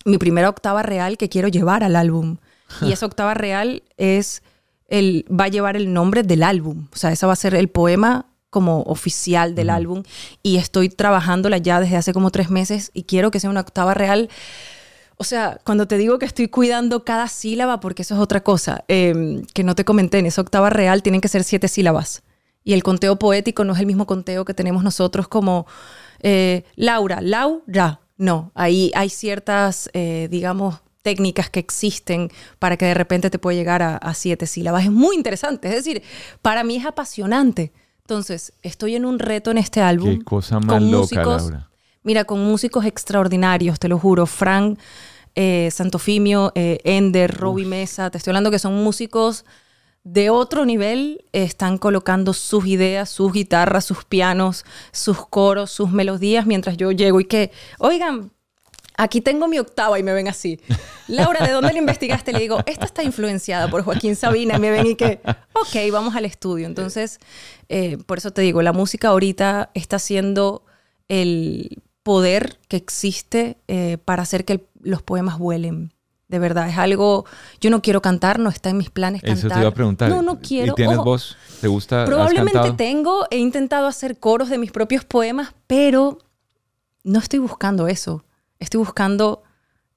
mi 0.05 0.17
primera 0.17 0.49
octava 0.49 0.83
real 0.83 1.17
que 1.17 1.29
quiero 1.29 1.47
llevar 1.47 1.83
al 1.83 1.95
álbum. 1.95 2.37
Y 2.81 2.91
esa 2.93 3.05
octava 3.05 3.33
real 3.33 3.83
es 3.97 4.41
el, 4.87 5.25
va 5.29 5.45
a 5.45 5.49
llevar 5.49 5.75
el 5.75 5.93
nombre 5.93 6.23
del 6.23 6.43
álbum. 6.43 6.87
O 6.93 6.95
sea, 6.95 7.11
ese 7.11 7.25
va 7.25 7.33
a 7.33 7.37
ser 7.37 7.55
el 7.55 7.69
poema 7.69 8.27
como 8.49 8.81
oficial 8.83 9.55
del 9.55 9.69
álbum 9.69 10.03
y 10.41 10.57
estoy 10.57 10.89
trabajándola 10.89 11.57
ya 11.57 11.79
desde 11.79 11.97
hace 11.97 12.13
como 12.13 12.31
tres 12.31 12.49
meses 12.49 12.91
y 12.93 13.03
quiero 13.03 13.29
que 13.29 13.39
sea 13.39 13.49
una 13.49 13.61
octava 13.61 13.93
real. 13.93 14.29
O 15.17 15.23
sea, 15.23 15.59
cuando 15.63 15.87
te 15.87 15.97
digo 15.97 16.19
que 16.19 16.25
estoy 16.25 16.47
cuidando 16.47 17.03
cada 17.03 17.27
sílaba, 17.27 17.79
porque 17.79 18.03
eso 18.03 18.15
es 18.15 18.21
otra 18.21 18.41
cosa, 18.41 18.85
em, 18.87 19.43
que 19.53 19.63
no 19.63 19.75
te 19.75 19.83
comenté, 19.83 20.19
en 20.19 20.27
esa 20.27 20.41
octava 20.41 20.69
real 20.69 21.01
tienen 21.03 21.21
que 21.21 21.27
ser 21.27 21.43
siete 21.43 21.67
sílabas. 21.67 22.23
Y 22.63 22.73
el 22.73 22.83
conteo 22.83 23.17
poético 23.17 23.63
no 23.63 23.73
es 23.73 23.79
el 23.79 23.85
mismo 23.85 24.05
conteo 24.05 24.45
que 24.45 24.53
tenemos 24.53 24.83
nosotros 24.83 25.27
como 25.27 25.65
eh, 26.21 26.63
Laura, 26.75 27.19
Laura. 27.21 28.01
No, 28.17 28.51
ahí 28.55 28.91
hay 28.95 29.09
ciertas, 29.09 29.89
eh, 29.93 30.27
digamos, 30.31 30.81
técnicas 31.07 31.49
que 31.49 31.61
existen 31.61 32.29
para 32.59 32.75
que 32.75 32.85
de 32.85 32.93
repente 32.93 33.29
te 33.29 33.39
pueda 33.39 33.55
llegar 33.55 33.81
a, 33.81 34.13
siete 34.13 34.45
sílabas. 34.45 34.83
Es 34.83 34.91
muy 34.91 35.15
interesante, 35.15 35.69
es 35.69 35.75
decir, 35.75 36.03
para 36.41 36.65
mí 36.65 36.75
es 36.75 36.85
apasionante. 36.85 37.71
Entonces, 38.01 38.51
estoy 38.61 38.97
en 38.97 39.05
un 39.05 39.17
reto 39.17 39.49
en 39.51 39.57
este 39.57 39.79
álbum. 39.79 40.17
Qué 40.17 40.25
cosa 40.25 40.59
más 40.59 40.81
loca, 40.81 41.23
Laura. 41.23 41.69
Mira, 42.03 42.25
con 42.25 42.43
músicos 42.43 42.83
extraordinarios, 42.83 43.79
te 43.79 43.87
lo 43.87 43.97
juro. 43.97 44.25
Frank 44.25 44.79
eh, 45.35 45.69
Santofimio, 45.71 46.51
eh, 46.55 46.79
Ender, 46.83 47.33
Robbie 47.33 47.65
Mesa, 47.65 48.09
te 48.09 48.17
estoy 48.17 48.31
hablando 48.31 48.51
que 48.51 48.59
son 48.59 48.75
músicos 48.83 49.45
de 50.03 50.29
otro 50.29 50.65
nivel, 50.65 51.23
están 51.31 51.77
colocando 51.77 52.33
sus 52.33 52.65
ideas, 52.65 53.09
sus 53.09 53.31
guitarras, 53.31 53.85
sus 53.85 54.03
pianos, 54.03 54.65
sus 54.91 55.25
coros, 55.25 55.71
sus 55.71 55.89
melodías, 55.89 56.45
mientras 56.45 56.75
yo 56.75 56.91
llego 56.91 57.21
y 57.21 57.25
que, 57.25 57.53
oigan, 57.79 58.31
aquí 58.97 59.21
tengo 59.21 59.47
mi 59.47 59.59
octava 59.59 59.97
y 59.99 60.03
me 60.03 60.13
ven 60.13 60.27
así. 60.27 60.59
Laura, 61.07 61.45
¿de 61.45 61.53
dónde 61.53 61.71
la 61.71 61.79
investigaste? 61.79 62.33
Le 62.33 62.39
digo, 62.39 62.59
esta 62.65 62.85
está 62.85 63.03
influenciada 63.03 63.69
por 63.69 63.83
Joaquín 63.83 64.15
Sabina. 64.15 64.57
Y 64.57 64.59
me 64.59 64.71
ven 64.71 64.87
y 64.87 64.95
que, 64.95 65.21
ok, 65.53 65.91
vamos 65.91 66.15
al 66.15 66.25
estudio. 66.25 66.65
Entonces, 66.65 67.19
eh, 67.69 67.97
por 68.05 68.17
eso 68.17 68.31
te 68.31 68.41
digo, 68.41 68.61
la 68.61 68.73
música 68.73 69.09
ahorita 69.09 69.69
está 69.73 69.99
siendo 69.99 70.65
el 71.07 71.81
poder 72.03 72.59
que 72.67 72.77
existe 72.77 73.57
eh, 73.67 73.97
para 74.03 74.23
hacer 74.23 74.43
que 74.43 74.65
los 74.81 75.01
poemas 75.03 75.37
vuelen. 75.37 75.93
De 76.27 76.39
verdad, 76.39 76.67
es 76.67 76.77
algo. 76.77 77.23
Yo 77.61 77.69
no 77.69 77.81
quiero 77.81 78.01
cantar, 78.01 78.37
no 78.39 78.49
está 78.49 78.69
en 78.69 78.77
mis 78.77 78.89
planes 78.89 79.21
cantar. 79.21 79.37
Eso 79.37 79.47
te 79.47 79.59
iba 79.59 79.69
a 79.69 79.73
preguntar. 79.73 80.09
No, 80.09 80.21
no 80.21 80.39
quiero. 80.41 80.73
¿Y 80.73 80.75
tienes 80.75 80.97
voz? 80.97 81.37
¿Te 81.61 81.69
gusta? 81.69 82.03
Probablemente 82.03 82.73
tengo. 82.73 83.25
He 83.31 83.37
intentado 83.37 83.87
hacer 83.87 84.19
coros 84.19 84.49
de 84.49 84.57
mis 84.57 84.73
propios 84.73 85.05
poemas, 85.05 85.53
pero 85.67 86.17
no 87.05 87.19
estoy 87.19 87.39
buscando 87.39 87.87
eso 87.87 88.25
estoy 88.59 88.79
buscando... 88.79 89.43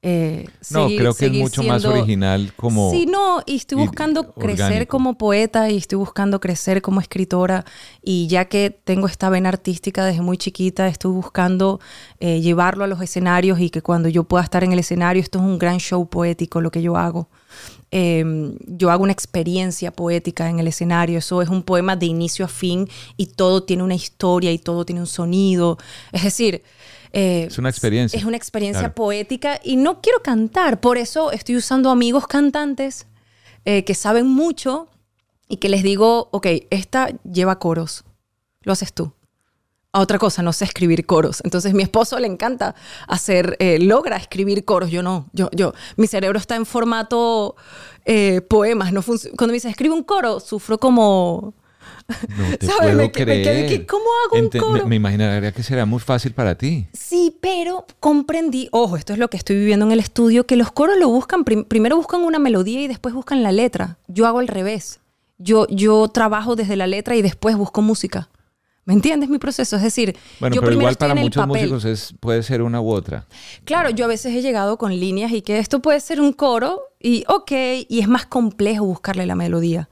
Eh, 0.03 0.47
no, 0.71 0.87
creo 0.87 1.13
que 1.13 1.27
es 1.27 1.33
mucho 1.33 1.63
más 1.63 1.85
original 1.85 2.55
como... 2.57 2.91
Sí, 2.91 3.05
no, 3.05 3.43
y 3.45 3.57
estoy 3.57 3.77
buscando 3.77 4.33
crecer 4.33 4.87
como 4.87 5.19
poeta 5.19 5.69
y 5.69 5.77
estoy 5.77 5.99
buscando 5.99 6.41
crecer 6.41 6.81
como 6.81 7.03
escritora 7.03 7.67
y 8.03 8.27
ya 8.27 8.47
que 8.47 8.71
tengo 8.71 9.07
esta 9.07 9.29
vena 9.29 9.51
artística 9.51 10.07
desde 10.07 10.23
muy 10.23 10.39
chiquita, 10.39 10.89
estoy 10.89 11.13
buscando 11.13 11.81
eh, 12.19 12.41
llevarlo 12.41 12.85
a 12.85 12.87
los 12.87 13.03
escenarios 13.03 13.61
y 13.61 13.69
que 13.69 13.83
cuando 13.83 14.09
yo 14.09 14.25
pueda 14.25 14.43
estar 14.43 14.65
en 14.65 14.73
el 14.73 14.79
escenario, 14.79 15.21
esto 15.21 15.39
es 15.39 15.45
un 15.45 15.59
gran 15.59 15.79
show 15.81 16.09
poético 16.09 16.63
lo 16.63 16.71
que 16.71 16.81
yo 16.81 16.97
hago. 16.97 17.29
Em, 17.93 18.57
yo 18.67 18.91
hago 18.91 19.03
una 19.03 19.13
experiencia 19.13 19.91
poética 19.91 20.49
en 20.49 20.61
el 20.61 20.69
escenario, 20.69 21.19
eso 21.19 21.43
es 21.43 21.49
un 21.49 21.65
poema 21.65 21.97
de 21.97 22.07
inicio 22.07 22.45
a 22.45 22.49
fin 22.49 22.89
y 23.17 23.27
todo 23.27 23.65
tiene 23.65 23.83
una 23.83 23.97
historia 23.97 24.53
y 24.53 24.59
todo 24.59 24.85
tiene 24.85 25.01
un 25.01 25.09
sonido. 25.09 25.77
Es 26.13 26.23
decir, 26.23 26.63
eh, 27.13 27.47
es 27.49 27.59
una 27.59 27.69
experiencia. 27.69 28.19
Es 28.19 28.25
una 28.25 28.37
experiencia 28.37 28.95
poética 28.95 29.61
y 29.63 29.77
no 29.77 30.01
quiero 30.01 30.23
cantar, 30.23 30.81
por 30.81 30.99
eso 30.99 31.33
estoy 31.33 31.57
usando 31.57 31.91
amigos 31.91 32.27
cantantes 32.27 33.07
eh, 33.65 33.85
que 33.85 33.95
saben 33.95 34.27
mucho 34.27 34.89
y 35.49 35.57
que 35.57 35.69
les 35.69 35.83
digo, 35.83 36.29
ok, 36.33 36.47
esta 36.71 37.09
lleva 37.25 37.59
coros, 37.59 38.05
lo 38.63 38.73
haces 38.73 38.93
tú. 38.93 39.13
A 39.93 39.99
otra 39.99 40.21
cosa, 40.21 40.43
no 40.43 40.53
sé 40.53 40.65
escribir 40.67 41.05
coros. 41.05 41.41
Entonces 41.43 41.75
mi 41.75 41.83
esposo 41.83 42.17
le 42.21 42.29
encanta 42.29 42.77
hacer, 43.09 43.57
eh, 43.59 43.81
logra 43.81 44.17
escribir 44.17 44.65
coros, 44.65 44.91
yo 44.93 45.03
no, 45.03 45.29
yo, 45.33 45.51
yo, 45.53 45.73
mi 45.97 46.07
cerebro 46.07 46.39
está 46.39 46.55
en 46.55 46.67
formato 46.67 47.57
poemas, 48.49 48.93
no 48.93 49.03
cuando 49.03 49.49
me 49.49 49.53
dice 49.53 49.69
escribe 49.69 49.95
un 49.95 50.03
coro, 50.03 50.41
sufro 50.41 50.79
como 50.79 51.55
no 52.37 52.57
te 52.59 52.67
puedo 52.67 53.13
creer. 53.13 53.87
¿Cómo 53.87 54.05
hago 54.27 54.45
un 54.45 54.51
coro? 54.51 54.87
Me, 54.87 54.97
imaginaría 54.97 55.53
que 55.53 55.63
será 55.63 55.87
muy 55.87 56.01
fácil 56.01 56.33
para 56.33 56.57
ti. 56.57 56.87
Sí, 56.93 57.37
pero 57.41 57.87
comprendí, 58.01 58.69
ojo, 58.73 58.97
esto 58.97 59.13
es 59.13 59.19
lo 59.19 59.29
que 59.29 59.37
estoy 59.37 59.57
viviendo 59.57 59.87
en 59.87 59.93
el 59.93 60.01
estudio, 60.01 60.47
que 60.47 60.57
los 60.57 60.73
coros 60.73 60.97
lo 60.99 61.09
buscan, 61.09 61.45
primero 61.45 61.97
buscan 61.97 62.23
una 62.23 62.39
melodía 62.39 62.81
y 62.81 62.89
después 62.89 63.15
buscan 63.15 63.43
la 63.43 63.53
letra. 63.53 63.99
Yo 64.09 64.27
hago 64.27 64.39
al 64.39 64.49
revés. 64.49 65.01
Yo, 65.39 65.67
yo 65.69 66.09
trabajo 66.09 66.55
desde 66.55 66.77
la 66.77 66.87
letra 66.87 67.17
y 67.17 67.23
después 67.23 67.57
busco 67.57 67.81
música. 67.81 68.29
¿Me 68.91 68.95
entiendes 68.95 69.29
mi 69.29 69.39
proceso? 69.39 69.77
Es 69.77 69.83
decir, 69.83 70.17
bueno, 70.41 70.57
yo 70.57 70.63
pero 70.63 70.73
igual 70.73 70.97
para 70.97 71.15
muchos 71.15 71.47
músicos 71.47 71.85
es, 71.85 72.15
puede 72.19 72.43
ser 72.43 72.61
una 72.61 72.81
u 72.81 72.91
otra. 72.91 73.27
Claro, 73.65 73.91
yo 73.91 74.07
a 74.07 74.09
veces 74.09 74.35
he 74.35 74.43
llegado 74.43 74.79
con 74.79 74.99
líneas 74.99 75.33
y 75.33 75.43
que 75.43 75.59
esto 75.59 75.81
puede 75.81 76.01
ser 76.01 76.21
un 76.21 76.33
coro 76.33 76.81
y 76.99 77.25
ok, 77.29 77.53
y 77.89 78.01
es 78.01 78.09
más 78.09 78.27
complejo 78.27 78.85
buscarle 78.85 79.27
la 79.27 79.35
melodía. 79.37 79.89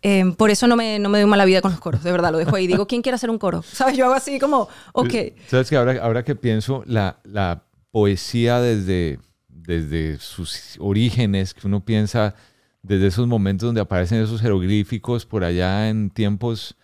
Em, 0.00 0.32
por 0.34 0.50
eso 0.50 0.66
no 0.68 0.76
me, 0.76 0.98
no 0.98 1.08
me 1.08 1.20
doy 1.20 1.28
mala 1.28 1.44
vida 1.44 1.60
con 1.60 1.72
los 1.72 1.80
coros, 1.80 2.04
de 2.04 2.12
verdad, 2.12 2.30
lo 2.30 2.38
dejo 2.38 2.54
ahí. 2.54 2.66
Digo, 2.66 2.86
¿quién 2.86 3.02
quiere 3.02 3.16
hacer 3.16 3.30
un 3.30 3.38
coro? 3.38 3.62
¿Sabes? 3.72 3.96
Yo 3.96 4.04
hago 4.04 4.14
así 4.14 4.38
como, 4.38 4.68
ok. 4.92 5.14
¿Sabes 5.48 5.68
que 5.68 5.76
ahora, 5.76 6.00
ahora 6.02 6.24
que 6.24 6.36
pienso, 6.36 6.82
la, 6.86 7.18
la 7.24 7.64
poesía 7.90 8.60
desde, 8.60 9.18
desde 9.48 10.18
sus 10.18 10.76
orígenes, 10.78 11.52
que 11.52 11.66
uno 11.66 11.84
piensa 11.84 12.34
desde 12.82 13.08
esos 13.08 13.26
momentos 13.26 13.66
donde 13.66 13.80
aparecen 13.80 14.22
esos 14.22 14.40
jeroglíficos 14.40 15.26
por 15.26 15.42
allá 15.42 15.88
en 15.88 16.10
tiempos 16.10 16.76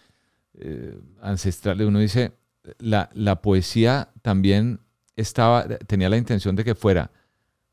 eh, 0.59 0.99
ancestrales, 1.23 1.87
uno 1.87 2.01
dice, 2.01 2.33
la, 2.79 3.11
la 3.15 3.41
poesía 3.43 4.09
también 4.23 4.81
estaba, 5.17 5.67
tenía 5.87 6.09
la 6.09 6.17
intención 6.17 6.57
de 6.57 6.65
que 6.65 6.75
fuera 6.75 7.13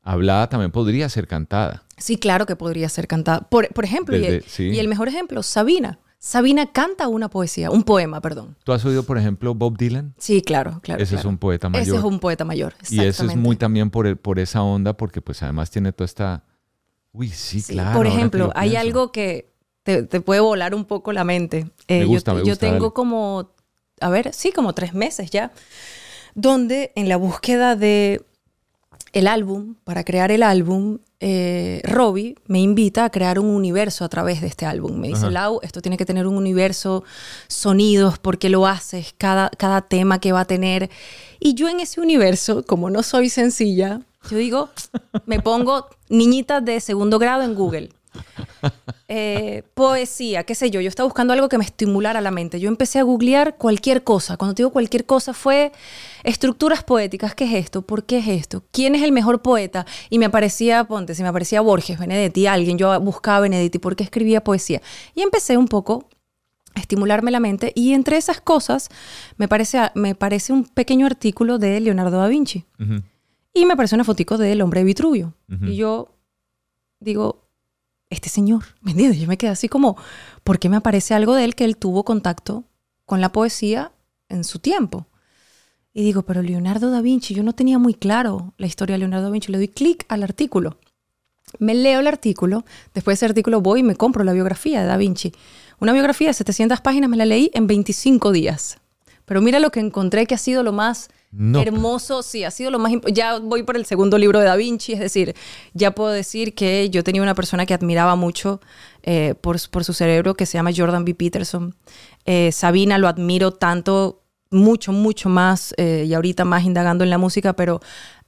hablada, 0.02 0.48
también 0.48 0.70
podría 0.70 1.08
ser 1.08 1.26
cantada. 1.26 1.84
Sí, 1.96 2.16
claro 2.16 2.46
que 2.46 2.56
podría 2.56 2.88
ser 2.88 3.06
cantada. 3.06 3.40
Por, 3.48 3.66
ejemplo, 3.84 4.16
y, 4.16 4.24
el, 4.78 4.88
mejor 4.88 5.08
ejemplo, 5.08 5.42
Sabina. 5.42 5.98
Sabina 6.18 6.70
canta 6.70 7.08
una 7.08 7.28
poesía, 7.28 7.70
un 7.70 7.82
poema, 7.82 8.20
perdón. 8.20 8.56
¿Tú 8.62 8.72
has 8.72 8.84
oído, 8.84 9.02
por 9.02 9.18
ejemplo, 9.18 9.54
Bob 9.54 9.76
Dylan? 9.76 10.14
Sí, 10.18 10.40
claro, 10.40 10.80
claro. 10.80 11.02
Ese 11.02 11.16
es 11.16 11.24
un 11.24 11.36
poeta 11.36 11.68
mayor. 11.68 11.82
Ese 11.82 11.96
es 11.96 12.04
un 12.04 12.20
poeta 12.20 12.44
mayor. 12.44 12.74
Y 12.90 13.00
eso 13.00 13.24
es 13.24 13.34
muy 13.34 13.56
también 13.56 13.90
por, 13.90 14.16
por 14.18 14.38
esa 14.38 14.62
onda, 14.62 14.96
porque 14.96 15.20
pues 15.20 15.42
además 15.42 15.70
tiene 15.70 15.92
toda 15.92 16.06
esta... 16.06 16.44
Uy, 17.12 17.28
sí, 17.28 17.62
claro. 17.62 17.96
Por 17.96 18.06
ejemplo, 18.06 18.52
hay 18.54 18.76
algo 18.76 19.10
que 19.10 19.52
te, 19.82 20.04
puede 20.20 20.40
volar 20.40 20.74
un 20.74 20.84
poco 20.84 21.12
la 21.12 21.24
mente. 21.24 21.70
Eh, 21.88 22.00
me 22.00 22.04
gusta, 22.04 22.32
yo, 22.32 22.36
me 22.36 22.40
gusta, 22.42 22.66
yo 22.66 22.72
tengo 22.72 22.94
como, 22.94 23.50
a 24.00 24.08
ver, 24.08 24.32
sí, 24.32 24.52
como 24.52 24.74
tres 24.74 24.94
meses 24.94 25.30
ya, 25.30 25.52
donde 26.34 26.92
en 26.94 27.08
la 27.08 27.16
búsqueda 27.16 27.74
de 27.74 28.24
el 29.12 29.26
álbum, 29.26 29.74
para 29.84 30.04
crear 30.04 30.30
el 30.30 30.42
álbum, 30.42 30.98
eh, 31.20 31.80
Robbie 31.84 32.34
me 32.46 32.60
invita 32.60 33.04
a 33.04 33.10
crear 33.10 33.38
un 33.38 33.46
universo 33.46 34.04
a 34.04 34.08
través 34.08 34.40
de 34.40 34.46
este 34.46 34.66
álbum. 34.66 34.98
Me 34.98 35.08
dice, 35.08 35.30
Lau, 35.30 35.60
esto 35.62 35.80
tiene 35.80 35.96
que 35.96 36.06
tener 36.06 36.26
un 36.26 36.36
universo, 36.36 37.04
sonidos, 37.46 38.18
porque 38.18 38.48
lo 38.48 38.66
haces, 38.66 39.14
cada, 39.16 39.50
cada 39.50 39.82
tema 39.82 40.18
que 40.18 40.32
va 40.32 40.40
a 40.40 40.44
tener. 40.46 40.90
Y 41.38 41.54
yo 41.54 41.68
en 41.68 41.80
ese 41.80 42.00
universo, 42.00 42.64
como 42.64 42.90
no 42.90 43.02
soy 43.02 43.28
sencilla, 43.28 44.00
yo 44.30 44.36
digo, 44.36 44.70
me 45.26 45.40
pongo 45.40 45.86
niñita 46.08 46.60
de 46.60 46.80
segundo 46.80 47.18
grado 47.18 47.42
en 47.42 47.54
Google. 47.54 47.90
Eh, 49.14 49.64
poesía, 49.74 50.44
qué 50.44 50.54
sé 50.54 50.70
yo, 50.70 50.80
yo 50.80 50.88
estaba 50.88 51.06
buscando 51.06 51.34
algo 51.34 51.50
que 51.50 51.58
me 51.58 51.64
estimulara 51.64 52.22
la 52.22 52.30
mente. 52.30 52.58
Yo 52.60 52.68
empecé 52.68 52.98
a 52.98 53.02
googlear 53.02 53.58
cualquier 53.58 54.04
cosa. 54.04 54.38
Cuando 54.38 54.54
te 54.54 54.62
digo 54.62 54.72
cualquier 54.72 55.04
cosa 55.04 55.34
fue 55.34 55.70
estructuras 56.22 56.82
poéticas. 56.82 57.34
¿Qué 57.34 57.44
es 57.44 57.52
esto? 57.52 57.82
¿Por 57.82 58.04
qué 58.04 58.18
es 58.18 58.28
esto? 58.28 58.64
¿Quién 58.70 58.94
es 58.94 59.02
el 59.02 59.12
mejor 59.12 59.42
poeta? 59.42 59.84
Y 60.08 60.18
me 60.18 60.24
aparecía, 60.24 60.84
ponte, 60.84 61.14
si 61.14 61.22
me 61.22 61.28
aparecía 61.28 61.60
Borges, 61.60 61.98
Benedetti, 61.98 62.46
alguien, 62.46 62.78
yo 62.78 62.98
buscaba 63.00 63.40
Benedetti, 63.40 63.78
¿por 63.78 63.96
qué 63.96 64.04
escribía 64.04 64.42
poesía? 64.42 64.80
Y 65.14 65.20
empecé 65.20 65.58
un 65.58 65.68
poco 65.68 66.08
a 66.74 66.80
estimularme 66.80 67.30
la 67.30 67.40
mente 67.40 67.72
y 67.74 67.92
entre 67.92 68.16
esas 68.16 68.40
cosas 68.40 68.88
me 69.36 69.46
parece, 69.46 69.90
me 69.94 70.14
parece 70.14 70.54
un 70.54 70.64
pequeño 70.64 71.04
artículo 71.04 71.58
de 71.58 71.80
Leonardo 71.80 72.16
da 72.16 72.28
Vinci. 72.28 72.64
Y 73.52 73.66
me 73.66 73.74
aparece 73.74 73.94
una 73.94 74.04
fotico 74.04 74.38
del 74.38 74.62
hombre 74.62 74.80
de 74.80 74.84
Vitruvio. 74.84 75.34
Y 75.48 75.76
yo 75.76 76.16
digo, 76.98 77.41
este 78.12 78.28
señor, 78.28 78.64
¿me 78.80 78.92
entiendes? 78.92 79.20
Yo 79.20 79.26
me 79.26 79.38
quedé 79.38 79.50
así 79.50 79.68
como, 79.68 79.96
¿por 80.44 80.58
qué 80.58 80.68
me 80.68 80.76
aparece 80.76 81.14
algo 81.14 81.34
de 81.34 81.44
él 81.44 81.54
que 81.54 81.64
él 81.64 81.76
tuvo 81.76 82.04
contacto 82.04 82.64
con 83.06 83.20
la 83.20 83.32
poesía 83.32 83.92
en 84.28 84.44
su 84.44 84.58
tiempo? 84.58 85.06
Y 85.94 86.04
digo, 86.04 86.22
pero 86.22 86.42
Leonardo 86.42 86.90
da 86.90 87.02
Vinci, 87.02 87.34
yo 87.34 87.42
no 87.42 87.54
tenía 87.54 87.78
muy 87.78 87.94
claro 87.94 88.54
la 88.56 88.66
historia 88.66 88.94
de 88.94 89.00
Leonardo 89.00 89.26
da 89.26 89.30
Vinci. 89.30 89.52
Le 89.52 89.58
doy 89.58 89.68
clic 89.68 90.04
al 90.08 90.22
artículo. 90.22 90.78
Me 91.58 91.74
leo 91.74 92.00
el 92.00 92.06
artículo, 92.06 92.64
después 92.94 93.14
de 93.14 93.26
ese 93.26 93.26
artículo 93.26 93.60
voy 93.60 93.80
y 93.80 93.82
me 93.82 93.96
compro 93.96 94.24
la 94.24 94.32
biografía 94.32 94.80
de 94.80 94.86
da 94.86 94.96
Vinci. 94.96 95.32
Una 95.80 95.92
biografía 95.92 96.28
de 96.28 96.34
700 96.34 96.80
páginas 96.80 97.10
me 97.10 97.16
la 97.16 97.26
leí 97.26 97.50
en 97.52 97.66
25 97.66 98.32
días. 98.32 98.78
Pero 99.24 99.42
mira 99.42 99.60
lo 99.60 99.70
que 99.70 99.80
encontré 99.80 100.26
que 100.26 100.34
ha 100.34 100.38
sido 100.38 100.62
lo 100.62 100.72
más 100.72 101.10
hermoso, 101.32 102.22
sí, 102.22 102.44
ha 102.44 102.50
sido 102.50 102.70
lo 102.70 102.78
más 102.78 102.92
importante. 102.92 103.18
Ya 103.18 103.38
voy 103.38 103.62
por 103.62 103.76
el 103.76 103.86
segundo 103.86 104.18
libro 104.18 104.38
de 104.38 104.46
Da 104.46 104.56
Vinci, 104.56 104.92
es 104.92 105.00
decir, 105.00 105.34
ya 105.72 105.92
puedo 105.94 106.10
decir 106.10 106.54
que 106.54 106.90
yo 106.90 107.02
tenía 107.02 107.22
una 107.22 107.34
persona 107.34 107.64
que 107.64 107.74
admiraba 107.74 108.16
mucho 108.16 108.60
eh, 109.02 109.34
por, 109.40 109.58
su 109.58 109.92
cerebro, 109.92 110.34
que 110.34 110.46
se 110.46 110.58
llama 110.58 110.70
Jordan 110.76 111.04
B. 111.04 111.14
Peterson. 111.14 111.74
Eh, 112.24 112.52
Sabina 112.52 112.98
lo 112.98 113.08
admiro 113.08 113.52
tanto, 113.52 114.22
mucho, 114.50 114.92
mucho 114.92 115.28
más, 115.28 115.74
eh, 115.78 116.04
y 116.06 116.14
ahorita 116.14 116.44
más 116.44 116.64
indagando 116.64 117.04
en 117.04 117.10
la 117.10 117.18
música, 117.18 117.54
pero 117.54 117.80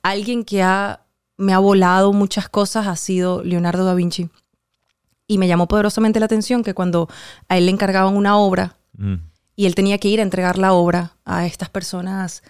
alguien 0.02 0.44
que 0.44 0.62
ha, 0.62 1.05
me 1.36 1.52
ha 1.52 1.59
volado 1.59 2.12
muchas 2.12 2.48
cosas 2.48 2.86
ha 2.86 2.96
sido 2.96 3.42
Leonardo 3.44 3.84
da 3.84 3.94
Vinci. 3.94 4.30
Y 5.26 5.38
me 5.38 5.48
llamó 5.48 5.68
poderosamente 5.68 6.20
la 6.20 6.26
atención 6.26 6.62
que 6.62 6.74
cuando 6.74 7.09
a 7.48 7.57
él 7.57 7.66
le 7.66 7.72
encargaban 7.72 8.14
una 8.14 8.36
obra 8.36 8.76
mm. 8.96 9.14
y 9.57 9.66
él 9.66 9.74
tenía 9.74 9.96
que 9.98 10.09
ir 10.09 10.20
a 10.20 10.22
entregar 10.22 10.59
la 10.59 10.74
obra 10.74 11.16
a 11.24 11.46
estas 11.46 11.70
personas, 11.70 12.42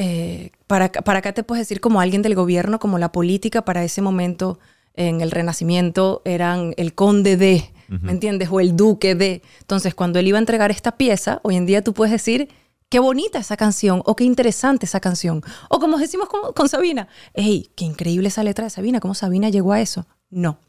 eh, 0.00 0.52
para, 0.68 0.92
para 0.92 1.18
acá 1.18 1.32
te 1.32 1.42
puedes 1.42 1.62
decir 1.62 1.80
como 1.80 2.00
alguien 2.00 2.22
del 2.22 2.36
gobierno, 2.36 2.78
como 2.78 2.98
la 2.98 3.10
política 3.10 3.64
para 3.64 3.82
ese 3.82 4.00
momento 4.00 4.60
en 4.94 5.20
el 5.22 5.32
Renacimiento 5.32 6.22
eran 6.24 6.72
el 6.76 6.94
conde 6.94 7.36
de, 7.36 7.72
¿me 7.88 8.12
entiendes? 8.12 8.48
O 8.52 8.60
el 8.60 8.76
duque 8.76 9.16
de. 9.16 9.42
Entonces, 9.58 9.96
cuando 9.96 10.20
él 10.20 10.28
iba 10.28 10.38
a 10.38 10.40
entregar 10.40 10.70
esta 10.70 10.92
pieza, 10.96 11.40
hoy 11.42 11.56
en 11.56 11.66
día 11.66 11.82
tú 11.82 11.94
puedes 11.94 12.12
decir, 12.12 12.48
qué 12.88 13.00
bonita 13.00 13.40
esa 13.40 13.56
canción, 13.56 14.00
o 14.04 14.14
qué 14.14 14.22
interesante 14.22 14.86
esa 14.86 15.00
canción. 15.00 15.42
O 15.68 15.80
como 15.80 15.98
decimos 15.98 16.28
con, 16.28 16.52
con 16.52 16.68
Sabina, 16.68 17.08
hey, 17.34 17.68
qué 17.74 17.84
increíble 17.84 18.28
esa 18.28 18.44
letra 18.44 18.66
de 18.66 18.70
Sabina, 18.70 19.00
cómo 19.00 19.14
Sabina 19.14 19.48
llegó 19.48 19.72
a 19.72 19.80
eso. 19.80 20.06
No. 20.30 20.60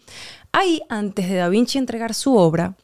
Ahí, 0.52 0.82
antes 0.90 1.30
de 1.30 1.36
Da 1.36 1.50
Vinci 1.50 1.78
entregar 1.78 2.16
su 2.16 2.36
obra, 2.36 2.78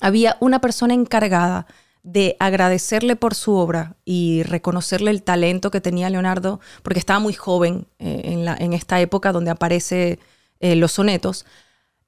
había 0.00 0.38
una 0.40 0.62
persona 0.62 0.94
encargada 0.94 1.66
de 2.06 2.36
agradecerle 2.38 3.16
por 3.16 3.34
su 3.34 3.56
obra 3.56 3.96
y 4.04 4.44
reconocerle 4.44 5.10
el 5.10 5.24
talento 5.24 5.72
que 5.72 5.80
tenía 5.80 6.08
Leonardo, 6.08 6.60
porque 6.84 7.00
estaba 7.00 7.18
muy 7.18 7.32
joven 7.32 7.88
eh, 7.98 8.20
en, 8.26 8.44
la, 8.44 8.56
en, 8.56 8.74
esta 8.74 9.00
época 9.00 9.32
donde 9.32 9.50
aparecen 9.50 10.20
eh, 10.60 10.76
los 10.76 10.92
sonetos, 10.92 11.46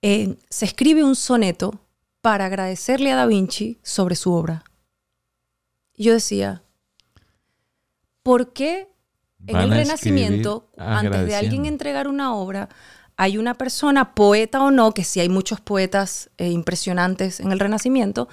eh, 0.01 0.37
se 0.51 0.67
escribe 0.67 1.03
un 1.03 1.17
soneto 1.17 1.81
para 2.21 2.47
agradecerle 2.47 3.11
a 3.11 3.17
Da 3.17 3.27
Vinci 3.27 3.81
sobre 3.83 4.15
su 4.15 4.33
obra. 4.33 4.63
Yo 5.97 6.13
decía, 6.13 6.63
¿por 8.23 8.53
qué 8.53 8.87
en 9.49 9.57
el 9.57 9.71
Renacimiento, 9.71 10.71
antes 10.77 11.27
de 11.27 11.35
alguien 11.35 11.67
entregar 11.67 12.07
una 12.07 12.37
obra, 12.37 12.69
hay 13.17 13.37
una 13.37 13.55
persona, 13.55 14.15
poeta 14.15 14.63
o 14.63 14.71
no, 14.71 14.95
que 14.95 15.03
sí 15.03 15.19
hay 15.19 15.29
muchos 15.29 15.61
poetas 15.61 16.31
impresionantes 16.39 17.41
en 17.41 17.51
el 17.51 17.59
Renacimiento, 17.59 18.29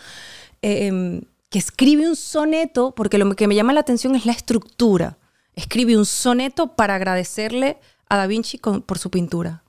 em, 0.61 1.23
que 1.49 1.59
escribe 1.59 2.07
un 2.07 2.15
soneto, 2.15 2.93
porque 2.95 3.17
lo 3.17 3.35
que 3.35 3.47
me 3.47 3.55
llama 3.55 3.73
la 3.73 3.79
atención 3.81 4.15
es 4.15 4.25
la 4.25 4.31
estructura. 4.31 5.17
Escribe 5.53 5.97
un 5.97 6.05
soneto 6.05 6.75
para 6.75 6.95
agradecerle 6.95 7.79
a 8.09 8.17
Da 8.17 8.27
Vinci 8.27 8.57
por 8.57 8.97
su 8.97 9.09
pintura. 9.09 9.63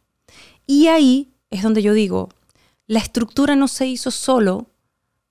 Y 0.66 0.89
ahí 0.89 1.33
es 1.51 1.62
donde 1.62 1.83
yo 1.83 1.93
digo, 1.93 2.29
la 2.87 2.99
estructura 2.99 3.57
no 3.57 3.68
se 3.68 3.87
hizo 3.87 4.11
solo 4.11 4.66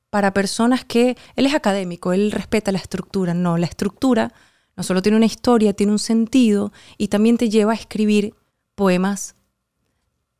para 0.10 0.34
personas 0.34 0.86
que, 0.86 1.18
él 1.36 1.46
es 1.46 1.54
académico, 1.54 2.14
él 2.14 2.32
respeta 2.32 2.72
la 2.72 2.78
estructura, 2.78 3.34
no, 3.34 3.58
la 3.58 3.66
estructura 3.66 4.34
no 4.78 4.84
solo 4.84 5.02
tiene 5.02 5.18
una 5.18 5.26
historia, 5.26 5.74
tiene 5.74 5.92
un 5.92 6.00
sentido 6.00 6.72
y 6.98 7.08
también 7.10 7.38
te 7.38 7.50
lleva 7.50 7.74
a 7.74 7.76
escribir 7.76 8.34
poemas 8.76 9.36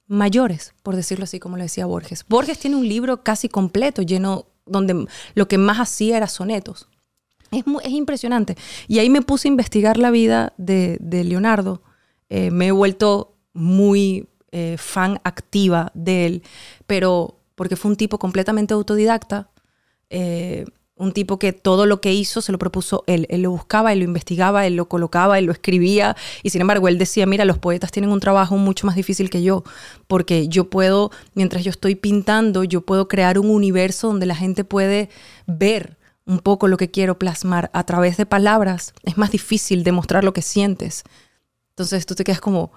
mayores, 0.08 0.74
por 0.84 0.96
decirlo 0.96 1.24
así 1.24 1.40
como 1.40 1.58
le 1.58 1.64
decía 1.64 1.86
Borges. 1.86 2.26
Borges 2.28 2.60
tiene 2.60 2.78
un 2.78 2.88
libro 2.88 3.24
casi 3.24 3.50
completo, 3.50 4.02
lleno, 4.02 4.46
donde 4.66 5.08
lo 5.34 5.48
que 5.48 5.58
más 5.58 5.80
hacía 5.80 6.18
era 6.18 6.28
sonetos. 6.28 6.90
Es, 7.52 7.64
es 7.84 7.92
impresionante. 7.92 8.58
Y 8.88 9.00
ahí 9.00 9.10
me 9.10 9.22
puse 9.22 9.48
a 9.48 9.52
investigar 9.52 9.98
la 9.98 10.12
vida 10.12 10.54
de, 10.58 10.98
Leonardo. 11.02 11.82
Eh, 12.30 12.52
me 12.52 12.68
he 12.68 12.72
vuelto 12.72 13.36
muy 13.54 14.28
eh, 14.52 14.76
fan 14.78 15.20
activa 15.24 15.92
de 15.94 16.26
él, 16.26 16.44
pero 16.88 17.40
porque 17.56 17.76
fue 17.76 17.92
un 17.92 17.98
tipo 17.98 18.20
completamente 18.20 18.74
autodidacta. 18.74 19.50
Eh, 20.10 20.66
un 20.98 21.12
tipo 21.12 21.38
que 21.40 21.52
todo 21.52 21.86
lo 21.86 22.00
que 22.00 22.14
hizo 22.14 22.42
se 22.42 22.52
lo 22.52 22.58
propuso 22.58 23.04
él. 23.08 23.28
Él 23.30 23.42
lo 23.42 23.52
buscaba, 23.52 23.92
él 23.92 24.00
lo 24.00 24.06
investigaba, 24.06 24.66
él 24.66 24.76
lo 24.76 24.88
colocaba, 24.88 25.38
él 25.38 25.46
lo 25.46 25.52
escribía. 25.52 26.16
Y 26.42 26.52
sin 26.52 26.62
embargo, 26.62 26.88
él 26.88 26.98
decía, 26.98 27.26
mira, 27.26 27.44
los 27.44 27.58
poetas 27.58 27.92
tienen 27.92 28.12
un 28.12 28.22
trabajo 28.22 28.58
mucho 28.58 28.88
más 28.88 28.96
difícil 28.96 29.30
que 29.30 29.44
yo, 29.44 29.64
porque 30.08 30.48
yo 30.48 30.70
puedo, 30.70 31.12
mientras 31.34 31.64
yo 31.64 31.70
estoy 31.70 31.96
pintando, 31.96 32.64
yo 32.64 32.82
puedo 32.82 33.08
crear 33.08 33.38
un 33.40 33.50
universo 33.50 34.08
donde 34.08 34.26
la 34.26 34.36
gente 34.36 34.64
puede 34.64 35.10
ver 35.48 35.98
un 36.26 36.40
poco 36.40 36.68
lo 36.68 36.78
que 36.78 36.90
quiero 36.90 37.20
plasmar 37.20 37.70
a 37.74 37.84
través 37.86 38.18
de 38.18 38.26
palabras. 38.26 38.94
Es 39.04 39.18
más 39.18 39.32
difícil 39.32 39.84
demostrar 39.84 40.24
lo 40.24 40.34
que 40.34 40.42
sientes. 40.42 41.04
Entonces 41.72 42.06
tú 42.06 42.16
te 42.16 42.24
quedas 42.24 42.42
como, 42.42 42.72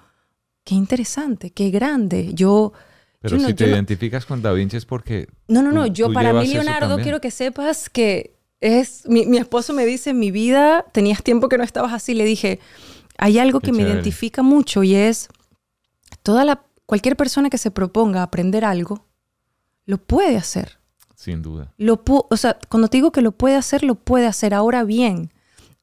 qué 0.65 0.75
interesante, 0.75 1.51
qué 1.51 1.69
grande. 1.69 2.31
Yo 2.33 2.73
pero 3.21 3.39
si 3.39 3.53
te 3.53 3.67
identificas 3.67 4.25
con 4.25 4.41
Da 4.41 4.53
Vinci 4.53 4.77
es 4.77 4.85
porque... 4.85 5.27
No, 5.47 5.61
no, 5.61 5.71
no, 5.71 5.85
yo 5.85 6.11
para 6.13 6.33
mí 6.33 6.47
Leonardo 6.47 6.97
quiero 6.97 7.19
que 7.19 7.31
sepas 7.31 7.89
que 7.89 8.35
es... 8.61 9.03
Mi, 9.07 9.37
esposo 9.37 9.73
me 9.73 9.85
dice, 9.85 10.11
en 10.11 10.19
mi 10.19 10.31
vida 10.31 10.85
tenías 10.93 11.21
tiempo 11.21 11.49
que 11.49 11.57
no 11.57 11.63
estabas 11.63 11.91
así. 11.93 12.13
Le 12.13 12.23
dije, 12.23 12.59
hay 13.17 13.39
algo 13.39 13.59
que 13.59 13.73
me 13.73 13.83
identifica 13.83 14.41
mucho 14.41 14.83
y 14.83 14.95
es 14.95 15.27
toda 16.23 16.45
la... 16.45 16.63
Cualquier 16.85 17.15
persona 17.15 17.51
que 17.51 17.59
se 17.59 17.69
proponga 17.69 18.23
aprender 18.23 18.65
algo, 18.65 19.05
lo 19.85 19.99
puede 19.99 20.37
hacer. 20.37 20.79
Sin 21.13 21.41
duda. 21.43 21.73
Lo 21.77 22.01
o 22.05 22.37
sea, 22.37 22.57
cuando 22.69 22.87
te 22.87 22.97
digo 22.97 23.11
que 23.11 23.21
lo 23.21 23.33
puede 23.33 23.57
hacer, 23.57 23.83
lo 23.83 23.95
puede 23.95 24.25
hacer. 24.25 24.55
Ahora 24.55 24.83
bien, 24.85 25.31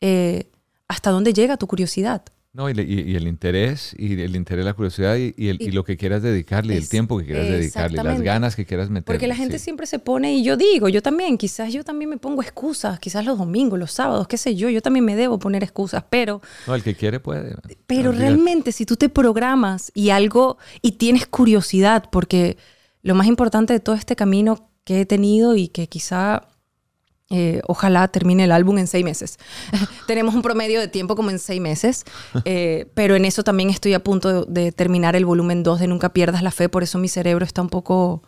eh, 0.00 0.50
¿hasta 0.88 1.10
dónde 1.10 1.32
llega 1.32 1.58
tu 1.58 1.66
curiosidad? 1.68 2.24
No, 2.56 2.70
y, 2.70 2.72
el 2.72 3.28
interés, 3.28 3.94
y 3.98 4.18
el 4.18 4.34
interés, 4.34 4.64
la 4.64 4.72
curiosidad, 4.72 5.16
y, 5.16 5.34
y, 5.36 5.70
lo 5.72 5.84
que 5.84 5.98
quieras 5.98 6.22
dedicarle, 6.22 6.72
y 6.72 6.78
el 6.78 6.88
tiempo 6.88 7.18
que 7.18 7.26
quieras 7.26 7.48
dedicarle, 7.48 8.02
las 8.02 8.22
ganas 8.22 8.56
que 8.56 8.64
quieras 8.64 8.88
meter. 8.88 9.04
Porque 9.04 9.26
la 9.26 9.36
gente 9.36 9.58
siempre 9.58 9.86
se 9.86 9.98
pone, 9.98 10.36
y 10.36 10.42
yo 10.42 10.56
digo, 10.56 10.88
yo 10.88 11.02
también, 11.02 11.36
quizás 11.36 11.70
yo 11.70 11.84
también 11.84 12.08
me 12.08 12.16
pongo 12.16 12.40
excusas, 12.40 12.98
quizás 12.98 13.26
los 13.26 13.36
domingos, 13.36 13.78
los 13.78 13.92
sábados, 13.92 14.26
qué 14.26 14.38
sé 14.38 14.56
yo, 14.56 14.70
yo 14.70 14.80
también 14.80 15.04
me 15.04 15.14
debo 15.16 15.38
poner 15.38 15.62
excusas, 15.62 16.02
pero... 16.08 16.40
No, 16.66 16.74
el 16.74 16.82
que 16.82 16.94
quiere 16.94 17.20
puede. 17.20 17.56
Pero 17.86 18.10
realmente, 18.10 18.72
si 18.72 18.86
tú 18.86 18.96
te 18.96 19.10
programas 19.10 19.92
y 19.92 20.08
algo, 20.08 20.56
y 20.80 20.92
tienes 20.92 21.26
curiosidad, 21.26 22.04
porque 22.10 22.56
lo 23.02 23.14
más 23.14 23.26
importante 23.26 23.74
de 23.74 23.80
todo 23.80 23.96
este 23.96 24.16
camino 24.16 24.70
que 24.84 25.02
he 25.02 25.04
tenido 25.04 25.56
y 25.56 25.68
que 25.68 25.88
quizá 25.88 26.48
eh, 27.28 27.60
ojalá 27.66 28.06
termine 28.06 28.44
el 28.44 28.52
álbum 28.52 28.78
en 28.78 28.86
seis 28.86 29.04
meses. 29.04 29.38
Tenemos 30.06 30.34
un 30.34 30.42
promedio 30.42 30.78
de 30.78 30.86
tiempo 30.86 31.16
como 31.16 31.30
en 31.30 31.38
seis 31.38 31.60
meses, 31.60 32.04
eh, 32.44 32.88
pero 32.94 33.16
en 33.16 33.24
eso 33.24 33.42
también 33.42 33.70
estoy 33.70 33.94
a 33.94 34.00
punto 34.00 34.44
de, 34.44 34.70
terminar 34.72 35.16
el 35.16 35.24
volumen 35.24 35.62
2 35.62 35.80
de 35.80 35.86
Nunca 35.88 36.12
pierdas 36.12 36.42
la 36.42 36.52
fe, 36.52 36.68
por 36.68 36.82
eso 36.82 36.98
mi 36.98 37.08
cerebro 37.08 37.44
está 37.44 37.62
un 37.62 37.68
poco, 37.68 38.22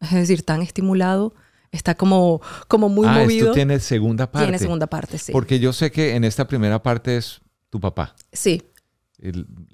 es 0.00 0.12
decir, 0.12 0.44
tan 0.44 0.62
estimulado, 0.62 1.34
está 1.72 1.96
como, 1.96 2.40
como 2.68 2.88
muy 2.88 3.08
ah, 3.08 3.18
movido. 3.18 3.46
Esto 3.46 3.54
tiene 3.54 3.80
segunda 3.80 4.30
parte. 4.30 4.46
Tiene 4.46 4.58
segunda 4.58 4.86
parte, 4.86 5.18
sí. 5.18 5.32
Porque 5.32 5.58
yo 5.58 5.72
sé 5.72 5.90
que 5.90 6.14
en 6.14 6.22
esta 6.22 6.46
primera 6.46 6.82
parte 6.82 7.16
es 7.16 7.40
tu 7.68 7.80
papá. 7.80 8.14
Sí. 8.32 8.62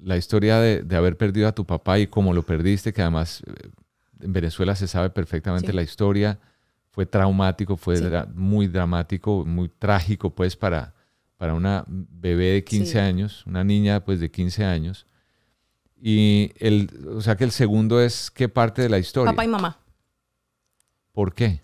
la 0.01 0.17
historia 0.17 0.59
de, 0.59 0.95
haber 0.95 1.15
perdido 1.15 1.47
a 1.47 1.51
tu 1.51 1.65
papá 1.65 1.99
y 1.99 2.07
cómo 2.07 2.33
lo 2.33 2.41
perdiste, 2.41 2.91
que 2.91 3.03
además 3.03 3.43
eh, 3.45 3.69
en 4.21 4.33
Venezuela 4.33 4.75
se 4.75 4.87
sabe 4.87 5.11
perfectamente 5.11 5.73
la 5.73 5.83
historia 5.83 6.39
fue 6.93 7.07
traumático, 7.07 7.75
fue 7.75 7.99
muy 8.35 8.67
dramático, 8.67 9.43
muy 9.45 9.67
trágico 9.67 10.29
pues 10.29 10.55
para, 10.55 10.93
para 11.37 11.55
una 11.55 11.83
bebé 11.87 12.51
de 12.51 12.63
15 12.63 12.99
años, 12.99 13.43
una 13.47 13.63
niña 13.63 14.05
pues 14.05 14.19
de 14.19 14.29
15 14.29 14.63
años. 14.63 15.07
Y 15.99 16.51
el, 16.59 16.91
o 17.15 17.21
sea 17.21 17.35
que 17.35 17.45
el 17.45 17.51
segundo 17.51 17.99
es 17.99 18.29
qué 18.29 18.47
parte 18.47 18.83
de 18.83 18.89
la 18.89 18.99
historia. 18.99 19.31
Papá 19.31 19.43
y 19.43 19.47
mamá. 19.47 19.79
¿Por 21.13 21.33
qué? 21.33 21.61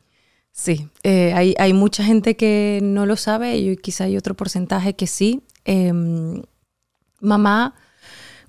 Sí, 0.51 0.89
eh, 1.03 1.31
hay, 1.33 1.53
hay, 1.59 1.73
mucha 1.73 2.03
gente 2.03 2.35
que 2.35 2.79
no 2.81 3.05
lo 3.05 3.15
sabe 3.15 3.57
y 3.57 3.77
quizá 3.77 4.05
hay 4.05 4.17
otro 4.17 4.33
porcentaje 4.33 4.95
que 4.95 5.05
sí. 5.05 5.43
Em, 5.63 6.41
mamá, 7.19 7.75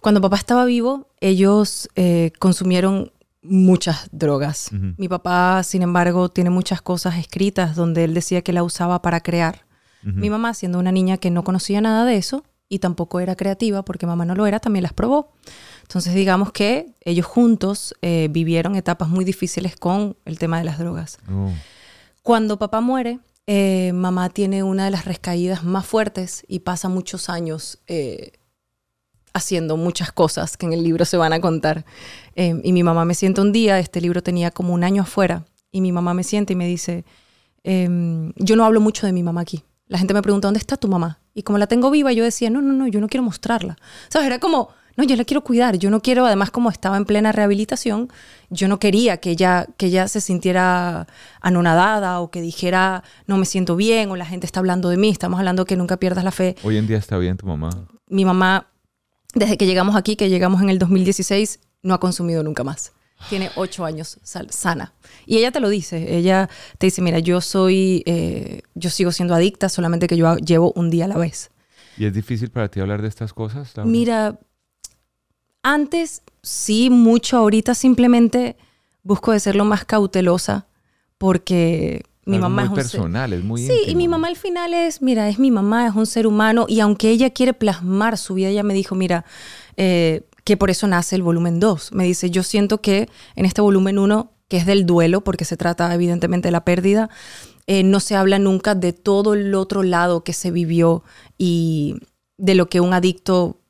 cuando 0.00 0.22
papá 0.22 0.36
estaba 0.36 0.64
vivo, 0.64 1.08
ellos 1.20 1.90
eh, 1.94 2.32
consumieron 2.38 3.12
muchas 3.42 4.08
drogas. 4.12 4.70
Mi 4.96 5.08
papá, 5.08 5.62
sin 5.62 5.82
embargo, 5.82 6.28
tiene 6.28 6.50
muchas 6.50 6.82
cosas 6.82 7.16
escritas 7.16 7.74
donde 7.76 8.04
él 8.04 8.14
decía 8.14 8.42
que 8.42 8.52
la 8.52 8.62
usaba 8.62 9.02
para 9.02 9.20
crear. 9.20 9.66
Mi 10.02 10.30
mamá, 10.30 10.54
siendo 10.54 10.78
una 10.78 10.92
niña 10.92 11.18
que 11.18 11.30
no 11.30 11.44
conocía 11.44 11.80
nada 11.82 12.06
de 12.06 12.16
eso 12.16 12.42
y 12.70 12.78
tampoco 12.78 13.20
era 13.20 13.36
creativa, 13.36 13.84
porque 13.84 14.06
mamá 14.06 14.24
no 14.24 14.34
lo 14.34 14.46
era, 14.46 14.60
también 14.60 14.82
las 14.82 14.94
probó. 14.94 15.32
Entonces, 15.82 16.14
digamos 16.14 16.52
que 16.52 16.94
ellos 17.02 17.26
juntos 17.26 17.94
eh, 18.00 18.28
vivieron 18.30 18.76
etapas 18.76 19.08
muy 19.08 19.24
difíciles 19.24 19.76
con 19.76 20.16
el 20.24 20.38
tema 20.38 20.58
de 20.58 20.64
las 20.64 20.78
drogas. 20.78 21.18
Oh. 21.30 21.50
Cuando 22.22 22.58
papá 22.58 22.80
muere, 22.80 23.18
eh, 23.46 23.92
mamá 23.92 24.30
tiene 24.30 24.62
una 24.62 24.84
de 24.84 24.92
las 24.92 25.04
recaídas 25.04 25.64
más 25.64 25.84
fuertes 25.84 26.44
y 26.46 26.60
pasa 26.60 26.88
muchos 26.88 27.28
años 27.28 27.80
eh, 27.88 28.32
haciendo 29.32 29.76
muchas 29.76 30.12
cosas 30.12 30.56
que 30.56 30.66
en 30.66 30.72
el 30.72 30.82
libro 30.82 31.04
se 31.04 31.16
van 31.16 31.32
a 31.32 31.40
contar. 31.40 31.84
Em, 32.34 32.60
y 32.64 32.72
mi 32.72 32.82
mamá 32.82 33.04
me 33.04 33.14
siente 33.14 33.40
un 33.40 33.52
día, 33.52 33.78
este 33.78 34.00
libro 34.00 34.22
tenía 34.22 34.50
como 34.50 34.74
un 34.74 34.84
año 34.84 35.02
afuera, 35.02 35.44
y 35.72 35.80
mi 35.80 35.92
mamá 35.92 36.14
me 36.14 36.24
siente 36.24 36.52
y 36.52 36.56
me 36.56 36.66
dice, 36.66 37.04
em, 37.62 38.32
yo 38.36 38.56
no 38.56 38.64
hablo 38.64 38.80
mucho 38.80 39.06
de 39.06 39.12
mi 39.12 39.22
mamá 39.22 39.42
aquí. 39.42 39.62
La 39.86 39.98
gente 39.98 40.14
me 40.14 40.22
pregunta, 40.22 40.46
¿dónde 40.46 40.60
está 40.60 40.76
tu 40.76 40.88
mamá? 40.88 41.18
Y 41.34 41.42
como 41.42 41.58
la 41.58 41.66
tengo 41.66 41.90
viva, 41.90 42.12
yo 42.12 42.24
decía, 42.24 42.50
no, 42.50 42.60
no, 42.62 42.72
no, 42.72 42.86
yo 42.86 43.00
no 43.00 43.08
quiero 43.08 43.24
mostrarla. 43.24 43.76
¿Sabes? 44.08 44.26
Era 44.26 44.38
como, 44.38 44.70
no, 44.96 45.04
yo 45.04 45.16
la 45.16 45.24
quiero 45.24 45.42
cuidar, 45.42 45.78
yo 45.78 45.90
no 45.90 46.00
quiero, 46.00 46.26
además 46.26 46.50
como 46.50 46.68
estaba 46.68 46.96
en 46.96 47.04
plena 47.04 47.32
rehabilitación, 47.32 48.08
yo 48.50 48.68
no 48.68 48.78
quería 48.78 49.16
que 49.18 49.30
ella, 49.30 49.66
que 49.76 49.86
ella 49.86 50.08
se 50.08 50.20
sintiera 50.20 51.06
anonadada 51.40 52.20
o 52.20 52.30
que 52.30 52.40
dijera, 52.40 53.02
no 53.26 53.36
me 53.36 53.46
siento 53.46 53.76
bien 53.76 54.10
o 54.10 54.16
la 54.16 54.26
gente 54.26 54.46
está 54.46 54.60
hablando 54.60 54.88
de 54.88 54.96
mí, 54.96 55.08
estamos 55.08 55.38
hablando 55.38 55.64
que 55.64 55.76
nunca 55.76 55.96
pierdas 55.96 56.24
la 56.24 56.32
fe. 56.32 56.56
Hoy 56.62 56.76
en 56.76 56.86
día 56.86 56.98
está 56.98 57.16
bien 57.18 57.36
tu 57.36 57.46
mamá. 57.46 57.70
Mi 58.08 58.24
mamá, 58.24 58.66
desde 59.34 59.56
que 59.56 59.66
llegamos 59.66 59.96
aquí, 59.96 60.16
que 60.16 60.28
llegamos 60.28 60.62
en 60.62 60.70
el 60.70 60.78
2016, 60.78 61.60
no 61.82 61.94
ha 61.94 62.00
consumido 62.00 62.42
nunca 62.42 62.64
más. 62.64 62.92
Tiene 63.28 63.50
ocho 63.54 63.84
años 63.84 64.18
sana. 64.22 64.94
Y 65.26 65.36
ella 65.36 65.52
te 65.52 65.60
lo 65.60 65.68
dice. 65.68 66.16
Ella 66.16 66.48
te 66.78 66.86
dice, 66.86 67.02
mira, 67.02 67.18
yo 67.18 67.40
soy, 67.40 68.02
eh, 68.06 68.62
yo 68.74 68.88
sigo 68.88 69.12
siendo 69.12 69.34
adicta, 69.34 69.68
solamente 69.68 70.06
que 70.06 70.16
yo 70.16 70.36
llevo 70.36 70.72
un 70.74 70.90
día 70.90 71.04
a 71.04 71.08
la 71.08 71.18
vez. 71.18 71.50
¿Y 71.98 72.06
es 72.06 72.14
difícil 72.14 72.50
para 72.50 72.70
ti 72.70 72.80
hablar 72.80 73.02
de 73.02 73.08
estas 73.08 73.34
cosas? 73.34 73.72
Mira, 73.84 74.38
antes 75.62 76.22
sí, 76.42 76.88
mucho. 76.88 77.36
Ahorita 77.36 77.74
simplemente 77.74 78.56
busco 79.02 79.32
de 79.32 79.40
ser 79.40 79.54
lo 79.54 79.66
más 79.66 79.84
cautelosa 79.84 80.66
porque 81.18 82.02
mi 82.30 82.38
mamá 82.38 82.64
es 82.64 82.70
muy 82.70 82.76
personal, 82.76 83.32
es 83.32 83.44
muy 83.44 83.66
Sí, 83.66 83.82
y 83.86 83.94
mi 83.94 84.08
mamá 84.08 84.28
al 84.28 84.36
final 84.36 84.74
es, 84.74 85.02
mira, 85.02 85.28
es 85.28 85.38
mi 85.38 85.50
mamá, 85.50 85.86
es 85.86 85.94
un 85.94 86.06
ser 86.06 86.26
humano 86.26 86.66
y 86.68 86.80
aunque 86.80 87.10
ella 87.10 87.30
quiere 87.30 87.54
plasmar 87.54 88.18
su 88.18 88.34
vida, 88.34 88.48
ella 88.48 88.62
me 88.62 88.74
dijo, 88.74 88.94
mira, 88.94 89.24
eh, 89.76 90.22
que 90.44 90.56
por 90.56 90.70
eso 90.70 90.86
nace 90.86 91.16
el 91.16 91.22
volumen 91.22 91.60
2. 91.60 91.92
Me 91.92 92.04
dice, 92.04 92.30
yo 92.30 92.42
siento 92.42 92.80
que 92.80 93.08
en 93.36 93.44
este 93.44 93.60
volumen 93.60 93.98
1, 93.98 94.32
que 94.48 94.56
es 94.56 94.66
del 94.66 94.86
duelo, 94.86 95.22
porque 95.22 95.44
se 95.44 95.56
trata 95.56 95.94
evidentemente 95.94 96.48
de 96.48 96.52
la 96.52 96.64
pérdida, 96.64 97.10
eh, 97.66 97.84
no 97.84 98.00
se 98.00 98.16
habla 98.16 98.38
nunca 98.38 98.74
de 98.74 98.92
todo 98.92 99.34
el 99.34 99.54
otro 99.54 99.82
lado 99.82 100.24
que 100.24 100.32
se 100.32 100.50
vivió 100.50 101.04
y 101.38 101.96
de 102.36 102.54
lo 102.54 102.68
que 102.68 102.80
un 102.80 102.94
adicto, 102.94 103.60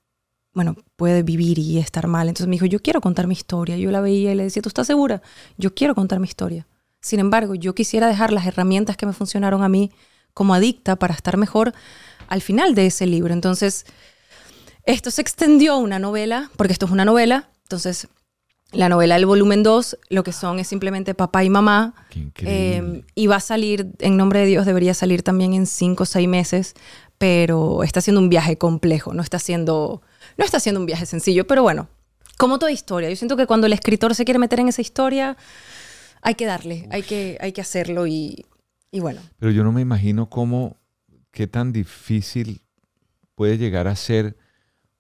bueno, 0.54 0.76
puede 0.96 1.22
vivir 1.22 1.58
y 1.58 1.78
estar 1.78 2.06
mal. 2.06 2.28
Entonces 2.28 2.46
me 2.46 2.54
dijo, 2.54 2.66
yo 2.66 2.80
quiero 2.80 3.00
contar 3.00 3.26
mi 3.26 3.34
historia. 3.34 3.76
Yo 3.76 3.90
la 3.90 4.00
veía 4.00 4.32
y 4.32 4.34
le 4.34 4.44
decía, 4.44 4.62
¿tú 4.62 4.68
estás 4.68 4.86
segura? 4.86 5.22
Yo 5.58 5.74
quiero 5.74 5.94
contar 5.94 6.18
mi 6.20 6.26
historia. 6.26 6.66
Sin 7.00 7.20
embargo, 7.20 7.54
yo 7.54 7.74
quisiera 7.74 8.08
dejar 8.08 8.32
las 8.32 8.46
herramientas 8.46 8.96
que 8.96 9.06
me 9.06 9.12
funcionaron 9.12 9.62
a 9.62 9.68
mí 9.68 9.90
como 10.34 10.54
adicta 10.54 10.96
para 10.96 11.14
estar 11.14 11.36
mejor 11.36 11.72
al 12.28 12.42
final 12.42 12.74
de 12.74 12.86
ese 12.86 13.06
libro. 13.06 13.32
Entonces, 13.32 13.86
esto 14.84 15.10
se 15.10 15.22
extendió 15.22 15.74
a 15.74 15.78
una 15.78 15.98
novela, 15.98 16.50
porque 16.56 16.72
esto 16.72 16.86
es 16.86 16.92
una 16.92 17.04
novela, 17.04 17.48
entonces 17.62 18.08
la 18.72 18.88
novela 18.88 19.16
del 19.16 19.26
volumen 19.26 19.62
2, 19.62 19.98
lo 20.10 20.22
que 20.22 20.32
son 20.32 20.60
es 20.60 20.68
simplemente 20.68 21.14
papá 21.14 21.42
y 21.42 21.50
mamá. 21.50 21.94
Eh, 22.42 23.02
y 23.14 23.26
va 23.26 23.36
a 23.36 23.40
salir, 23.40 23.88
en 23.98 24.16
nombre 24.16 24.40
de 24.40 24.46
Dios, 24.46 24.64
debería 24.64 24.94
salir 24.94 25.22
también 25.22 25.54
en 25.54 25.66
cinco 25.66 26.04
o 26.04 26.06
seis 26.06 26.28
meses, 26.28 26.74
pero 27.18 27.82
está 27.82 28.00
siendo 28.00 28.20
un 28.20 28.28
viaje 28.28 28.58
complejo, 28.58 29.12
no 29.12 29.22
está 29.22 29.38
siendo, 29.38 30.02
no 30.36 30.44
está 30.44 30.60
siendo 30.60 30.80
un 30.80 30.86
viaje 30.86 31.04
sencillo, 31.04 31.46
pero 31.46 31.62
bueno, 31.62 31.88
como 32.38 32.58
toda 32.58 32.70
historia, 32.70 33.10
yo 33.10 33.16
siento 33.16 33.36
que 33.36 33.46
cuando 33.46 33.66
el 33.66 33.72
escritor 33.72 34.14
se 34.14 34.24
quiere 34.24 34.38
meter 34.38 34.60
en 34.60 34.68
esa 34.68 34.80
historia, 34.80 35.36
hay 36.22 36.34
que 36.34 36.46
darle, 36.46 36.88
hay 36.90 37.02
que, 37.02 37.38
hay 37.40 37.52
que 37.52 37.60
hacerlo 37.60 38.06
y, 38.06 38.44
y 38.90 39.00
bueno. 39.00 39.20
Pero 39.38 39.52
yo 39.52 39.64
no 39.64 39.72
me 39.72 39.80
imagino 39.80 40.28
cómo, 40.28 40.76
qué 41.30 41.46
tan 41.46 41.72
difícil 41.72 42.62
puede 43.34 43.58
llegar 43.58 43.88
a 43.88 43.96
ser 43.96 44.36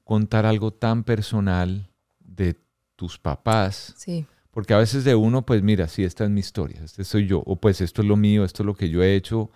contar 0.04 0.46
algo 0.46 0.72
tan 0.72 1.04
personal 1.04 1.90
de 2.18 2.56
tus 2.96 3.18
papás. 3.18 3.94
Sí. 3.96 4.26
Porque 4.50 4.74
a 4.74 4.78
veces 4.78 5.04
de 5.04 5.14
uno, 5.14 5.46
pues 5.46 5.62
mira, 5.62 5.86
sí, 5.88 6.02
esta 6.02 6.24
es 6.24 6.30
mi 6.30 6.40
historia, 6.40 6.80
este 6.82 7.04
soy 7.04 7.26
yo, 7.26 7.42
o 7.46 7.56
pues 7.56 7.80
esto 7.80 8.02
es 8.02 8.08
lo 8.08 8.16
mío, 8.16 8.44
esto 8.44 8.62
es 8.62 8.66
lo 8.66 8.74
que 8.74 8.88
yo 8.88 9.02
he 9.02 9.14
hecho, 9.14 9.50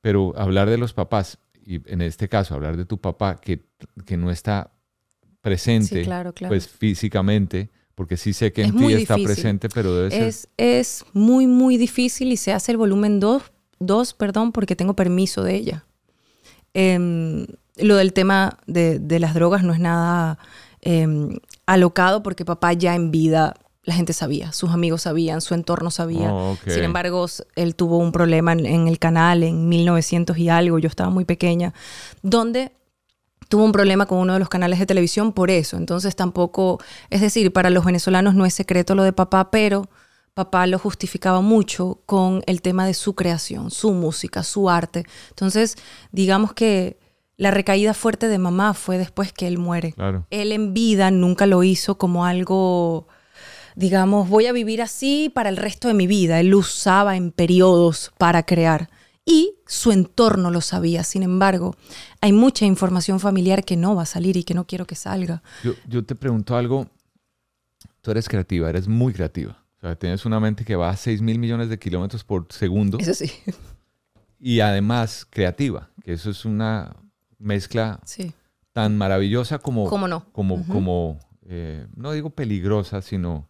pero 0.00 0.32
hablar 0.38 0.70
de 0.70 0.78
los 0.78 0.94
papás, 0.94 1.38
y 1.62 1.82
en 1.92 2.00
este 2.00 2.28
caso 2.28 2.54
hablar 2.54 2.78
de 2.78 2.86
tu 2.86 2.98
papá 2.98 3.38
que, 3.38 3.66
que 4.06 4.16
no 4.16 4.30
está 4.30 4.72
presente, 5.42 6.08
pues 6.48 6.68
físicamente, 6.68 7.70
porque 7.98 8.16
sí 8.16 8.32
sé 8.32 8.52
que 8.52 8.62
en 8.62 8.76
ti 8.76 8.92
está 8.92 9.16
presente, 9.16 9.68
pero 9.68 9.92
debe 9.92 10.12
ser... 10.12 10.22
Es, 10.22 10.48
es 10.56 11.04
muy, 11.14 11.48
muy 11.48 11.76
difícil 11.78 12.30
y 12.30 12.36
se 12.36 12.52
hace 12.52 12.70
el 12.70 12.78
volumen 12.78 13.18
2, 13.18 13.42
dos, 13.80 14.14
perdón, 14.14 14.52
porque 14.52 14.76
tengo 14.76 14.94
permiso 14.94 15.42
de 15.42 15.56
ella. 15.56 15.84
Eh, 16.74 17.44
lo 17.76 17.96
del 17.96 18.12
tema 18.12 18.56
de, 18.68 19.18
las 19.18 19.34
drogas 19.34 19.64
no 19.64 19.72
es 19.72 19.80
nada 19.80 20.38
em, 20.80 21.40
alocado 21.66 22.22
porque 22.22 22.44
papá 22.44 22.72
ya 22.72 22.94
en 22.94 23.10
vida 23.10 23.56
la 23.82 23.94
gente 23.94 24.12
sabía, 24.12 24.52
sus 24.52 24.70
amigos 24.70 25.02
sabían, 25.02 25.40
su 25.40 25.54
entorno 25.54 25.90
sabía. 25.90 26.32
Oh, 26.32 26.56
Sin 26.68 26.84
embargo, 26.84 27.26
él 27.56 27.74
tuvo 27.74 27.98
un 27.98 28.12
problema 28.12 28.52
en, 28.52 28.86
el 28.86 28.98
canal 29.00 29.42
en 29.42 29.68
1900 29.68 30.38
y 30.38 30.50
algo, 30.50 30.78
yo 30.78 30.86
estaba 30.86 31.10
muy 31.10 31.24
pequeña, 31.24 31.74
donde 32.22 32.70
tuvo 33.48 33.64
un 33.64 33.72
problema 33.72 34.06
con 34.06 34.18
uno 34.18 34.34
de 34.34 34.38
los 34.38 34.48
canales 34.48 34.78
de 34.78 34.86
televisión 34.86 35.32
por 35.32 35.50
eso. 35.50 35.76
Entonces 35.76 36.14
tampoco, 36.14 36.80
es 37.10 37.20
decir, 37.20 37.52
para 37.52 37.70
los 37.70 37.84
venezolanos 37.84 38.34
no 38.34 38.46
es 38.46 38.54
secreto 38.54 38.94
lo 38.94 39.02
de 39.02 39.12
papá, 39.12 39.50
pero 39.50 39.88
papá 40.34 40.66
lo 40.66 40.78
justificaba 40.78 41.40
mucho 41.40 42.00
con 42.06 42.42
el 42.46 42.62
tema 42.62 42.86
de 42.86 42.94
su 42.94 43.14
creación, 43.14 43.70
su 43.70 43.92
música, 43.92 44.44
su 44.44 44.70
arte. 44.70 45.04
Entonces, 45.30 45.76
digamos 46.12 46.52
que 46.52 46.98
la 47.36 47.50
recaída 47.50 47.94
fuerte 47.94 48.28
de 48.28 48.38
mamá 48.38 48.74
fue 48.74 48.98
después 48.98 49.32
que 49.32 49.46
él 49.46 49.58
muere. 49.58 49.94
Él 50.30 50.52
en 50.52 50.74
vida 50.74 51.10
nunca 51.10 51.46
lo 51.46 51.62
hizo 51.62 51.96
como 51.96 52.24
algo, 52.24 53.08
digamos, 53.74 54.28
voy 54.28 54.46
a 54.46 54.52
vivir 54.52 54.82
así 54.82 55.30
para 55.32 55.48
el 55.48 55.56
resto 55.56 55.88
de 55.88 55.94
mi 55.94 56.06
vida. 56.06 56.40
Él 56.40 56.48
lo 56.48 56.58
usaba 56.58 57.16
en 57.16 57.30
periodos 57.30 58.12
para 58.18 58.44
crear. 58.44 58.90
Y 59.28 59.56
su 59.66 59.92
entorno 59.92 60.50
lo 60.50 60.62
sabía. 60.62 61.04
Sin 61.04 61.22
embargo, 61.22 61.76
hay 62.22 62.32
mucha 62.32 62.64
información 62.64 63.20
familiar 63.20 63.62
que 63.62 63.76
no 63.76 63.94
va 63.94 64.04
a 64.04 64.06
salir 64.06 64.38
y 64.38 64.42
que 64.42 64.54
no 64.54 64.66
quiero 64.66 64.86
que 64.86 64.94
salga. 64.94 65.42
Yo, 65.86 66.02
te 66.02 66.14
pregunto 66.14 66.56
algo. 66.56 66.88
Tú 68.00 68.10
eres 68.10 68.26
creativa, 68.26 68.70
eres 68.70 68.88
muy 68.88 69.12
creativa. 69.12 69.62
O 69.76 69.80
sea, 69.82 69.96
tienes 69.96 70.24
una 70.24 70.40
mente 70.40 70.64
que 70.64 70.76
va 70.76 70.88
a 70.88 70.96
6 70.96 71.20
mil 71.20 71.38
millones 71.38 71.68
de 71.68 71.78
kilómetros 71.78 72.24
por 72.24 72.46
segundo. 72.50 72.96
Eso 72.98 73.12
sí. 73.12 73.30
Y 74.40 74.60
además 74.60 75.26
creativa, 75.28 75.90
que 76.02 76.14
eso 76.14 76.30
es 76.30 76.44
una 76.46 76.96
mezcla 77.38 78.00
tan 78.72 78.96
maravillosa 78.96 79.58
como... 79.58 79.90
no? 80.08 80.24
Como, 80.32 80.66
como 80.68 81.18
eh, 81.42 81.86
no 81.96 82.12
digo 82.12 82.30
peligrosa, 82.30 83.02
sino 83.02 83.46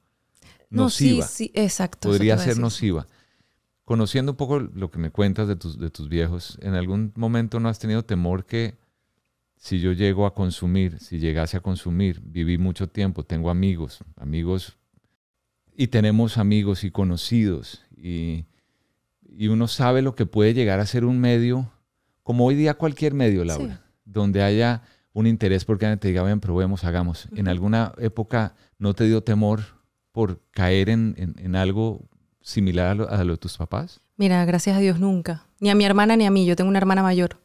nociva. 0.70 1.20
No, 1.20 1.26
sí, 1.28 1.44
sí, 1.44 1.52
exacto. 1.54 2.08
Podría 2.08 2.36
ser 2.36 2.58
nociva. 2.58 3.06
Conociendo 3.88 4.32
un 4.32 4.36
poco 4.36 4.60
lo 4.60 4.90
que 4.90 4.98
me 4.98 5.10
cuentas 5.10 5.48
de 5.48 5.56
tus, 5.56 5.78
de 5.78 5.88
tus 5.88 6.10
viejos, 6.10 6.58
¿en 6.60 6.74
algún 6.74 7.10
momento 7.16 7.58
no 7.58 7.70
has 7.70 7.78
tenido 7.78 8.04
temor 8.04 8.44
que 8.44 8.76
si 9.56 9.80
yo 9.80 9.92
llego 9.92 10.26
a 10.26 10.34
consumir, 10.34 10.98
si 11.00 11.18
llegase 11.18 11.56
a 11.56 11.60
consumir, 11.60 12.20
viví 12.22 12.58
mucho 12.58 12.90
tiempo, 12.90 13.24
tengo 13.24 13.48
amigos, 13.48 14.00
amigos, 14.16 14.76
y 15.74 15.86
tenemos 15.86 16.36
amigos 16.36 16.84
y 16.84 16.90
conocidos, 16.90 17.82
y, 17.96 18.44
y 19.22 19.48
uno 19.48 19.68
sabe 19.68 20.02
lo 20.02 20.14
que 20.14 20.26
puede 20.26 20.52
llegar 20.52 20.80
a 20.80 20.86
ser 20.86 21.06
un 21.06 21.18
medio 21.18 21.72
como 22.28 22.44
hoy 22.44 22.56
día 22.56 22.74
cualquier 22.74 23.14
medio, 23.14 23.42
Laura, 23.42 23.80
donde 24.04 24.42
haya 24.42 24.82
un 25.14 25.26
interés 25.26 25.64
porque 25.64 25.86
alguien 25.86 25.98
te 25.98 26.08
diga, 26.08 26.22
ven, 26.22 26.40
probemos, 26.40 26.84
hagamos. 26.84 27.26
¿En 27.34 27.48
alguna 27.48 27.94
época 27.96 28.54
no 28.78 28.92
te 28.92 29.04
dio 29.04 29.22
temor 29.22 29.62
por 30.12 30.42
caer 30.50 30.90
en, 30.90 31.56
algo 31.56 32.06
similar 32.48 33.06
a 33.10 33.24
lo, 33.24 33.32
de 33.32 33.38
tus 33.38 33.56
papás? 33.56 34.00
Mira, 34.16 34.44
gracias 34.44 34.76
a 34.76 34.80
Dios 34.80 34.98
nunca. 34.98 35.44
Ni 35.60 35.70
a 35.70 35.74
mi 35.74 35.84
hermana 35.84 36.16
ni 36.16 36.26
a 36.26 36.30
mí. 36.30 36.46
Yo 36.46 36.56
tengo 36.56 36.68
una 36.68 36.78
hermana 36.78 37.02
mayor. 37.02 37.38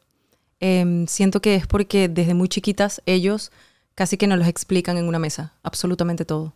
Em, 0.60 1.06
siento 1.06 1.40
que 1.40 1.54
es 1.54 1.66
porque 1.66 2.08
desde 2.08 2.34
muy 2.34 2.48
chiquitas 2.48 3.02
ellos 3.06 3.52
casi 3.94 4.16
que 4.16 4.26
nos 4.26 4.38
los 4.38 4.48
explican 4.48 4.96
en 4.96 5.06
una 5.06 5.18
mesa, 5.18 5.52
absolutamente 5.62 6.24
todo 6.24 6.54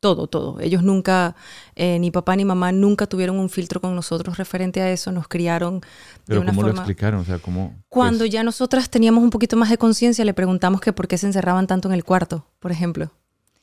todo, 0.00 0.26
todo. 0.26 0.58
Ellos 0.60 0.82
nunca, 0.82 1.36
eh, 1.76 1.98
ni 1.98 2.10
papá 2.10 2.34
ni 2.34 2.44
mamá, 2.44 2.72
nunca 2.72 3.06
tuvieron 3.06 3.38
un 3.38 3.50
filtro 3.50 3.80
con 3.80 3.94
nosotros 3.94 4.38
referente 4.38 4.80
a 4.80 4.90
eso, 4.90 5.12
nos 5.12 5.28
criaron 5.28 5.82
de 6.26 6.38
una 6.38 6.52
¿cómo 6.52 6.62
lo 6.62 6.70
explicaron? 6.70 7.20
O 7.20 7.24
sea, 7.24 7.38
¿cómo, 7.38 7.76
Cuando 7.88 8.24
ya 8.24 8.42
nosotras 8.42 8.88
teníamos 8.90 9.22
un 9.22 9.30
poquito 9.30 9.56
más 9.56 9.68
de 9.68 9.78
conciencia, 9.78 10.24
le 10.24 10.34
preguntamos 10.34 10.80
que 10.80 10.92
por 10.92 11.06
qué 11.06 11.18
se 11.18 11.26
encerraban 11.26 11.66
tanto 11.66 11.88
en 11.88 11.94
el 11.94 12.04
cuarto, 12.04 12.46
por 12.58 12.72
ejemplo. 12.72 13.12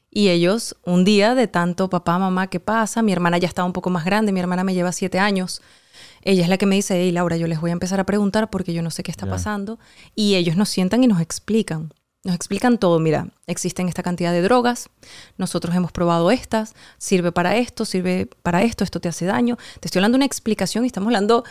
Y 0.10 0.30
ellos, 0.30 0.76
un 0.84 1.04
día 1.04 1.36
de 1.36 1.48
tanto 1.48 1.90
papá, 1.90 2.18
mamá, 2.18 2.48
¿qué 2.48 2.60
pasa? 2.60 3.02
Mi 3.02 3.12
hermana 3.12 3.38
ya 3.38 3.48
estaba 3.48 3.66
un 3.66 3.74
poco 3.74 3.90
más 3.90 4.06
grande, 4.06 4.32
mi 4.32 4.40
hermana 4.40 4.64
me 4.64 4.74
lleva 4.74 4.92
siete 4.92 5.20
años. 5.20 5.62
Ella 6.24 6.44
es 6.44 6.50
la 6.50 6.58
que 6.58 6.66
me 6.66 6.76
dice, 6.76 6.96
hey 6.96 7.12
Laura, 7.12 7.38
yo 7.38 7.48
les 7.48 7.62
voy 7.62 7.70
a 7.70 7.74
empezar 7.74 8.00
a 8.00 8.06
preguntar 8.06 8.50
porque 8.50 8.74
yo 8.74 8.82
no 8.82 8.92
sé 8.92 9.04
qué 9.04 9.12
está 9.12 9.28
pasando. 9.28 9.80
Y 10.16 10.36
ellos 10.36 10.56
nos 10.56 10.70
sientan 10.70 11.04
y 11.04 11.08
nos 11.08 11.22
explican. 11.22 11.94
Nos 12.24 12.36
explican 12.36 12.78
todo, 12.78 13.00
mira, 13.00 13.30
existen 13.46 13.88
esta 13.88 14.04
cantidad 14.04 14.34
de 14.34 14.42
drogas, 14.42 14.90
nosotros 15.38 15.74
hemos 15.76 15.94
probado 15.94 16.30
estas, 16.30 16.74
sirve 16.98 17.32
para 17.32 17.56
esto, 17.56 17.86
sirve 17.86 18.28
para 18.44 18.64
esto, 18.64 18.84
esto 18.84 19.00
te 19.00 19.08
hace 19.08 19.26
daño. 19.26 19.56
Te 19.80 19.88
estoy 19.88 20.00
hablando 20.00 20.18
de 20.18 20.20
una 20.20 20.26
explicación 20.26 20.84
y 20.84 20.88
estamos 20.88 21.08
hablando, 21.08 21.46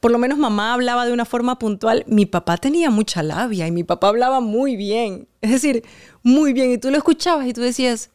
por 0.00 0.10
lo 0.10 0.18
menos 0.18 0.38
mamá 0.38 0.72
hablaba 0.72 1.06
de 1.06 1.12
una 1.12 1.26
forma 1.26 1.58
puntual, 1.58 2.04
mi 2.06 2.24
papá 2.26 2.56
tenía 2.56 2.90
mucha 2.90 3.22
labia 3.22 3.66
y 3.66 3.70
mi 3.70 3.84
papá 3.84 4.08
hablaba 4.08 4.40
muy 4.40 4.74
bien, 4.76 5.28
es 5.42 5.50
decir, 5.50 5.84
muy 6.22 6.54
bien, 6.54 6.72
y 6.72 6.78
tú 6.78 6.90
lo 6.90 6.96
escuchabas 6.96 7.46
y 7.46 7.52
tú 7.52 7.60
decías, 7.60 8.10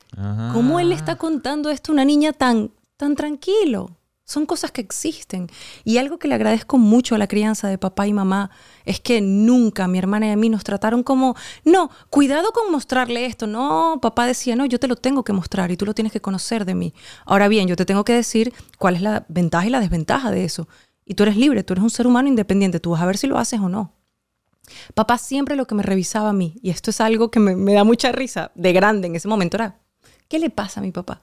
¿cómo 0.51 0.79
él 0.79 0.89
le 0.89 0.95
está 0.95 1.15
contando 1.15 1.69
esto 1.69 1.91
a 1.91 1.93
una 1.93 2.05
niña 2.05 2.33
tan, 2.33 2.71
tan 2.97 3.15
tranquilo? 3.15 3.91
Son 4.27 4.47
cosas 4.47 4.71
que 4.71 4.81
existen. 4.81 5.47
Y 5.83 5.99
algo 5.99 6.17
que 6.17 6.27
le 6.27 6.33
agradezco 6.33 6.79
mucho 6.79 7.13
a 7.13 7.19
la 7.19 7.27
crianza 7.27 7.67
de 7.67 7.77
papá 7.77 8.07
y 8.07 8.13
mamá 8.13 8.49
es 8.83 8.99
que 8.99 9.21
nunca 9.21 9.87
mi 9.87 9.99
hermana 9.99 10.25
y 10.25 10.31
a 10.31 10.35
mí 10.35 10.49
nos 10.49 10.63
trataron 10.63 11.03
como, 11.03 11.35
no, 11.63 11.91
cuidado 12.09 12.51
con 12.51 12.71
mostrarle 12.71 13.27
esto. 13.27 13.45
No, 13.45 13.99
papá 14.01 14.25
decía, 14.25 14.55
no, 14.55 14.65
yo 14.65 14.79
te 14.79 14.87
lo 14.87 14.95
tengo 14.95 15.23
que 15.23 15.31
mostrar 15.31 15.69
y 15.69 15.77
tú 15.77 15.85
lo 15.85 15.93
tienes 15.93 16.11
que 16.11 16.21
conocer 16.21 16.65
de 16.65 16.73
mí. 16.73 16.95
Ahora 17.23 17.47
bien, 17.47 17.67
yo 17.67 17.75
te 17.75 17.85
tengo 17.85 18.03
que 18.03 18.13
decir 18.13 18.51
cuál 18.79 18.95
es 18.95 19.03
la 19.03 19.25
ventaja 19.27 19.67
y 19.67 19.69
la 19.69 19.79
desventaja 19.79 20.31
de 20.31 20.43
eso. 20.43 20.67
Y 21.05 21.13
tú 21.13 21.23
eres 21.23 21.37
libre, 21.37 21.63
tú 21.63 21.73
eres 21.73 21.83
un 21.83 21.89
ser 21.89 22.07
humano 22.07 22.27
independiente, 22.27 22.79
tú 22.79 22.91
vas 22.91 23.01
a 23.01 23.05
ver 23.05 23.17
si 23.17 23.27
lo 23.27 23.37
haces 23.37 23.59
o 23.59 23.69
no. 23.69 23.93
Papá 24.95 25.17
siempre 25.17 25.55
lo 25.55 25.67
que 25.67 25.75
me 25.75 25.83
revisaba 25.83 26.29
a 26.29 26.33
mí, 26.33 26.57
y 26.61 26.71
esto 26.71 26.89
es 26.89 26.99
algo 26.99 27.29
que 27.29 27.39
me, 27.39 27.73
da 27.73 27.83
mucha 27.83 28.11
risa, 28.11 28.51
de 28.55 28.73
grande 28.73 29.07
en 29.07 29.15
ese 29.15 29.27
momento 29.27 29.57
era, 29.57 29.77
¿qué 30.27 30.39
le 30.39 30.49
pasa 30.49 30.79
a 30.79 30.83
mi 30.83 30.91
papá? 30.91 31.21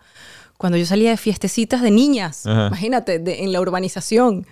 Cuando 0.56 0.78
yo 0.78 0.86
salía 0.86 1.10
de 1.10 1.16
fiestecitas 1.16 1.82
de 1.82 1.90
niñas, 1.90 2.46
imagínate, 2.46 3.42
en 3.42 3.52
la 3.52 3.60
urbanización, 3.60 4.46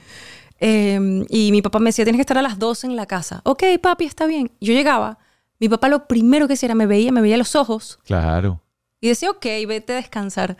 em, 0.58 1.24
y 1.28 1.52
mi 1.52 1.62
papá 1.62 1.78
me 1.78 1.90
decía, 1.90 2.04
tienes 2.04 2.18
que 2.18 2.22
estar 2.22 2.38
a 2.38 2.42
las 2.42 2.58
12 2.58 2.88
en 2.88 2.96
la 2.96 3.06
casa. 3.06 3.42
Ok, 3.44 3.62
papi, 3.80 4.06
está 4.06 4.26
bien. 4.26 4.50
Yo 4.60 4.72
llegaba, 4.72 5.18
mi 5.60 5.68
papá 5.68 5.88
lo 5.88 6.08
primero 6.08 6.48
que 6.48 6.54
hacía 6.54 6.66
era 6.66 6.74
me 6.74 6.86
veía, 6.86 7.12
me 7.12 7.20
veía 7.20 7.36
los 7.36 7.54
ojos. 7.54 8.00
Claro. 8.04 8.60
Y 9.00 9.08
decía, 9.08 9.30
ok, 9.30 9.44
vete 9.68 9.92
a 9.92 9.96
descansar. 9.96 10.56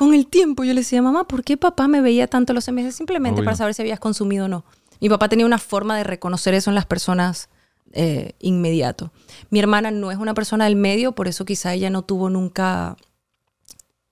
Con 0.00 0.14
el 0.14 0.28
tiempo 0.28 0.64
yo 0.64 0.72
le 0.72 0.80
decía, 0.80 1.02
mamá, 1.02 1.28
¿por 1.28 1.44
qué 1.44 1.58
papá 1.58 1.86
me 1.86 2.00
veía 2.00 2.26
tanto 2.26 2.54
los 2.54 2.66
meses? 2.70 2.94
Simplemente 2.94 3.42
para 3.42 3.54
saber 3.54 3.74
si 3.74 3.82
habías 3.82 4.00
consumido 4.00 4.46
o 4.46 4.48
no. 4.48 4.64
Mi 4.98 5.10
papá 5.10 5.28
tenía 5.28 5.44
una 5.44 5.58
forma 5.58 5.94
de 5.98 6.04
reconocer 6.04 6.54
eso 6.54 6.70
en 6.70 6.74
las 6.74 6.86
personas 6.86 7.50
eh, 7.92 8.32
inmediato. 8.38 9.12
Mi 9.50 9.58
hermana 9.58 9.90
no 9.90 10.10
es 10.10 10.16
una 10.16 10.32
persona 10.32 10.64
del 10.64 10.74
medio, 10.74 11.12
por 11.12 11.28
eso 11.28 11.44
quizá 11.44 11.74
ella 11.74 11.90
no 11.90 12.00
tuvo 12.00 12.30
nunca 12.30 12.96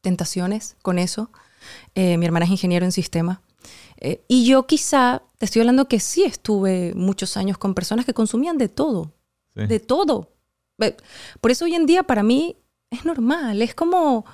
tentaciones 0.02 0.76
con 0.82 0.98
eso. 0.98 1.30
Eh, 1.94 2.18
mi 2.18 2.26
hermana 2.26 2.44
es 2.44 2.50
ingeniero 2.50 2.84
en 2.84 2.92
sistema. 2.92 3.40
Eh, 3.96 4.22
y 4.28 4.44
yo 4.44 4.66
quizá, 4.66 5.22
te 5.38 5.46
estoy 5.46 5.60
hablando 5.60 5.88
que 5.88 6.00
sí 6.00 6.22
estuve 6.22 6.92
muchos 6.96 7.38
años 7.38 7.56
con 7.56 7.72
personas 7.72 8.04
que 8.04 8.12
consumían 8.12 8.58
de 8.58 8.68
todo, 8.68 9.14
de 9.54 9.80
todo. 9.80 10.34
Por 11.40 11.50
eso 11.50 11.64
hoy 11.64 11.76
en 11.76 11.86
día 11.86 12.02
para 12.02 12.22
mí 12.22 12.58
es 12.90 13.06
normal, 13.06 13.62
es 13.62 13.74
como, 13.74 14.26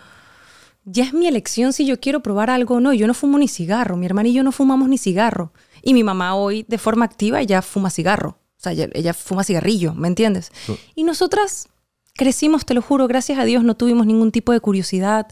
ya 0.84 1.04
es 1.04 1.14
mi 1.14 1.26
elección 1.26 1.72
si 1.72 1.86
yo 1.86 1.98
quiero 2.00 2.20
probar 2.20 2.50
algo 2.50 2.76
o 2.76 2.80
no. 2.80 2.92
Yo 2.92 3.06
no 3.06 3.14
fumo 3.14 3.38
ni 3.38 3.48
cigarro, 3.48 3.96
mi 3.96 4.06
hermana 4.06 4.28
y 4.28 4.34
yo 4.34 4.42
no 4.42 4.52
fumamos 4.52 4.88
ni 4.88 4.98
cigarro. 4.98 5.52
Y 5.82 5.94
mi 5.94 6.04
mamá 6.04 6.34
hoy 6.34 6.64
de 6.68 6.78
forma 6.78 7.04
activa 7.04 7.42
ya 7.42 7.62
fuma 7.62 7.90
cigarro. 7.90 8.38
O 8.58 8.62
sea, 8.64 8.72
ella, 8.72 9.12
fuma 9.12 9.44
cigarrillo, 9.44 9.94
¿me 9.94 10.08
entiendes? 10.08 10.50
Y 10.94 11.04
nosotras 11.04 11.68
crecimos, 12.14 12.64
te 12.64 12.74
lo 12.74 12.80
juro, 12.80 13.06
gracias 13.08 13.38
a 13.38 13.44
Dios 13.44 13.64
no 13.64 13.76
tuvimos 13.76 14.06
ningún 14.06 14.32
tipo 14.32 14.52
de 14.52 14.60
curiosidad, 14.60 15.26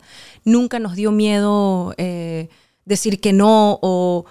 nunca 0.44 0.78
nos 0.78 0.96
dio 0.96 1.12
miedo 1.12 1.94
eh, 1.96 2.48
decir 2.84 3.20
que 3.20 3.32
no 3.32 3.78
o, 3.80 4.26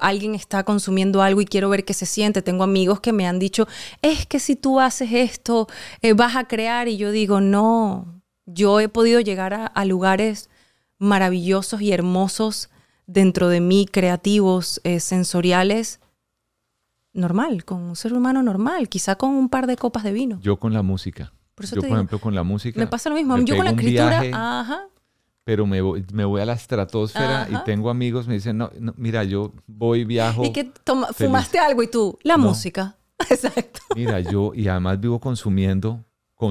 alguien 0.00 0.34
está 0.34 0.64
consumiendo 0.64 1.22
algo 1.22 1.40
y 1.40 1.46
quiero 1.46 1.68
ver 1.68 1.84
qué 1.84 1.94
se 1.94 2.06
siente. 2.06 2.42
Tengo 2.42 2.64
amigos 2.64 3.00
que 3.00 3.12
me 3.12 3.26
han 3.26 3.38
dicho, 3.38 3.68
es 4.02 4.26
que 4.26 4.40
si 4.40 4.56
tú 4.56 4.80
haces 4.80 5.10
esto, 5.12 5.68
eh, 6.02 6.12
vas 6.12 6.34
a 6.34 6.48
crear 6.48 6.88
y 6.88 6.96
yo 6.96 7.12
digo, 7.12 7.40
no, 7.40 8.13
yo 8.46 8.80
he 8.80 8.88
podido 8.88 9.20
llegar 9.20 9.54
a, 9.54 9.84
lugares 9.84 10.50
maravillosos 10.98 11.80
y 11.80 11.92
hermosos 11.92 12.70
dentro 13.06 13.48
de 13.48 13.60
mí, 13.60 13.86
creativos, 13.90 14.80
eh, 14.84 15.00
sensoriales, 15.00 16.00
normal, 17.12 17.64
con 17.64 17.82
un 17.82 17.96
ser 17.96 18.12
humano 18.12 18.42
normal, 18.42 18.88
quizá 18.88 19.16
con 19.16 19.30
un 19.30 19.48
par 19.48 19.66
de 19.66 19.76
copas 19.76 20.02
de 20.04 20.12
vino. 20.12 20.38
Yo 20.40 20.58
con 20.58 20.72
la 20.72 20.82
música. 20.82 21.32
yo, 21.56 21.80
por 21.80 21.90
ejemplo, 21.90 22.18
con 22.18 22.34
la 22.34 22.42
música. 22.42 22.78
Me 22.78 22.86
pasa 22.86 23.08
lo 23.08 23.16
mismo. 23.16 23.38
Yo 23.38 23.56
con 23.56 23.64
la 23.64 23.70
escritura, 23.72 24.22
ajá. 24.32 24.88
Pero 25.44 25.66
me 25.66 25.82
voy, 25.82 26.06
me 26.12 26.24
voy 26.24 26.40
a 26.40 26.46
la 26.46 26.54
estratosfera 26.54 27.46
y 27.50 27.64
tengo 27.64 27.90
amigos, 27.90 28.26
me 28.26 28.34
dicen, 28.34 28.56
no, 28.56 28.70
mira, 28.96 29.24
yo 29.24 29.52
voy, 29.66 30.04
viajo. 30.04 30.42
Y 30.42 30.52
que 30.52 30.72
fumaste 31.12 31.58
algo 31.58 31.82
y 31.82 31.88
tú, 31.88 32.18
la 32.22 32.38
música. 32.38 32.96
Exacto. 33.30 33.80
Mira, 33.94 34.20
yo, 34.20 34.52
y 34.54 34.68
además 34.68 34.98
vivo 34.98 35.20
consumiendo, 35.20 36.02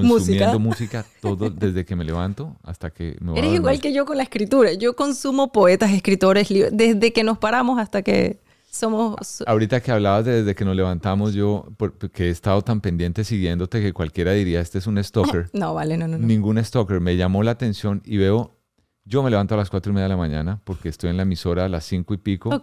consumiendo 0.02 0.58
música, 0.58 1.04
todo 1.20 1.50
desde 1.50 1.84
que 1.84 1.96
me 1.96 2.04
levanto 2.04 2.56
hasta 2.62 2.90
que 2.90 3.16
me 3.20 3.32
voy 3.32 3.38
Eres 3.38 3.54
igual 3.54 3.80
que 3.80 3.92
yo 3.92 4.04
con 4.04 4.16
la 4.16 4.22
escritura. 4.22 4.72
Yo 4.74 4.94
consumo 4.96 5.52
poetas, 5.52 5.92
escritores, 5.92 6.48
desde 6.72 7.12
que 7.12 7.24
nos 7.24 7.38
paramos 7.38 7.78
hasta 7.78 8.02
que 8.02 8.40
somos... 8.74 9.42
Ahorita 9.46 9.80
que 9.80 9.92
hablabas 9.92 10.24
de 10.24 10.42
desde 10.42 10.54
que 10.54 10.64
nos 10.64 10.74
levantamos, 10.74 11.32
yo, 11.32 11.66
porque 11.76 12.24
he 12.24 12.30
estado 12.30 12.62
tan 12.62 12.80
pendiente 12.80 13.24
siguiéndote 13.24 13.80
que 13.80 13.92
cualquiera 13.92 14.32
diría, 14.32 14.60
este 14.60 14.78
es 14.78 14.86
un 14.86 15.02
stalker. 15.02 15.50
No, 15.52 15.74
vale, 15.74 15.96
no, 15.96 16.08
no, 16.08 16.18
no. 16.18 16.26
Ningún 16.26 16.62
stalker. 16.62 17.00
Me 17.00 17.16
llamó 17.16 17.42
la 17.42 17.52
atención 17.52 18.02
y 18.04 18.16
veo, 18.16 18.56
yo 19.04 19.22
me 19.22 19.30
levanto 19.30 19.54
a 19.54 19.58
las 19.58 19.70
cuatro 19.70 19.92
y 19.92 19.94
media 19.94 20.04
de 20.04 20.10
la 20.10 20.16
mañana 20.16 20.60
porque 20.64 20.88
estoy 20.88 21.10
en 21.10 21.16
la 21.16 21.22
emisora 21.22 21.66
a 21.66 21.68
las 21.68 21.84
cinco 21.84 22.14
y 22.14 22.16
pico 22.16 22.60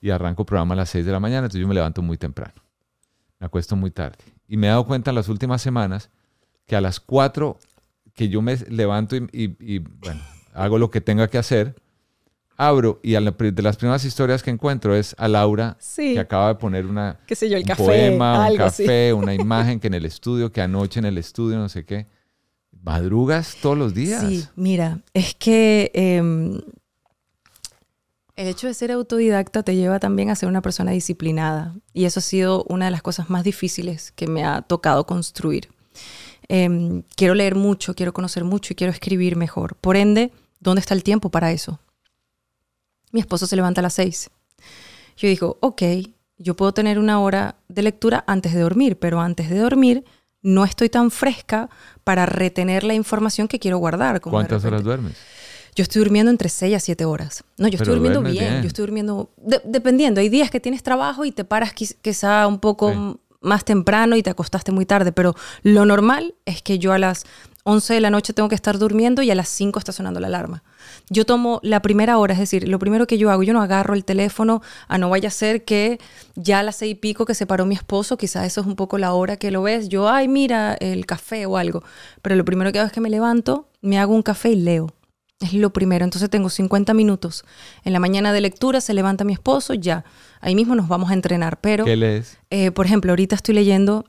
y 0.00 0.10
arranco 0.10 0.44
programa 0.44 0.74
a 0.74 0.76
las 0.76 0.90
seis 0.90 1.06
de 1.06 1.12
la 1.12 1.20
mañana, 1.20 1.46
entonces 1.46 1.60
yo 1.60 1.68
me 1.68 1.74
levanto 1.74 2.02
muy 2.02 2.18
temprano. 2.18 2.54
Me 3.38 3.46
acuesto 3.46 3.74
muy 3.74 3.90
tarde. 3.90 4.18
Y 4.46 4.56
me 4.56 4.66
he 4.66 4.70
dado 4.70 4.84
cuenta 4.84 5.10
en 5.10 5.14
las 5.16 5.28
últimas 5.28 5.62
semanas 5.62 6.10
que 6.66 6.76
a 6.76 6.80
las 6.80 7.00
cuatro 7.00 7.58
que 8.14 8.28
yo 8.28 8.42
me 8.42 8.56
levanto 8.56 9.16
y, 9.16 9.26
y 9.32 9.78
bueno, 9.78 10.20
hago 10.52 10.78
lo 10.78 10.90
que 10.90 11.00
tenga 11.00 11.28
que 11.28 11.38
hacer, 11.38 11.74
abro 12.56 13.00
y 13.02 13.12
de 13.12 13.62
las 13.62 13.76
primeras 13.76 14.04
historias 14.04 14.42
que 14.42 14.50
encuentro 14.50 14.94
es 14.94 15.14
a 15.18 15.28
Laura 15.28 15.76
que 15.96 16.18
acaba 16.18 16.48
de 16.48 16.54
poner 16.56 16.86
una 16.86 17.18
¿Qué 17.26 17.34
sé 17.34 17.48
yo, 17.48 17.56
el 17.56 17.62
un 17.62 17.68
café, 17.68 17.84
poema, 17.84 18.48
un 18.50 18.56
café, 18.56 19.12
una 19.12 19.34
imagen 19.34 19.80
que 19.80 19.88
en 19.88 19.94
el 19.94 20.04
estudio, 20.04 20.52
que 20.52 20.60
anoche 20.60 21.00
en 21.00 21.06
el 21.06 21.18
estudio, 21.18 21.58
no 21.58 21.68
sé 21.68 21.84
qué. 21.84 22.06
¿Madrugas 22.82 23.56
todos 23.62 23.78
los 23.78 23.94
días? 23.94 24.20
Sí, 24.20 24.46
mira, 24.56 25.00
es 25.14 25.34
que 25.34 25.90
em, 25.94 26.60
el 28.36 28.48
hecho 28.48 28.66
de 28.66 28.74
ser 28.74 28.92
autodidacta 28.92 29.62
te 29.62 29.74
lleva 29.74 29.98
también 29.98 30.28
a 30.28 30.36
ser 30.36 30.48
una 30.48 30.60
persona 30.60 30.90
disciplinada 30.90 31.74
y 31.92 32.04
eso 32.04 32.20
ha 32.20 32.22
sido 32.22 32.64
una 32.68 32.84
de 32.84 32.90
las 32.90 33.02
cosas 33.02 33.30
más 33.30 33.42
difíciles 33.42 34.12
que 34.12 34.26
me 34.26 34.44
ha 34.44 34.62
tocado 34.62 35.06
construir. 35.06 35.68
Em, 36.48 37.02
quiero 37.16 37.34
leer 37.34 37.54
mucho, 37.54 37.94
quiero 37.94 38.12
conocer 38.12 38.44
mucho 38.44 38.72
y 38.72 38.76
quiero 38.76 38.92
escribir 38.92 39.36
mejor. 39.36 39.76
Por 39.76 39.96
ende, 39.96 40.32
¿dónde 40.60 40.80
está 40.80 40.94
el 40.94 41.02
tiempo 41.02 41.30
para 41.30 41.52
eso? 41.52 41.80
mi 43.14 43.20
esposo 43.20 43.46
se 43.46 43.54
levanta 43.54 43.80
a 43.80 43.82
las 43.82 43.94
seis. 43.94 44.28
Yo 45.16 45.28
digo, 45.28 45.56
ok, 45.60 45.82
yo 46.36 46.56
puedo 46.56 46.74
tener 46.74 46.98
una 46.98 47.20
hora 47.20 47.54
de 47.68 47.82
lectura 47.82 48.24
antes 48.26 48.52
de 48.52 48.60
dormir, 48.60 48.98
pero 48.98 49.20
antes 49.20 49.48
de 49.48 49.58
dormir 49.58 50.04
no 50.42 50.64
estoy 50.64 50.88
tan 50.88 51.12
fresca 51.12 51.70
para 52.02 52.26
retener 52.26 52.82
la 52.82 52.92
información 52.94 53.46
que 53.46 53.60
quiero 53.60 53.78
guardar. 53.78 54.20
¿Cuántas 54.20 54.64
horas 54.64 54.82
duermes? 54.82 55.14
Yo 55.76 55.82
estoy 55.82 56.00
durmiendo 56.00 56.30
entre 56.30 56.48
6 56.48 56.74
a 56.76 56.80
7 56.80 57.04
horas. 57.04 57.44
No, 57.56 57.68
yo 57.68 57.76
estoy 57.76 57.94
durmiendo 57.94 58.20
bien, 58.22 58.62
Yo 58.62 58.66
estoy 58.68 58.82
durmiendo. 58.84 59.30
dependiendo, 59.64 60.20
hay 60.20 60.28
días 60.28 60.50
que 60.50 60.58
tienes 60.58 60.82
trabajo 60.82 61.24
y 61.24 61.30
te 61.30 61.44
paras 61.44 61.72
quizá 61.72 62.46
un 62.48 62.58
poco 62.58 63.20
más 63.44 63.64
temprano 63.64 64.16
y 64.16 64.22
te 64.22 64.30
acostaste 64.30 64.72
muy 64.72 64.86
tarde, 64.86 65.12
pero 65.12 65.34
lo 65.62 65.86
normal 65.86 66.34
es 66.44 66.62
que 66.62 66.78
yo 66.78 66.92
a 66.92 66.98
las 66.98 67.24
11 67.64 67.94
de 67.94 68.00
la 68.00 68.10
noche 68.10 68.34
tengo 68.34 68.48
que 68.48 68.54
estar 68.54 68.78
durmiendo 68.78 69.22
y 69.22 69.30
a 69.30 69.34
las 69.34 69.48
5 69.48 69.78
está 69.78 69.92
sonando 69.92 70.20
la 70.20 70.26
alarma. 70.26 70.62
Yo 71.08 71.24
tomo 71.24 71.60
la 71.62 71.80
primera 71.80 72.18
hora, 72.18 72.34
es 72.34 72.40
decir, 72.40 72.68
lo 72.68 72.78
primero 72.78 73.06
que 73.06 73.16
yo 73.16 73.30
hago, 73.30 73.42
yo 73.42 73.54
no 73.54 73.62
agarro 73.62 73.94
el 73.94 74.04
teléfono, 74.04 74.60
a 74.86 74.98
no 74.98 75.08
vaya 75.08 75.28
a 75.28 75.32
ser 75.32 75.64
que 75.64 75.98
ya 76.34 76.58
a 76.58 76.62
las 76.62 76.76
seis 76.76 76.92
y 76.92 76.94
pico 76.94 77.24
que 77.24 77.34
se 77.34 77.46
paró 77.46 77.64
mi 77.64 77.74
esposo, 77.74 78.18
quizás 78.18 78.46
eso 78.46 78.60
es 78.60 78.66
un 78.66 78.76
poco 78.76 78.98
la 78.98 79.14
hora 79.14 79.38
que 79.38 79.50
lo 79.50 79.62
ves, 79.62 79.88
yo, 79.88 80.08
ay, 80.08 80.28
mira, 80.28 80.74
el 80.74 81.06
café 81.06 81.46
o 81.46 81.56
algo. 81.56 81.82
Pero 82.20 82.36
lo 82.36 82.44
primero 82.44 82.70
que 82.70 82.80
hago 82.80 82.86
es 82.86 82.92
que 82.92 83.00
me 83.00 83.10
levanto, 83.10 83.68
me 83.80 83.98
hago 83.98 84.14
un 84.14 84.22
café 84.22 84.50
y 84.50 84.56
leo. 84.56 84.93
Es 85.40 85.52
lo 85.52 85.72
primero. 85.72 86.04
Entonces 86.04 86.30
tengo 86.30 86.48
50 86.48 86.94
minutos. 86.94 87.44
En 87.84 87.92
la 87.92 88.00
mañana 88.00 88.32
de 88.32 88.40
lectura 88.40 88.80
se 88.80 88.94
levanta 88.94 89.24
mi 89.24 89.32
esposo, 89.32 89.74
ya. 89.74 90.04
Ahí 90.40 90.54
mismo 90.54 90.74
nos 90.74 90.88
vamos 90.88 91.10
a 91.10 91.14
entrenar. 91.14 91.60
Pero, 91.60 91.84
¿Qué 91.84 91.96
lees? 91.96 92.38
Eh, 92.50 92.70
por 92.70 92.86
ejemplo, 92.86 93.12
ahorita 93.12 93.34
estoy 93.34 93.54
leyendo 93.54 94.04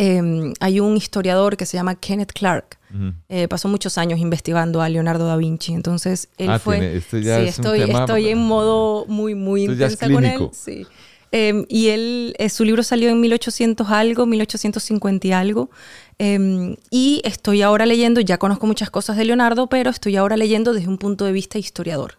Em, 0.00 0.54
hay 0.60 0.78
un 0.78 0.96
historiador 0.96 1.56
que 1.56 1.66
se 1.66 1.76
llama 1.76 1.96
Kenneth 1.96 2.32
Clark. 2.32 2.78
Eh, 3.28 3.48
pasó 3.48 3.66
muchos 3.68 3.98
años 3.98 4.20
investigando 4.20 4.80
a 4.80 4.88
Leonardo 4.88 5.26
da 5.26 5.36
Vinci. 5.36 5.74
Entonces, 5.74 6.28
él 6.38 6.50
ah, 6.50 6.58
fue... 6.60 7.02
sí, 7.10 7.28
estoy, 7.28 7.82
estoy 7.82 8.28
en 8.28 8.38
modo 8.38 9.06
muy, 9.08 9.34
muy 9.34 9.64
intensa 9.64 10.08
con 10.08 10.24
él. 10.24 10.50
Sí. 10.52 10.86
Em, 11.32 11.66
y 11.68 11.88
él, 11.88 12.34
eh, 12.38 12.48
su 12.48 12.64
libro 12.64 12.84
salió 12.84 13.10
en 13.10 13.20
1800 13.20 13.90
algo, 13.90 14.24
1850 14.24 15.26
y 15.26 15.32
algo. 15.32 15.68
Em, 16.18 16.76
y 16.90 17.22
estoy 17.24 17.62
ahora 17.62 17.86
leyendo, 17.86 18.20
ya 18.20 18.38
conozco 18.38 18.66
muchas 18.66 18.90
cosas 18.90 19.16
de 19.16 19.24
Leonardo, 19.24 19.68
pero 19.68 19.90
estoy 19.90 20.16
ahora 20.16 20.36
leyendo 20.36 20.72
desde 20.72 20.88
un 20.88 20.98
punto 20.98 21.24
de 21.24 21.32
vista 21.32 21.58
historiador 21.58 22.16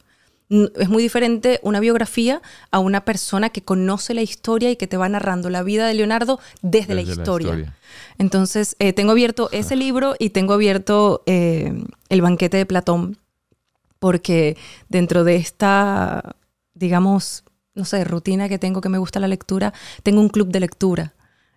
es 0.49 0.89
muy 0.89 1.03
diferente 1.03 1.59
una 1.61 1.79
biografía 1.79 2.41
a 2.71 2.79
una 2.79 3.05
persona 3.05 3.49
que 3.49 3.61
conoce 3.61 4.15
la 4.15 4.23
historia 4.23 4.71
y 4.71 4.75
que 4.75 4.87
te 4.87 4.97
va 4.97 5.07
narrando 5.07 5.49
la 5.49 5.61
vida 5.61 5.87
de 5.87 5.93
Leonardo 5.93 6.39
desde, 6.63 6.95
la, 6.95 7.01
historia. 7.01 7.75
Entonces, 8.17 8.75
eh, 8.79 8.91
tengo 8.93 9.11
abierto 9.11 9.49
ese 9.51 9.75
libro 9.75 10.15
y 10.17 10.31
tengo 10.31 10.53
abierto 10.53 11.21
eh, 11.27 11.71
El 12.09 12.21
banquete 12.21 12.57
de 12.57 12.65
Platón, 12.65 13.17
porque 13.99 14.57
dentro 14.87 15.23
de 15.23 15.35
esta, 15.35 16.35
digamos, 16.73 17.43
no 17.75 17.85
sé, 17.85 18.03
rutina 18.03 18.49
que 18.49 18.57
tengo 18.57 18.81
que 18.81 18.89
me 18.89 18.97
gusta 18.97 19.19
la 19.19 19.27
lectura, 19.27 19.73
tengo 20.01 20.19
un 20.19 20.29
club 20.29 20.47
de 20.47 20.61
lectura. 20.61 21.13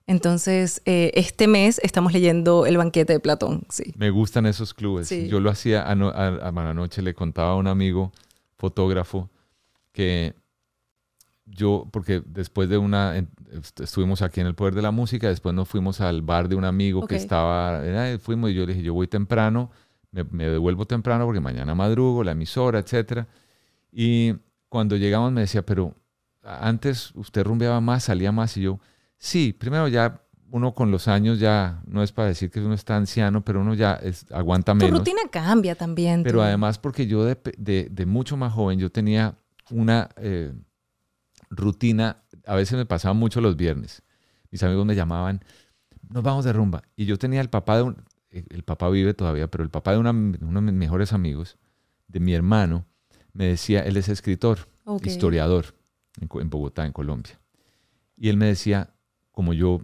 Entonces, 0.07 0.83
eh, 0.85 1.13
este 1.15 1.47
mes 1.47 1.81
estamos 1.83 2.13
leyendo 2.13 2.67
El 2.67 2.77
banquete 2.77 3.13
de 3.13 3.21
Platón, 3.21 3.63
sí. 3.69 3.95
Me 3.97 4.11
gustan 4.11 4.47
esos 4.47 4.75
clubes. 4.75 5.11
Yo 5.11 5.41
lo 5.41 5.51
hacía, 5.51 5.89
anoche 5.89 7.03
le 7.03 7.15
contaba 7.15 7.53
a 7.53 7.57
un 7.57 7.67
amigo 7.67 8.13
fotógrafo, 8.57 9.31
que 9.93 10.35
yo, 11.45 11.89
porque 11.93 12.23
después 12.25 12.69
de 12.69 12.79
una, 12.79 13.27
estuvimos 13.81 14.23
aquí 14.23 14.41
en 14.41 14.47
el 14.47 14.55
Poder 14.55 14.75
de 14.75 14.83
la 14.83 14.91
Música, 14.91 15.29
después 15.29 15.55
nos 15.55 15.69
fuimos 15.69 16.01
al 16.01 16.23
bar 16.23 16.49
de 16.49 16.57
un 16.57 16.65
amigo 16.65 17.07
que 17.07 17.17
estaba, 17.17 17.83
fuimos 18.19 18.51
y 18.51 18.55
yo 18.55 18.67
le 18.67 18.73
dije, 18.73 18.85
yo 18.85 18.95
voy 18.95 19.07
temprano, 19.07 19.71
me, 20.11 20.25
me, 20.25 20.49
devuelvo 20.49 20.87
temprano 20.87 21.25
porque 21.25 21.41
mañana 21.41 21.75
madrugo, 21.75 22.25
la 22.25 22.33
emisora, 22.33 22.79
etcétera. 22.79 23.27
Y 23.91 24.35
cuando 24.69 24.97
llegamos 24.97 25.33
me 25.33 25.43
decía, 25.43 25.65
pero 25.65 25.95
antes 26.43 27.13
usted 27.15 27.45
rumbeaba 27.45 27.81
más, 27.81 28.05
salía 28.05 28.33
más 28.33 28.57
y 28.57 28.63
yo, 28.63 28.81
sí, 29.23 29.53
primero 29.53 29.87
ya 29.89 30.21
uno 30.51 30.75
con 30.75 30.91
los 30.91 31.09
años 31.09 31.39
ya, 31.39 31.81
no 31.87 32.03
es 32.03 32.13
para 32.13 32.29
decir 32.29 32.51
que 32.51 32.61
uno 32.61 32.75
está 32.75 32.97
anciano, 32.97 33.43
pero 33.43 33.63
uno 33.63 33.73
ya 33.73 33.95
es, 33.95 34.27
aguanta 34.31 34.75
menos. 34.75 34.91
Tu 34.91 34.99
rutina 34.99 35.23
cambia 35.31 35.75
también. 35.75 36.23
Pero 36.23 36.43
además 36.43 36.79
porque 36.79 37.07
yo 37.07 37.25
de, 37.25 37.37
de, 37.91 38.07
mucho 38.07 38.37
más 38.37 38.53
joven, 38.53 38.79
yo 38.79 38.91
tenía 38.91 39.39
una 39.71 40.11
eh, 40.17 40.53
rutina, 41.49 42.23
a 42.47 42.55
veces 42.55 42.77
me 42.77 42.85
pasaba 42.85 43.15
mucho 43.15 43.41
los 43.41 43.57
viernes. 43.57 44.03
Mis 44.51 44.63
amigos 44.63 44.85
me 44.85 44.95
llamaban, 44.95 45.43
nos 46.11 46.23
vamos 46.23 46.45
de 46.45 46.53
rumba. 46.53 46.83
Y 46.97 47.07
yo 47.07 47.17
tenía 47.17 47.41
el 47.41 47.49
papá 47.49 47.77
de 47.77 47.83
un, 47.85 48.05
el 48.31 48.63
papá 48.65 48.91
vive 48.91 49.15
todavía, 49.15 49.51
pero 49.51 49.65
el 49.65 49.71
papá 49.71 49.93
de 49.93 49.99
uno 49.99 50.13
de 50.13 50.61
mis 50.61 50.75
mejores 50.75 51.15
amigos, 51.15 51.57
de 52.09 52.21
mi 52.21 52.35
hermano, 52.35 52.85
me 53.33 53.47
decía, 53.47 53.81
él 53.81 53.97
es 53.97 54.09
escritor, 54.09 54.69
historiador 55.03 55.75
en, 56.21 56.51
Bogotá, 56.51 56.85
en 56.85 56.93
Colombia. 56.93 57.41
Y 58.17 58.29
él 58.29 58.37
me 58.37 58.47
decía, 58.47 58.91
como 59.33 59.53
yo, 59.53 59.81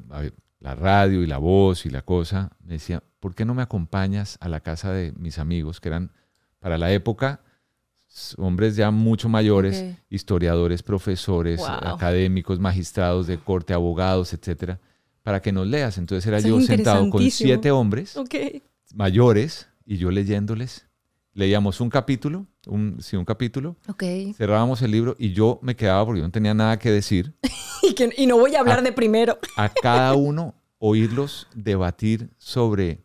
la 0.60 0.74
radio 0.74 1.22
y 1.22 1.26
la 1.26 1.38
voz 1.38 1.86
y 1.86 1.90
la 1.90 2.02
cosa, 2.02 2.56
me 2.64 2.74
decía, 2.74 3.02
¿por 3.20 3.34
qué 3.34 3.44
no 3.44 3.54
me 3.54 3.62
acompañas 3.62 4.38
a 4.40 4.48
la 4.48 4.60
casa 4.60 4.92
de 4.92 5.12
mis 5.12 5.38
amigos, 5.38 5.80
que 5.80 5.88
eran 5.88 6.12
para 6.60 6.78
la 6.78 6.92
época 6.92 7.40
hombres 8.38 8.76
ya 8.76 8.90
mucho 8.90 9.28
mayores, 9.28 9.96
historiadores, 10.08 10.82
profesores, 10.82 11.60
académicos, 11.62 12.58
magistrados 12.58 13.26
de 13.26 13.38
corte, 13.38 13.74
abogados, 13.74 14.32
etcétera, 14.32 14.80
para 15.22 15.42
que 15.42 15.52
nos 15.52 15.66
leas. 15.66 15.98
Entonces 15.98 16.26
era 16.26 16.40
yo 16.40 16.60
sentado 16.60 17.10
con 17.10 17.30
siete 17.30 17.70
hombres 17.70 18.16
mayores 18.94 19.68
y 19.84 19.98
yo 19.98 20.10
leyéndoles. 20.10 20.87
Leíamos 21.38 21.80
un 21.80 21.88
capítulo, 21.88 22.46
un, 22.66 22.96
sí, 23.00 23.16
un 23.16 23.24
capítulo. 23.24 23.76
Cerrábamos 24.36 24.82
el 24.82 24.90
libro 24.90 25.14
y 25.20 25.34
yo 25.34 25.60
me 25.62 25.76
quedaba 25.76 26.04
porque 26.04 26.18
yo 26.18 26.26
no 26.26 26.32
tenía 26.32 26.52
nada 26.52 26.80
que 26.80 26.90
decir. 26.90 27.32
y, 28.16 28.26
no 28.26 28.36
voy 28.36 28.56
a 28.56 28.58
hablar 28.58 28.82
de 28.82 28.90
primero. 28.90 29.38
a 29.56 29.68
cada 29.68 30.14
uno 30.16 30.56
oírlos 30.80 31.46
debatir 31.54 32.28
sobre 32.38 33.04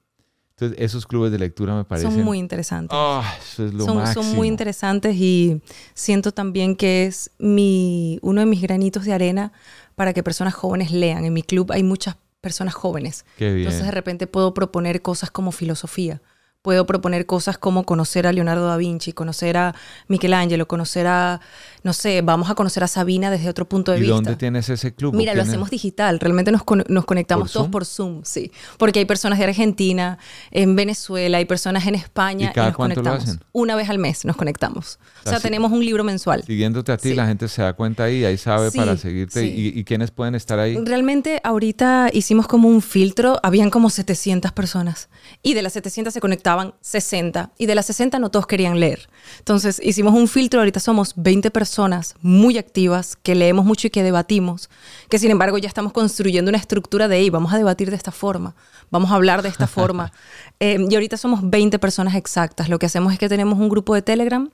entonces, 0.49 0.79
esos 0.79 1.05
clubes 1.05 1.31
de 1.31 1.37
lectura 1.37 1.75
me 1.75 1.83
parecen... 1.83 2.09
Son 2.11 2.23
muy 2.23 2.39
interesantes. 2.39 2.97
Ah, 2.99 3.35
eso 3.39 3.67
es 3.67 3.73
lo 3.75 3.85
son, 3.85 3.97
máximo. 3.97 4.23
son 4.23 4.35
muy 4.35 4.47
interesantes 4.47 5.15
y 5.15 5.61
siento 5.93 6.31
también 6.31 6.75
que 6.75 7.05
es 7.05 7.29
mi, 7.37 8.17
uno 8.23 8.41
de 8.41 8.47
mis 8.47 8.63
granitos 8.63 9.05
de 9.05 9.13
arena 9.13 9.53
para 9.93 10.11
que 10.11 10.23
personas 10.23 10.55
jóvenes 10.55 10.91
lean. 10.91 11.23
En 11.23 11.33
mi 11.33 11.43
club 11.43 11.71
hay 11.71 11.83
muchas 11.83 12.17
personas 12.41 12.73
jóvenes. 12.73 13.25
Qué 13.37 13.53
bien. 13.53 13.57
Entonces, 13.59 13.85
de 13.85 13.91
repente 13.91 14.25
puedo 14.25 14.55
proponer 14.55 15.03
cosas 15.03 15.29
como 15.29 15.51
filosofía 15.51 16.19
puedo 16.63 16.85
proponer 16.87 17.25
cosas 17.25 17.57
como 17.57 17.83
conocer 17.83 18.25
a 18.25 18.31
Leonardo 18.31 18.65
da 18.65 18.77
Vinci, 18.77 19.11
conocer 19.11 19.57
a 19.57 19.75
Michelangelo, 20.07 20.65
conocer 20.65 21.07
a, 21.07 21.41
no 21.83 21.91
sé, 21.91 22.21
vamos 22.21 22.49
a 22.49 22.55
conocer 22.55 22.85
a 22.85 22.87
Sabina 22.87 23.29
desde 23.29 23.49
otro 23.49 23.67
punto 23.67 23.91
de 23.91 23.99
vista. 23.99 24.13
¿Y 24.13 24.15
dónde 24.15 24.35
tienes 24.37 24.69
ese 24.69 24.95
club? 24.95 25.13
Mira, 25.13 25.35
lo 25.35 25.41
hacemos 25.41 25.69
digital, 25.69 26.21
realmente 26.21 26.53
nos, 26.53 26.63
nos 26.87 27.05
conectamos 27.05 27.51
todos 27.51 27.67
por 27.67 27.85
Zoom, 27.85 28.21
sí. 28.23 28.49
Porque 28.77 28.99
hay 28.99 29.05
personas 29.05 29.39
de 29.39 29.45
Argentina, 29.45 30.17
en 30.51 30.77
Venezuela, 30.77 31.37
hay 31.37 31.45
personas 31.45 31.85
en 31.85 31.95
España. 31.95 32.51
¿Y 32.51 32.53
cada 32.53 32.67
nos 32.67 32.77
cuánto 32.77 32.95
conectamos. 32.95 33.25
lo 33.25 33.31
hacen? 33.33 33.45
Una 33.51 33.75
vez 33.75 33.89
al 33.89 33.99
mes 33.99 34.23
nos 34.23 34.37
conectamos. 34.37 34.99
O 35.25 35.29
sea, 35.29 35.41
tenemos 35.41 35.69
un 35.69 35.85
libro 35.85 36.05
mensual. 36.05 36.43
Siguiéndote 36.43 36.93
a 36.93 36.97
ti, 36.97 37.13
la 37.13 37.27
gente 37.27 37.49
se 37.49 37.61
da 37.61 37.73
cuenta 37.73 38.05
ahí, 38.05 38.23
ahí 38.23 38.37
sabe 38.37 38.71
para 38.71 38.95
seguirte. 38.95 39.45
¿Y, 39.45 39.77
¿Y 39.77 39.83
quiénes 39.83 40.11
pueden 40.11 40.35
estar 40.35 40.59
ahí? 40.59 40.77
Realmente 40.81 41.41
ahorita 41.43 42.09
hicimos 42.13 42.47
como 42.47 42.69
un 42.69 42.81
filtro, 42.81 43.37
habían 43.43 43.69
como 43.69 43.89
700 43.89 44.53
personas. 44.53 45.09
Y 45.41 45.55
de 45.55 45.61
las 45.61 45.73
700 45.73 46.13
se 46.13 46.21
conectaban 46.21 46.52
60 46.81 47.51
y 47.57 47.65
de 47.65 47.75
las 47.75 47.85
60 47.87 48.19
no 48.19 48.29
todos 48.29 48.47
querían 48.47 48.79
leer. 48.79 49.09
Entonces 49.39 49.79
hicimos 49.83 50.13
un 50.13 50.27
filtro, 50.27 50.59
ahorita 50.59 50.79
somos 50.79 51.13
20 51.15 51.51
personas 51.51 52.15
muy 52.21 52.57
activas 52.57 53.15
que 53.15 53.35
leemos 53.35 53.65
mucho 53.65 53.87
y 53.87 53.89
que 53.89 54.03
debatimos, 54.03 54.69
que 55.09 55.19
sin 55.19 55.31
embargo 55.31 55.57
ya 55.57 55.67
estamos 55.67 55.93
construyendo 55.93 56.49
una 56.49 56.57
estructura 56.57 57.07
de 57.07 57.17
ahí, 57.17 57.29
vamos 57.29 57.53
a 57.53 57.57
debatir 57.57 57.89
de 57.89 57.95
esta 57.95 58.11
forma, 58.11 58.55
vamos 58.91 59.11
a 59.11 59.15
hablar 59.15 59.41
de 59.41 59.49
esta 59.49 59.67
forma. 59.77 60.11
Eh, 60.59 60.77
y 60.89 60.93
ahorita 60.93 61.17
somos 61.17 61.49
20 61.49 61.79
personas 61.79 62.15
exactas. 62.15 62.69
Lo 62.69 62.79
que 62.79 62.85
hacemos 62.85 63.13
es 63.13 63.19
que 63.19 63.29
tenemos 63.29 63.59
un 63.59 63.69
grupo 63.69 63.95
de 63.95 64.01
Telegram, 64.01 64.49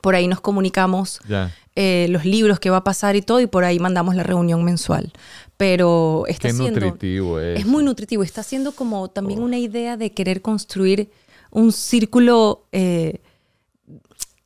por 0.00 0.14
ahí 0.14 0.28
nos 0.28 0.40
comunicamos 0.40 1.20
eh, 1.74 2.06
los 2.10 2.24
libros 2.24 2.60
que 2.60 2.70
va 2.70 2.78
a 2.78 2.84
pasar 2.84 3.16
y 3.16 3.22
todo, 3.22 3.40
y 3.40 3.46
por 3.46 3.64
ahí 3.64 3.78
mandamos 3.78 4.14
la 4.14 4.22
reunión 4.22 4.64
mensual. 4.64 5.12
Pero 5.56 6.24
está 6.28 6.48
Qué 6.48 6.54
nutritivo 6.54 7.40
es. 7.40 7.60
Es 7.60 7.66
muy 7.66 7.82
nutritivo. 7.82 8.22
Está 8.22 8.42
siendo 8.42 8.72
como 8.72 9.08
también 9.08 9.40
oh. 9.40 9.44
una 9.44 9.58
idea 9.58 9.96
de 9.96 10.12
querer 10.12 10.42
construir 10.42 11.10
un 11.50 11.72
círculo 11.72 12.66
eh, 12.72 13.20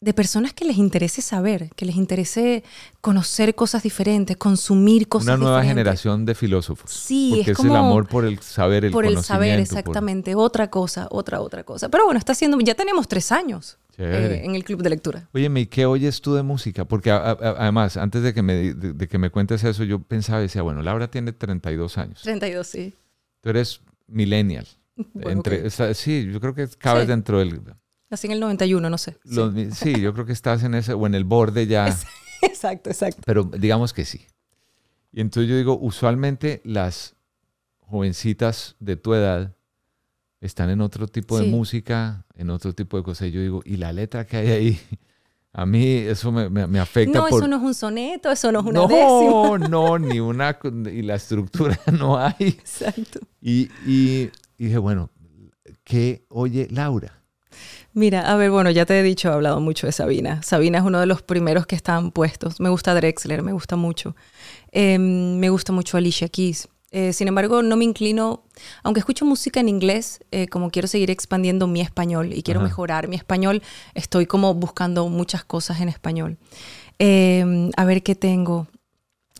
de 0.00 0.14
personas 0.14 0.54
que 0.54 0.64
les 0.64 0.78
interese 0.78 1.20
saber, 1.20 1.68
que 1.76 1.84
les 1.84 1.96
interese 1.96 2.64
conocer 3.02 3.54
cosas 3.54 3.82
diferentes, 3.82 4.36
consumir 4.38 5.08
cosas 5.08 5.26
diferentes. 5.26 5.42
Una 5.42 5.50
nueva 5.50 5.64
generación 5.64 6.24
de 6.24 6.34
filósofos. 6.34 6.90
Sí, 6.90 7.32
porque 7.36 7.50
es, 7.50 7.56
como 7.56 7.72
el 7.72 7.78
amor 7.78 8.08
por 8.08 8.24
el 8.24 8.38
saber, 8.40 8.86
el 8.86 8.92
por 8.92 9.04
conocimiento. 9.04 9.36
Por 9.36 9.44
el 9.44 9.48
saber, 9.48 9.60
exactamente. 9.60 10.34
Otra 10.34 10.70
cosa, 10.70 11.06
otra, 11.10 11.40
otra 11.42 11.64
cosa. 11.64 11.90
Pero 11.90 12.06
bueno, 12.06 12.18
está 12.18 12.32
haciendo, 12.32 12.58
ya 12.60 12.74
tenemos 12.74 13.08
tres 13.08 13.30
años 13.30 13.78
eh, 13.98 14.40
en 14.42 14.54
el 14.54 14.64
club 14.64 14.82
de 14.82 14.88
lectura. 14.88 15.28
Oye, 15.34 15.50
¿y 15.54 15.66
qué 15.66 15.84
oyes 15.84 16.22
tú 16.22 16.32
de 16.32 16.42
música? 16.42 16.86
Porque 16.86 17.10
además, 17.10 17.98
antes 17.98 18.22
de 18.22 18.32
que, 18.32 18.40
me, 18.40 18.72
de, 18.72 19.06
que 19.06 19.18
me 19.18 19.28
cuentes 19.28 19.62
eso, 19.64 19.84
yo 19.84 19.98
pensaba 19.98 20.38
y 20.40 20.44
decía, 20.44 20.62
bueno, 20.62 20.80
Laura 20.80 21.10
tiene 21.10 21.32
32 21.32 21.98
años. 21.98 22.22
32, 22.22 22.66
sí. 22.66 22.94
Tú 23.42 23.50
eres 23.50 23.82
millennial. 24.06 24.66
Entre, 25.22 25.70
sí, 25.94 26.28
yo 26.32 26.40
creo 26.40 26.54
que 26.54 26.68
cabes 26.78 27.08
dentro 27.08 27.38
del... 27.38 27.60
Así 28.10 28.26
en 28.26 28.32
el 28.32 28.40
91, 28.40 28.90
no 28.90 28.98
sé. 28.98 29.16
sí. 29.72 29.94
yo 30.00 30.12
creo 30.12 30.26
que 30.26 30.32
estás 30.32 30.64
en 30.64 30.74
ese, 30.74 30.94
o 30.94 31.06
en 31.06 31.14
el 31.14 31.24
borde 31.24 31.66
ya. 31.66 31.96
exacto, 32.42 32.90
exacto. 32.90 33.22
Pero 33.24 33.44
digamos 33.44 33.92
que 33.92 34.04
sí. 34.04 34.26
Y 35.12 35.20
entonces 35.20 35.48
yo 35.48 35.56
digo, 35.56 35.78
usualmente 35.80 36.60
las 36.64 37.14
jovencitas 37.78 38.76
de 38.80 38.96
tu 38.96 39.14
edad 39.14 39.54
están 40.40 40.70
en 40.70 40.80
otro 40.80 41.06
tipo 41.06 41.38
de 41.38 41.46
música, 41.46 42.24
en 42.34 42.50
otro 42.50 42.72
tipo 42.72 42.96
de 42.96 43.02
cosas. 43.02 43.28
Y 43.28 43.32
yo 43.32 43.40
digo, 43.40 43.62
¿y 43.64 43.76
la 43.76 43.92
letra 43.92 44.26
que 44.26 44.38
hay 44.38 44.48
ahí? 44.48 44.80
A 45.52 45.66
mí 45.66 45.96
eso 45.96 46.30
me, 46.30 46.48
me, 46.48 46.78
afecta. 46.78 47.18
No, 47.18 47.26
eso 47.26 47.48
no 47.48 47.56
es 47.56 47.62
un 47.62 47.74
soneto, 47.74 48.30
eso 48.30 48.52
no 48.52 48.60
es 48.60 48.66
una 48.66 48.80
no, 48.80 48.86
décima. 48.86 49.58
No, 49.58 49.58
no, 49.58 49.98
ni 49.98 50.20
una. 50.20 50.56
Y 50.92 51.02
la 51.02 51.16
estructura 51.16 51.78
no 51.92 52.16
hay. 52.18 52.34
Exacto. 52.38 53.18
Y, 53.42 53.68
y, 53.84 54.30
y 54.60 54.66
dije, 54.66 54.76
bueno, 54.76 55.08
¿qué 55.84 56.26
oye 56.28 56.68
Laura? 56.70 57.22
Mira, 57.94 58.30
a 58.30 58.36
ver, 58.36 58.50
bueno, 58.50 58.70
ya 58.70 58.84
te 58.84 59.00
he 59.00 59.02
dicho, 59.02 59.30
he 59.30 59.32
hablado 59.32 59.58
mucho 59.58 59.86
de 59.86 59.92
Sabina. 59.92 60.42
Sabina 60.42 60.76
es 60.76 60.84
uno 60.84 61.00
de 61.00 61.06
los 61.06 61.22
primeros 61.22 61.66
que 61.66 61.76
están 61.76 62.10
puestos. 62.10 62.60
Me 62.60 62.68
gusta 62.68 62.94
Drexler, 62.94 63.42
me 63.42 63.54
gusta 63.54 63.76
mucho. 63.76 64.14
Em, 64.70 65.38
me 65.38 65.48
gusta 65.48 65.72
mucho 65.72 65.96
Alicia 65.96 66.28
Keys. 66.28 66.68
Eh, 66.90 67.14
sin 67.14 67.28
embargo, 67.28 67.62
no 67.62 67.74
me 67.78 67.86
inclino, 67.86 68.44
aunque 68.82 69.00
escucho 69.00 69.24
música 69.24 69.60
en 69.60 69.70
inglés, 69.70 70.20
eh, 70.30 70.46
como 70.48 70.70
quiero 70.70 70.88
seguir 70.88 71.10
expandiendo 71.10 71.66
mi 71.66 71.80
español 71.80 72.34
y 72.34 72.42
quiero 72.42 72.60
mejorar 72.60 73.08
mi 73.08 73.16
español, 73.16 73.62
estoy 73.94 74.26
como 74.26 74.52
buscando 74.52 75.08
muchas 75.08 75.42
cosas 75.42 75.80
en 75.80 75.88
español. 75.88 76.36
Em, 76.98 77.70
a 77.78 77.86
ver 77.86 78.02
qué 78.02 78.14
tengo. 78.14 78.66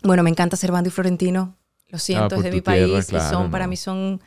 Bueno, 0.01 0.23
me 0.23 0.31
encanta 0.31 0.57
Servando 0.57 0.87
y 0.87 0.91
Florentino. 0.91 1.57
Lo 1.89 1.99
siento, 1.99 2.35
ah, 2.35 2.37
es 2.39 2.43
de 2.43 2.51
mi 2.51 2.61
país 2.61 3.07
y 3.11 3.19
son, 3.19 3.51
para 3.51 3.67
mí 3.67 3.77
son 3.77 4.19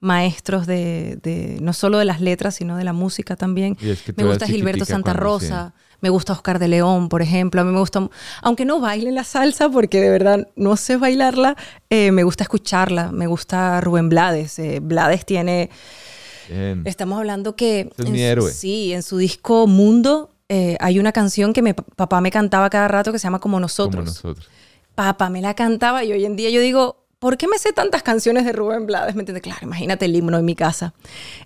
maestros 0.00 0.66
de, 0.66 1.58
no 1.60 1.72
solo 1.72 1.98
de 1.98 2.04
las 2.04 2.20
letras, 2.20 2.54
sino 2.56 2.76
de 2.76 2.84
la 2.84 2.92
música 2.92 3.36
también. 3.36 3.76
me 4.16 4.24
gusta 4.24 4.46
Gilberto 4.46 4.84
Santa 4.84 5.12
Rosa, 5.12 5.74
me 6.00 6.08
gusta 6.08 6.32
Oscar 6.32 6.58
de 6.58 6.68
León, 6.68 7.08
por 7.08 7.22
ejemplo. 7.22 7.60
A 7.60 7.64
mí 7.64 7.72
me 7.72 7.78
gusta, 7.78 8.08
aunque 8.42 8.64
no 8.64 8.80
baile 8.80 9.12
la 9.12 9.24
salsa, 9.24 9.68
porque 9.68 10.00
de 10.00 10.10
verdad 10.10 10.48
no 10.56 10.76
sé 10.76 10.96
bailarla, 10.96 11.56
eh, 11.90 12.10
me 12.10 12.24
gusta 12.24 12.44
escucharla. 12.44 13.12
Me 13.12 13.26
gusta 13.26 13.80
Rubén 13.80 14.08
Blades. 14.08 14.58
Eh, 14.58 14.80
Blades 14.80 15.24
tiene... 15.26 15.70
Estamos 16.84 17.18
hablando 17.18 17.54
que... 17.54 17.90
Es 17.96 18.10
mi 18.10 18.22
héroe. 18.22 18.50
sí, 18.50 18.92
en 18.92 19.04
su 19.04 19.18
disco 19.18 19.68
Mundo 19.68 20.34
eh, 20.48 20.76
hay 20.80 20.98
una 20.98 21.12
canción 21.12 21.52
que 21.52 21.62
mi 21.62 21.74
papá 21.74 22.20
me 22.20 22.32
cantaba 22.32 22.68
cada 22.70 22.88
rato 22.88 23.12
que 23.12 23.20
se 23.20 23.24
llama 23.24 23.38
Como 23.38 23.60
Nosotros. 23.60 23.94
Como 23.94 24.32
Nosotros 24.32 24.48
papá 24.94 25.30
me 25.30 25.40
la 25.40 25.54
cantaba 25.54 26.04
y 26.04 26.12
hoy 26.12 26.24
en 26.24 26.36
día 26.36 26.50
yo 26.50 26.60
digo, 26.60 27.06
¿por 27.20 27.36
qué 27.36 27.46
me 27.46 27.58
sé 27.58 27.72
tantas 27.72 28.02
canciones 28.02 28.44
de 28.44 28.52
Rubén 28.52 28.86
Blades? 28.86 29.14
¿Me 29.14 29.20
entiendes? 29.20 29.44
Claro, 29.44 29.60
imagínate 29.62 30.06
el 30.06 30.16
himno 30.16 30.36
en 30.36 30.44
mi 30.44 30.56
casa. 30.56 30.94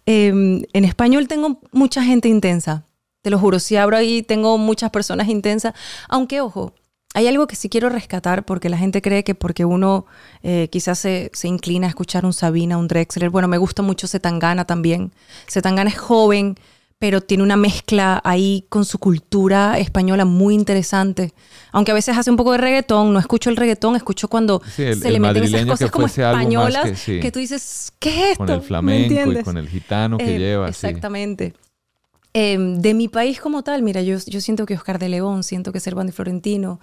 Em, 0.07 0.63
en 0.73 0.85
español 0.87 1.29
tengo 1.29 1.61
mucha 1.73 2.03
gente 2.03 2.29
intensa, 2.29 2.87
te 3.21 3.29
lo 3.29 3.39
juro, 3.39 3.59
si 3.59 3.77
abro 3.77 3.97
ahí 3.97 4.23
tengo 4.23 4.57
muchas 4.57 4.91
personas 4.91 5.29
intensas, 5.29 5.75
aunque 6.09 6.41
ojo, 6.41 6.73
hay 7.15 7.29
algo 7.29 7.47
que 7.47 7.57
sí 7.57 7.69
quiero 7.69 7.89
rescatar 7.89 8.45
porque 8.45 8.69
la 8.69 8.77
gente 8.77 9.01
cree 9.01 9.23
que 9.25 9.35
porque 9.35 9.65
uno 9.65 10.07
eh, 10.43 10.69
quizás 10.71 10.99
se, 10.99 11.31
se, 11.33 11.47
inclina 11.49 11.87
a 11.87 11.91
escuchar 11.91 12.25
un 12.25 12.33
Sabina, 12.33 12.77
un 12.77 12.89
Drexler, 12.89 13.31
bueno, 13.31 13.47
me 13.47 13.59
gusta 13.59 13.83
mucho 13.83 14.09
Zetangana 14.09 14.65
también. 14.65 15.13
Zetangana 15.49 15.91
es 15.91 15.99
joven, 15.99 16.57
pero 16.99 17.21
tiene 17.21 17.43
una 17.43 17.57
mezcla 17.57 18.21
ahí 18.25 18.65
con 18.69 18.85
su 18.85 18.99
cultura 18.99 19.79
española 19.79 20.25
muy 20.25 20.55
interesante. 20.55 21.35
Aunque 21.73 21.91
a 21.91 21.95
veces 21.95 22.17
hace 22.17 22.31
un 22.31 22.37
poco 22.37 22.53
de 22.53 22.59
reggaetón, 22.59 23.13
no 23.13 23.19
escucho 23.19 23.51
el 23.51 23.57
reggaetón, 23.57 23.97
escucho 23.97 24.29
cuando 24.29 24.63
Sí, 24.75 24.83
el- 24.85 25.01
se 25.01 25.09
el 25.09 25.15
le 25.15 25.21
meten 25.21 25.43
esas 25.45 25.67
cosas 25.67 25.79
que 25.87 25.91
como 25.91 26.07
españolas 26.07 26.85
que- 26.85 26.91
que, 27.21 27.23
sí. 27.27 27.31
tú 27.33 27.39
dices, 27.41 27.93
¿qué 27.99 28.09
es 28.11 28.31
esto? 28.33 28.39
Con 28.39 28.51
el 28.51 28.61
¿Me 28.61 28.67
flamenco 28.67 29.33
y 29.33 29.43
con 29.43 29.59
el 29.59 29.69
gitano 29.69 30.19
que 30.19 30.37
Eh, 30.37 30.39
lleva. 30.39 30.73
sí. 30.73 30.87
Exactamente. 30.87 31.55
Eh, 32.37 32.59
de 32.59 32.95
mi 32.95 33.07
país 33.09 33.41
como 33.41 33.63
tal, 33.63 33.83
mira, 33.83 34.03
yo, 34.03 34.17
yo 34.27 34.41
siento 34.41 34.67
que 34.67 34.75
Oscar 34.75 34.99
de 34.99 35.09
León, 35.09 35.45
siento 35.45 35.71
que 35.73 35.79
Servando 35.79 36.11
y 36.11 36.15
Florentino, 36.15 36.81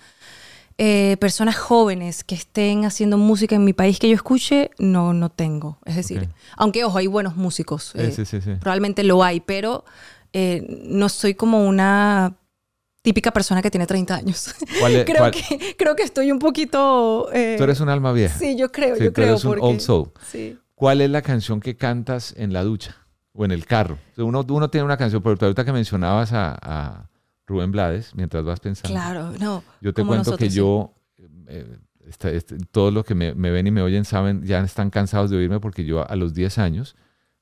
eh, 0.78 1.17
personas 1.19 1.55
jóvenes 1.57 2.24
que 2.24 2.36
estén 2.36 2.86
haciendo 2.86 3.17
música 3.17 3.55
en 3.55 3.63
mi 3.63 3.74
país 3.74 3.99
que 3.99 4.09
yo 4.09 4.15
escuche, 4.15 4.72
no, 4.80 5.13
no 5.13 5.30
tengo. 5.30 5.78
Es 5.86 5.95
decir, 5.95 6.24
Ok. 6.24 6.30
aunque 6.57 6.84
ojo, 6.84 6.97
hay 6.97 7.07
buenos 7.07 7.36
músicos. 7.36 7.93
Eh, 7.95 8.11
sí, 8.11 8.26
sí, 8.26 8.41
sí. 8.41 8.51
Probablemente 8.59 9.03
lo 9.03 9.24
hay, 9.24 9.39
pero 9.41 9.86
eh, 10.34 10.65
no 10.86 11.09
soy 11.09 11.34
como 11.36 11.67
una 11.67 12.36
típica 13.03 13.32
persona 13.32 13.61
que 13.61 13.72
tiene 13.72 13.86
30 13.88 14.15
años. 14.15 14.53
¿Cuál 14.80 14.95
es- 14.95 15.05
creo, 15.05 15.17
cuál- 15.19 15.32
que, 15.32 15.76
creo 15.78 15.95
que 15.95 16.03
estoy 16.03 16.32
un 16.32 16.39
poquito... 16.39 17.30
eh, 17.34 17.55
Tú 17.57 17.63
eres 17.63 17.80
un 17.80 17.89
alma 17.89 18.11
vieja. 18.13 18.38
Sí, 18.38 18.55
yo 18.57 18.72
creo, 18.72 18.95
yo 18.97 19.07
tú 19.07 19.13
creo. 19.13 19.28
eres 19.30 19.43
un 19.45 19.51
porque- 19.51 19.65
old 19.65 19.80
soul. 19.80 20.11
Sí. 20.32 20.57
¿Cuál 20.76 21.01
es 21.01 21.09
la 21.11 21.22
canción 21.22 21.59
que 21.59 21.76
cantas 21.78 22.34
en 22.38 22.53
la 22.53 22.63
ducha 22.63 22.95
o 23.34 23.45
en 23.45 23.51
el 23.51 23.65
carro? 23.65 23.99
O 24.13 24.15
sea, 24.15 24.24
Uno, 24.24 24.43
uno 24.49 24.69
tiene 24.69 24.86
una 24.86 24.97
canción, 24.97 25.22
pero 25.22 25.38
ahorita 25.39 25.63
que 25.65 25.72
mencionabas 25.74 26.32
a, 26.34 26.57
a 26.61 27.09
Rubén 27.51 27.71
Blades, 27.71 28.15
mientras 28.15 28.43
vas 28.43 28.59
pensando, 28.59 28.93
Claro, 28.93 29.31
no. 29.39 29.63
yo 29.81 29.93
te 29.93 30.03
cuento 30.05 30.35
que 30.37 30.49
sí. 30.49 30.57
yo, 30.57 30.93
eh, 31.47 31.77
este- 32.07 32.35
este- 32.35 32.57
todos 32.71 32.91
los 32.93 33.05
que 33.05 33.13
me, 33.15 33.33
me 33.35 33.51
ven 33.51 33.67
y 33.67 33.71
me 33.71 33.81
oyen 33.81 34.05
saben, 34.05 34.43
ya 34.43 34.59
están 34.61 34.89
cansados 34.89 35.29
de 35.29 35.37
oírme 35.37 35.59
porque 35.59 35.85
yo 35.85 36.09
a 36.09 36.15
los 36.15 36.33
10 36.33 36.57
años 36.57 36.95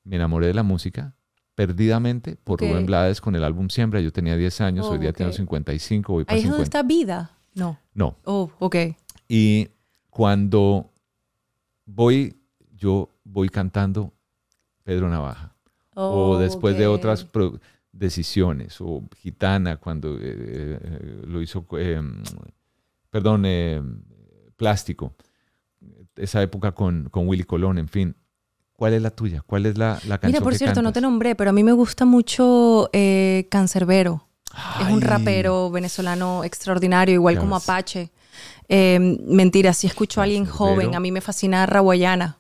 me 0.04 0.16
enamoré 0.18 0.48
de 0.48 0.54
la 0.54 0.64
música 0.64 1.16
perdidamente 1.56 2.36
por. 2.44 2.60
Rubén 2.60 2.86
Blades 2.86 3.20
con 3.22 3.36
el 3.36 3.44
álbum 3.44 3.70
Siembra. 3.70 4.00
Yo 4.02 4.12
tenía 4.12 4.36
10 4.38 4.62
años, 4.62 4.86
Oh, 4.86 4.92
hoy 4.92 4.98
día 5.00 5.12
tengo 5.14 5.32
55, 5.32 6.14
voy 6.14 6.24
para 6.26 6.36
Ahí 6.36 6.40
es 6.44 6.50
donde 6.50 6.66
50. 6.66 6.78
está 6.80 6.88
vida. 6.88 7.32
No. 7.54 7.78
No, 7.94 8.16
Oh, 8.24 8.50
ok. 8.60 8.76
Y 9.28 9.68
cuando 10.10 10.90
voy, 11.86 12.36
yo 12.76 13.10
voy 13.24 13.50
cantando 13.50 14.14
Pedro 14.84 15.10
Navaja. 15.10 15.54
o 16.02 16.38
después 16.38 16.78
de 16.78 16.88
otras 16.88 17.26
decisiones. 18.00 18.80
O 18.82 19.04
Gitana, 19.18 19.78
cuando 19.78 20.16
eh, 20.18 20.20
eh, 20.22 21.22
lo 21.28 21.42
hizo, 21.42 21.66
eh, 21.78 22.02
perdón, 23.10 23.44
eh, 23.46 23.82
Plástico. 24.56 25.14
Esa 26.16 26.42
época 26.42 26.74
con, 26.74 27.10
con 27.10 27.28
Willy 27.28 27.44
Colón, 27.44 27.78
en 27.78 27.88
fin. 27.88 28.16
¿Cuál 28.74 28.94
es 28.94 29.02
la 29.02 29.12
tuya? 29.12 29.44
¿Cuál 29.46 29.66
es 29.66 29.78
la, 29.78 30.00
la 30.08 30.18
canción 30.18 30.32
Mira, 30.32 30.42
por 30.42 30.54
que 30.54 30.60
cierto, 30.60 30.82
no 30.82 30.94
te 30.94 31.02
nombré, 31.02 31.36
pero 31.36 31.50
a 31.50 31.54
mí 31.54 31.64
me 31.64 31.74
gusta 31.74 32.06
mucho 32.06 32.90
Cancerbero. 33.50 34.26
Es 34.82 34.88
un 34.90 35.02
rapero 35.02 35.70
venezolano 35.70 36.44
extraordinario, 36.44 37.14
igual 37.14 37.38
como. 37.38 37.56
Apache. 37.56 38.10
Eh, 38.68 39.00
mentira, 39.26 39.74
si 39.74 39.88
escucho 39.88 40.22
a 40.22 40.24
alguien 40.24 40.46
joven, 40.46 40.94
a 40.94 41.00
mí 41.00 41.12
me 41.12 41.22
fascina 41.22 41.66
Raguayana, 41.66 42.39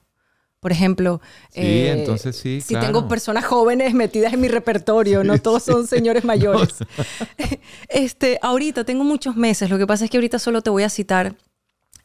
por 0.59 0.71
ejemplo. 0.71 1.21
Sí, 1.51 1.61
Eh, 1.61 1.91
entonces 1.99 2.35
sí, 2.35 2.61
Si 2.61 2.73
claro. 2.73 2.85
tengo 2.87 3.07
personas 3.07 3.45
jóvenes 3.45 3.93
metidas 3.93 4.33
en 4.33 4.41
mi 4.41 4.47
repertorio, 4.47 5.23
no 5.23 5.37
todos 5.39 5.63
son 5.63 5.87
señores 5.87 6.23
mayores. 6.25 6.75
este, 7.89 8.39
ahorita 8.41 8.83
tengo 8.83 9.03
muchos 9.03 9.35
meses, 9.35 9.69
lo 9.69 9.77
que 9.77 9.87
pasa 9.87 10.05
es 10.05 10.11
que 10.11 10.17
ahorita 10.17 10.39
solo 10.39 10.61
te 10.61 10.69
voy 10.69 10.83
a 10.83 10.89
citar 10.89 11.35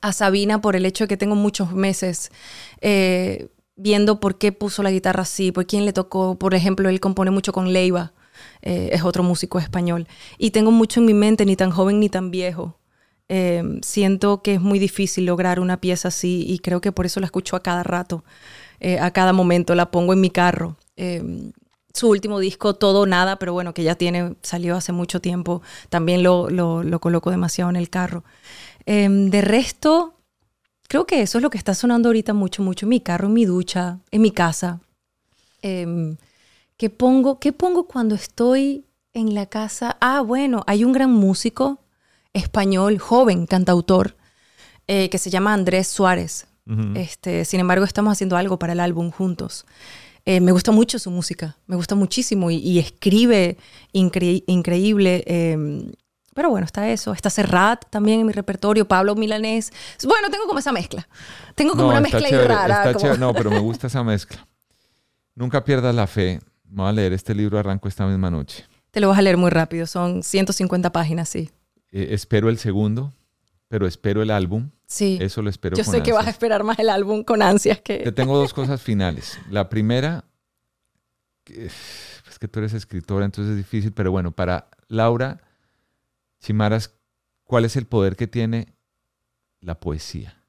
a 0.00 0.12
Sabina 0.12 0.60
por 0.60 0.76
el 0.76 0.84
hecho 0.86 1.04
de 1.04 1.08
que 1.08 1.16
tengo 1.16 1.34
muchos 1.34 1.72
meses 1.72 2.30
eh, 2.80 3.48
viendo 3.76 4.20
por 4.20 4.36
qué 4.38 4.52
puso 4.52 4.82
la 4.82 4.90
guitarra 4.90 5.22
así, 5.22 5.50
por 5.50 5.66
quién 5.66 5.84
le 5.84 5.92
tocó. 5.92 6.38
Por 6.38 6.54
ejemplo, 6.54 6.88
él 6.88 7.00
compone 7.00 7.30
mucho 7.30 7.52
con 7.52 7.72
Leiva, 7.72 8.12
eh, 8.62 8.90
es 8.92 9.02
otro 9.02 9.22
músico 9.22 9.58
español. 9.58 10.06
Y 10.38 10.50
tengo 10.50 10.70
mucho 10.70 11.00
en 11.00 11.06
mi 11.06 11.14
mente, 11.14 11.44
ni 11.46 11.56
tan 11.56 11.70
joven 11.70 12.00
ni 12.00 12.08
tan 12.08 12.30
viejo. 12.30 12.76
Eh, 13.28 13.80
siento 13.82 14.42
que 14.42 14.54
es 14.54 14.60
muy 14.60 14.78
difícil 14.78 15.24
lograr 15.24 15.58
una 15.58 15.80
pieza 15.80 16.08
así 16.08 16.44
y 16.46 16.58
creo 16.58 16.80
que 16.80 16.92
por 16.92 17.06
eso 17.06 17.20
la 17.20 17.26
escucho 17.26 17.56
a 17.56 17.62
cada 17.62 17.82
rato, 17.82 18.22
eh, 18.80 18.98
a 18.98 19.12
cada 19.12 19.32
momento, 19.32 19.74
la 19.74 19.90
pongo 19.90 20.12
en 20.12 20.20
mi 20.20 20.30
carro. 20.30 20.76
Eh, 20.96 21.50
su 21.92 22.08
último 22.08 22.40
disco, 22.40 22.74
Todo 22.74 23.06
Nada, 23.06 23.38
pero 23.38 23.52
bueno, 23.52 23.72
que 23.72 23.84
ya 23.84 23.94
tiene, 23.94 24.34
salió 24.42 24.76
hace 24.76 24.92
mucho 24.92 25.20
tiempo, 25.20 25.62
también 25.88 26.22
lo, 26.22 26.50
lo, 26.50 26.82
lo 26.82 27.00
coloco 27.00 27.30
demasiado 27.30 27.70
en 27.70 27.76
el 27.76 27.88
carro. 27.88 28.24
Eh, 28.84 29.08
de 29.08 29.40
resto, 29.40 30.14
creo 30.88 31.06
que 31.06 31.22
eso 31.22 31.38
es 31.38 31.42
lo 31.42 31.50
que 31.50 31.58
está 31.58 31.74
sonando 31.74 32.08
ahorita 32.08 32.34
mucho, 32.34 32.62
mucho 32.62 32.86
en 32.86 32.90
mi 32.90 33.00
carro, 33.00 33.28
en 33.28 33.34
mi 33.34 33.44
ducha, 33.44 34.00
en 34.10 34.22
mi 34.22 34.32
casa. 34.32 34.80
¿qué, 35.62 36.90
pongo, 36.90 37.38
¿Qué 37.38 37.54
pongo 37.54 37.86
cuando 37.86 38.14
estoy 38.14 38.84
en 39.14 39.34
la 39.34 39.46
casa? 39.46 39.96
Ah, 40.02 40.20
bueno, 40.20 40.62
hay 40.66 40.84
un 40.84 40.92
gran 40.92 41.10
músico 41.10 41.78
español, 42.34 42.98
joven, 42.98 43.46
cantautor, 43.46 44.16
eh, 44.86 45.08
que 45.08 45.16
se 45.18 45.30
llama 45.30 45.54
Andrés 45.54 45.88
Suárez. 45.88 46.46
Este, 46.94 47.44
sin 47.44 47.60
embargo, 47.60 47.84
estamos 47.84 48.12
haciendo 48.12 48.36
algo 48.38 48.58
para 48.58 48.72
el 48.72 48.80
álbum 48.80 49.10
juntos. 49.10 49.66
Eh, 50.24 50.40
me 50.40 50.50
gusta 50.52 50.72
mucho 50.72 50.98
su 50.98 51.10
música, 51.10 51.56
me 51.66 51.76
gusta 51.76 51.94
muchísimo 51.94 52.50
y, 52.50 52.56
y 52.56 52.78
escribe 52.78 53.58
incre- 53.92 54.42
increíble. 54.46 55.22
eh, 55.26 55.86
pero 56.34 56.48
bueno, 56.50 56.64
está 56.64 56.88
eso. 56.90 57.12
Está 57.12 57.28
Serrat 57.30 57.84
también 57.90 58.20
en 58.20 58.26
mi 58.26 58.32
repertorio, 58.32 58.88
Pablo 58.88 59.14
Milanés. 59.14 59.72
Bueno, 60.04 60.30
tengo 60.30 60.46
como 60.46 60.58
esa 60.58 60.72
mezcla. 60.72 61.06
Tengo 61.54 61.74
como 61.74 61.88
una 61.90 62.00
mezcla 62.00 62.20
ahí 62.26 62.30
chévere, 62.30 62.48
rara. 62.48 62.74
está 62.76 62.92
como- 62.94 63.00
chévere. 63.02 63.20
No, 63.20 63.32
pero 63.34 63.50
me 63.50 63.58
gusta 63.60 63.86
esa 63.86 64.02
mezcla. 64.02 64.44
Nunca 65.36 65.62
pierdas 65.64 65.94
la 65.94 66.06
fe. 66.06 66.40
Me 66.68 66.82
voy 66.82 66.88
a 66.88 66.92
leer 66.92 67.12
este 67.12 67.34
libro, 67.34 67.58
arranco 67.58 67.86
esta 67.88 68.06
misma 68.06 68.30
noche. 68.30 68.64
Te 68.90 69.00
lo 69.00 69.08
vas 69.10 69.18
a 69.18 69.22
leer 69.22 69.36
muy 69.36 69.50
rápido, 69.50 69.86
son 69.86 70.22
150 70.24 70.90
páginas, 70.90 71.28
sí. 71.28 71.50
Eh, 71.96 72.08
espero 72.10 72.48
el 72.48 72.58
segundo, 72.58 73.12
pero 73.68 73.86
espero 73.86 74.20
el 74.20 74.32
álbum. 74.32 74.70
Sí. 74.86 75.16
Eso 75.20 75.42
lo 75.42 75.48
espero 75.48 75.76
Yo 75.76 75.84
con 75.84 75.94
sé 75.94 76.02
que 76.02 76.12
vas 76.12 76.26
a 76.26 76.30
esperar 76.30 76.64
más 76.64 76.78
el 76.80 76.88
álbum 76.90 77.22
con 77.22 77.40
ansias 77.40 77.80
Te 77.84 78.02
que... 78.02 78.12
tengo 78.12 78.36
dos 78.36 78.52
cosas 78.52 78.82
finales. 78.82 79.38
La 79.48 79.68
primera, 79.68 80.24
que- 81.44 81.66
es 81.66 82.38
que 82.40 82.48
tú 82.48 82.58
eres 82.58 82.72
escritora, 82.74 83.24
entonces 83.24 83.52
es 83.52 83.56
difícil, 83.56 83.92
pero 83.92 84.10
bueno, 84.10 84.32
para 84.32 84.66
Laura 84.88 85.40
Chimaras, 86.40 86.92
¿cuál 87.44 87.64
es 87.64 87.76
el 87.76 87.86
poder 87.86 88.16
que 88.16 88.26
tiene 88.26 88.74
la 89.60 89.78
poesía? 89.78 90.42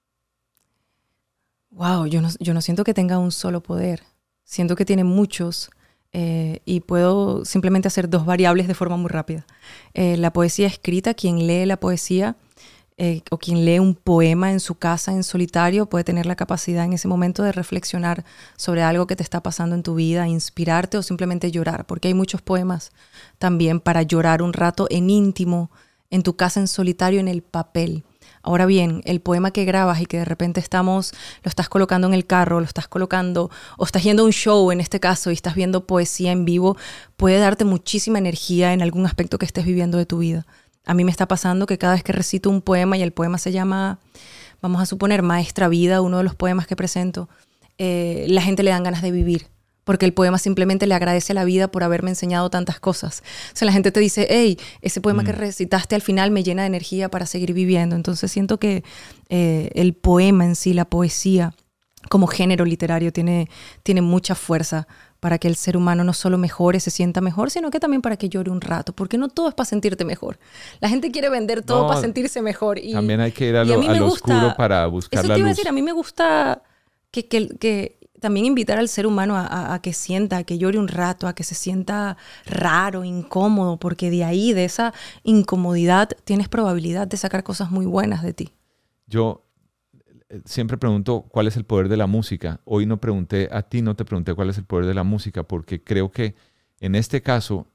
Wow, 1.69 2.07
yo 2.07 2.21
no, 2.21 2.29
yo 2.39 2.53
no 2.55 2.61
siento 2.61 2.83
que 2.83 2.93
tenga 2.95 3.19
un 3.19 3.31
solo 3.31 3.61
poder. 3.61 4.01
Siento 4.43 4.75
que 4.75 4.85
tiene 4.85 5.03
muchos 5.03 5.69
eh, 6.17 6.61
y 6.63 6.79
puedo 6.79 7.43
simplemente 7.43 7.89
hacer 7.89 8.09
dos 8.09 8.25
variables 8.25 8.69
de 8.69 8.73
forma 8.73 8.95
muy 8.95 9.09
rápida. 9.09 9.45
Eh, 9.93 10.15
la 10.15 10.31
poesía 10.31 10.65
escrita, 10.65 11.13
quien 11.13 11.45
lee 11.45 11.65
la 11.65 11.77
poesía 11.77 12.37
eh, 12.95 13.21
o 13.31 13.37
quien 13.37 13.65
lee 13.65 13.79
un 13.79 13.95
poema 13.95 14.53
en 14.53 14.61
su 14.61 14.75
casa 14.75 15.11
en 15.11 15.25
solitario 15.25 15.87
puede 15.87 16.05
tener 16.05 16.25
la 16.25 16.37
capacidad 16.37 16.85
en 16.85 16.93
ese 16.93 17.09
momento 17.09 17.43
de 17.43 17.51
reflexionar 17.51 18.23
sobre 18.55 18.81
algo 18.81 19.07
que 19.07 19.17
te 19.17 19.23
está 19.23 19.43
pasando 19.43 19.75
en 19.75 19.83
tu 19.83 19.95
vida, 19.95 20.25
inspirarte 20.25 20.97
o 20.97 21.03
simplemente 21.03 21.51
llorar, 21.51 21.85
porque 21.85 22.07
hay 22.07 22.13
muchos 22.13 22.41
poemas 22.41 22.93
también 23.37 23.81
para 23.81 24.01
llorar 24.01 24.41
un 24.41 24.53
rato 24.53 24.87
en 24.89 25.09
íntimo, 25.09 25.69
en 26.11 26.23
tu 26.23 26.37
casa 26.37 26.61
en 26.61 26.69
solitario, 26.69 27.19
en 27.19 27.27
el 27.27 27.41
papel. 27.41 28.05
Ahora 28.45 28.67
bien, 28.67 29.01
el 29.05 29.21
poema 29.21 29.49
que 29.49 29.65
grabas 29.65 29.99
y 30.01 30.05
que 30.05 30.19
de 30.19 30.25
repente 30.25 30.59
estamos, 30.59 31.13
lo 31.41 31.49
estás 31.49 31.67
colocando 31.67 32.05
en 32.05 32.13
el 32.13 32.27
carro, 32.27 32.59
lo 32.59 32.65
estás 32.67 32.87
colocando, 32.87 33.49
o 33.75 33.85
estás 33.85 34.03
yendo 34.03 34.21
a 34.21 34.25
un 34.27 34.31
show 34.31 34.71
en 34.71 34.81
este 34.81 34.99
caso 34.99 35.31
y 35.31 35.33
estás 35.33 35.55
viendo 35.55 35.87
poesía 35.87 36.31
en 36.31 36.45
vivo, 36.45 36.77
puede 37.17 37.39
darte 37.39 37.65
muchísima 37.65 38.19
energía 38.19 38.71
en 38.73 38.83
algún 38.83 39.07
aspecto 39.07 39.39
que 39.39 39.47
estés 39.47 39.65
viviendo 39.65 39.97
de 39.97 40.05
tu 40.05 40.19
vida. 40.19 40.45
A 40.85 40.93
mí 40.93 41.03
me 41.03 41.09
está 41.09 41.27
pasando 41.27 41.65
que 41.65 41.79
cada 41.79 41.93
vez 41.93 42.03
que 42.03 42.13
recito 42.13 42.51
un 42.51 42.61
poema 42.61 42.95
y 42.97 43.01
el 43.01 43.13
poema 43.13 43.39
se 43.39 43.51
llama, 43.51 43.97
vamos 44.61 44.79
a 44.79 44.85
suponer, 44.85 45.23
Maestra 45.23 45.67
Vida, 45.67 46.01
uno 46.01 46.19
de 46.19 46.23
los 46.23 46.35
poemas 46.35 46.67
que 46.67 46.75
presento, 46.75 47.29
eh, 47.79 48.27
la 48.29 48.43
gente 48.43 48.61
le 48.61 48.69
dan 48.69 48.83
ganas 48.83 49.01
de 49.01 49.09
vivir 49.09 49.47
porque 49.85 50.05
el 50.05 50.13
poema 50.13 50.37
simplemente 50.37 50.87
le 50.87 50.95
agradece 50.95 51.31
a 51.31 51.35
la 51.35 51.45
vida 51.45 51.69
por 51.69 51.83
haberme 51.83 52.09
enseñado 52.09 52.49
tantas 52.49 52.79
cosas. 52.81 53.23
O 53.53 53.55
sea, 53.55 53.65
la 53.67 53.71
gente 53.71 53.91
te 53.93 54.01
dice, 54.01 54.27
hey, 54.29 54.59
ese 54.81 54.99
poema 54.99 55.23
que 55.23 55.31
recitaste 55.31 55.95
al 55.95 56.01
final 56.01 56.31
me 56.31 56.43
llena 56.43 56.63
de 56.63 56.67
energía 56.67 57.09
para 57.09 57.25
seguir 57.25 57.53
viviendo. 57.53 57.95
Entonces 57.95 58.29
siento 58.31 58.59
que 58.59 58.83
eh, 59.29 59.69
el 59.75 59.93
poema 59.93 60.43
en 60.43 60.55
sí, 60.55 60.73
la 60.73 60.85
poesía, 60.85 61.53
como 62.09 62.27
género 62.27 62.65
literario, 62.65 63.13
tiene, 63.13 63.49
tiene 63.83 64.01
mucha 64.01 64.35
fuerza 64.35 64.87
para 65.19 65.37
que 65.39 65.47
el 65.47 65.55
ser 65.55 65.75
humano 65.77 66.03
no 66.03 66.13
solo 66.13 66.37
mejore, 66.37 66.79
se 66.79 66.91
sienta 66.91 67.19
mejor, 67.21 67.49
sino 67.49 67.71
que 67.71 67.79
también 67.79 68.01
para 68.03 68.15
que 68.17 68.29
llore 68.29 68.51
un 68.51 68.61
rato, 68.61 68.93
porque 68.93 69.17
no 69.17 69.27
todo 69.27 69.47
es 69.49 69.55
para 69.55 69.65
sentirte 69.65 70.05
mejor. 70.05 70.37
La 70.81 70.89
gente 70.89 71.09
quiere 71.11 71.29
vender 71.29 71.63
todo 71.63 71.83
No, 71.83 71.87
para 71.87 72.01
sentirse 72.01 72.41
mejor. 72.43 72.77
Y, 72.77 72.93
También 72.93 73.21
hay 73.21 73.31
que 73.31 73.49
ir 73.49 73.55
a 73.55 73.63
lo, 73.65 73.73
a 73.75 73.77
me 73.77 73.99
lo 73.99 74.05
gusta- 74.07 74.35
oscuro 74.35 74.55
para 74.55 74.85
buscar 74.87 75.19
Eso 75.19 75.27
la 75.29 75.33
te 75.35 75.39
iba 75.39 75.47
a 75.47 75.49
luz. 75.51 75.57
decir, 75.57 75.67
a 75.69 75.71
mí 75.71 75.81
me 75.81 75.93
gusta 75.93 76.61
que, 77.09 77.27
que, 77.27 77.49
que 77.57 77.97
también 78.25 78.45
invitar 78.45 78.77
al 78.79 78.89
ser 78.89 79.05
humano 79.05 79.35
a, 79.35 79.45
a- 79.45 79.73
a 79.75 79.81
que 79.81 79.93
sienta, 79.93 80.37
a 80.37 80.43
que 80.43 80.57
llore 80.57 80.77
un 80.79 80.87
rato, 80.87 81.27
a 81.27 81.33
que 81.35 81.43
se 81.43 81.55
sienta 81.55 82.17
raro, 82.45 83.03
incómodo, 83.03 83.77
porque 83.77 84.09
de 84.09 84.23
ahí, 84.23 84.51
de 84.53 84.65
esa 84.65 84.93
incomodidad, 85.23 86.09
tienes 86.23 86.47
probabilidad 86.49 87.07
de 87.07 87.17
sacar 87.17 87.43
cosas 87.43 87.69
muy 87.71 87.85
buenas 87.85 88.21
de 88.23 88.33
ti. 88.33 88.49
Yo 89.07 89.45
eh, 90.29 90.41
siempre 90.45 90.77
pregunto 90.77 91.25
cuál 91.29 91.47
es 91.47 91.55
el 91.57 91.65
poder 91.65 91.87
de 91.89 91.97
la 91.97 92.07
música. 92.07 92.59
Hoy 92.65 92.85
no 92.85 92.97
pregunté 92.99 93.47
a 93.51 93.61
ti, 93.61 93.81
no 93.81 93.95
te 93.95 94.05
pregunté 94.05 94.33
cuál 94.33 94.49
es 94.49 94.57
el 94.57 94.65
poder 94.65 94.85
de 94.87 94.93
la 94.93 95.03
música, 95.03 95.43
porque 95.43 95.83
creo 95.83 96.09
que 96.11 96.35
En 96.81 96.93
este 96.95 97.21
caso 97.21 97.67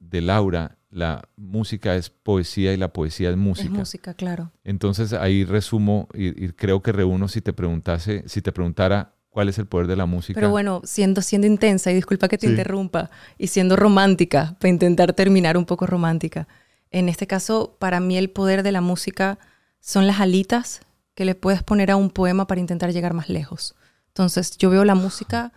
de 0.00 0.20
Laura, 0.20 0.76
la 0.90 1.22
música 1.36 1.94
es 1.94 2.10
poesía 2.10 2.72
y 2.72 2.76
la 2.76 2.92
poesía 2.92 3.30
es 3.30 3.36
música. 3.36 3.68
Es 3.68 3.78
música, 3.78 4.14
claro. 4.14 4.50
Entonces 4.64 5.12
ahí 5.12 5.44
resumo 5.44 6.08
y, 6.14 6.48
creo 6.54 6.82
que 6.82 6.90
reúno 6.90 7.28
si 7.28 7.40
te 7.40 7.52
preguntase, 7.52 8.24
si 8.26 8.42
te 8.42 8.50
preguntara 8.50 9.14
cuál 9.30 9.48
es 9.48 9.58
el 9.58 9.66
poder 9.66 9.86
de 9.86 9.96
la 9.96 10.06
música. 10.06 10.38
Pero 10.38 10.50
bueno, 10.50 10.82
siendo, 10.84 11.22
siendo 11.22 11.46
intensa, 11.46 11.90
y 11.90 11.94
disculpa 11.94 12.28
que 12.28 12.38
te 12.38 12.46
interrumpa, 12.46 13.10
y 13.38 13.46
siendo 13.46 13.76
romántica, 13.76 14.56
para 14.58 14.70
intentar 14.70 15.12
terminar 15.12 15.56
un 15.56 15.64
poco 15.64 15.86
romántica. 15.86 16.46
En 16.90 17.08
este 17.08 17.26
caso, 17.26 17.76
para 17.78 18.00
mí 18.00 18.18
el 18.18 18.30
poder 18.30 18.62
de 18.62 18.72
la 18.72 18.80
música 18.80 19.38
son 19.80 20.06
las 20.06 20.20
alitas 20.20 20.80
que 21.14 21.24
le 21.24 21.34
puedes 21.34 21.62
poner 21.62 21.90
a 21.90 21.96
un 21.96 22.10
poema 22.10 22.46
para 22.46 22.60
intentar 22.60 22.92
llegar 22.92 23.14
más 23.14 23.28
lejos. 23.28 23.74
Entonces, 24.08 24.58
yo 24.58 24.70
veo 24.70 24.84
la 24.84 24.96
música 24.96 25.52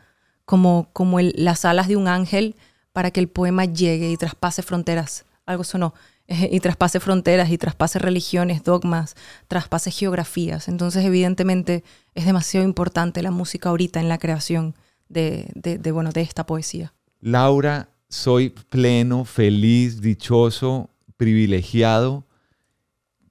como, 0.46 0.90
como 0.94 1.20
las 1.20 1.66
alas 1.66 1.88
de 1.88 1.96
un 1.96 2.08
ángel 2.08 2.56
para 2.92 3.10
que 3.12 3.20
el 3.20 3.28
poema 3.28 3.66
llegue 3.66 4.12
y 4.12 4.18
traspase 4.18 4.62
fronteras. 4.62 5.26
Algo 5.46 5.64
sonó. 5.64 5.94
Y 6.28 6.62
traspase 6.62 7.02
fronteras 7.02 7.52
y 7.52 7.58
traspase 7.58 8.00
religiones, 8.00 8.64
dogmas, 8.64 9.16
traspase 9.50 9.92
geografías. 9.92 10.70
Entonces, 10.70 11.04
evidentemente, 11.04 11.84
es 12.16 12.26
demasiado 12.26 12.66
importante 12.66 13.22
la 13.22 13.32
música 13.32 13.70
ahorita 13.70 14.00
en 14.00 14.08
la 14.08 14.18
creación 14.18 14.74
de, 15.10 15.52
de, 15.54 15.92
bueno, 15.92 16.12
de 16.12 16.22
esta 16.22 16.46
poesía. 16.46 16.94
Laura, 17.20 17.90
soy 18.08 18.50
pleno, 18.50 19.26
feliz, 19.26 20.02
dichoso, 20.02 20.90
privilegiado. 21.18 22.26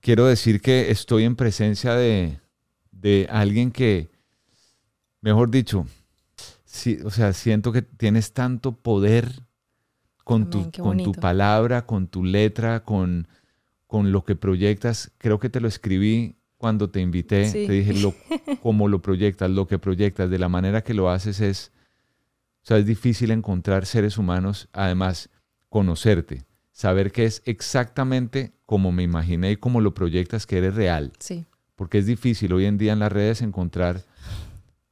Quiero 0.00 0.26
decir 0.26 0.60
que 0.60 0.90
estoy 0.90 1.24
en 1.24 1.34
presencia 1.34 1.94
de, 1.94 2.40
de 2.90 3.26
alguien 3.30 3.70
que, 3.70 4.10
mejor 5.22 5.50
dicho, 5.50 5.86
sí, 6.64 6.98
o 7.04 7.10
sea, 7.10 7.32
siento 7.32 7.72
que 7.72 7.80
tienes 7.80 8.32
tanto 8.32 8.72
poder 8.72 9.32
con, 10.32 10.50
tu, 10.50 10.70
con 10.82 11.02
tu 11.02 11.12
palabra, 11.12 11.86
con 11.86 12.06
tu 12.08 12.24
letra, 12.24 12.84
con, 12.84 13.28
con 13.86 14.12
lo 14.12 14.24
que 14.24 14.34
proyectas. 14.36 15.12
Creo 15.18 15.38
que 15.38 15.50
te 15.50 15.60
lo 15.60 15.68
escribí 15.68 16.36
cuando 16.56 16.90
te 16.90 17.00
invité. 17.00 17.50
Te 17.50 17.72
dije 17.72 17.92
lo, 17.94 18.14
cómo 18.62 18.88
lo 18.88 19.02
proyectas, 19.02 19.50
lo 19.50 19.66
que 19.66 19.78
proyectas, 19.78 20.30
de 20.30 20.38
la 20.38 20.48
manera 20.48 20.82
que 20.82 20.94
lo 20.94 21.10
haces 21.10 21.40
es, 21.40 21.72
o 22.62 22.66
sea, 22.66 22.78
es 22.78 22.86
difícil 22.86 23.32
encontrar 23.32 23.84
seres 23.84 24.16
humanos, 24.16 24.68
además, 24.72 25.28
conocerte, 25.68 26.44
saber 26.70 27.10
que 27.10 27.24
es 27.24 27.42
exactamente 27.44 28.52
como 28.64 28.92
me 28.92 29.02
imaginé 29.02 29.50
y 29.50 29.56
como 29.56 29.80
lo 29.80 29.92
proyectas, 29.92 30.46
que 30.46 30.58
eres 30.58 30.74
real. 30.74 31.12
Sí. 31.18 31.44
Porque 31.74 31.98
es 31.98 32.06
difícil 32.06 32.52
hoy 32.52 32.66
en 32.66 32.78
día 32.78 32.92
en 32.92 33.00
las 33.00 33.10
redes 33.10 33.42
encontrar 33.42 34.02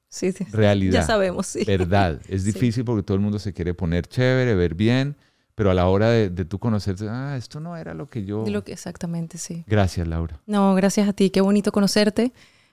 sí, 0.09 0.33
realidad. 0.51 1.01
Ya 1.01 1.03
sabemos, 1.07 1.47
sí. 1.47 1.65
Verdad. 1.65 2.21
Es 2.29 2.45
difícil 2.45 2.85
porque 2.85 3.03
todo 3.03 3.15
el 3.15 3.23
mundo 3.23 3.39
se 3.39 3.53
quiere 3.53 3.75
poner 3.75 4.07
chévere, 4.07 4.55
ver 4.55 4.75
bien, 4.75 5.17
pero 5.61 5.73
a 5.73 5.75
la 5.75 5.89
hora 5.89 6.09
de, 6.09 6.31
de 6.31 6.47
tú 6.47 6.59
conocerte, 6.59 7.07
ah, 7.11 7.37
esto 7.37 7.61
no 7.61 7.77
era 7.77 7.93
lo 7.93 8.09
que 8.09 8.25
yo... 8.25 8.47
lo 8.47 8.65
que, 8.65 8.73
exactamente, 8.73 9.37
sí. 9.37 9.63
Gracias, 9.67 10.09
Laura. 10.09 10.41
No, 10.47 10.75
gracias 10.75 11.07
a 11.07 11.13
ti. 11.13 11.29
Qué 11.29 11.43
bonito 11.43 11.71
conocerte. 11.71 12.33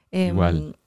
Em, 0.10 0.30
Igual. 0.30 0.78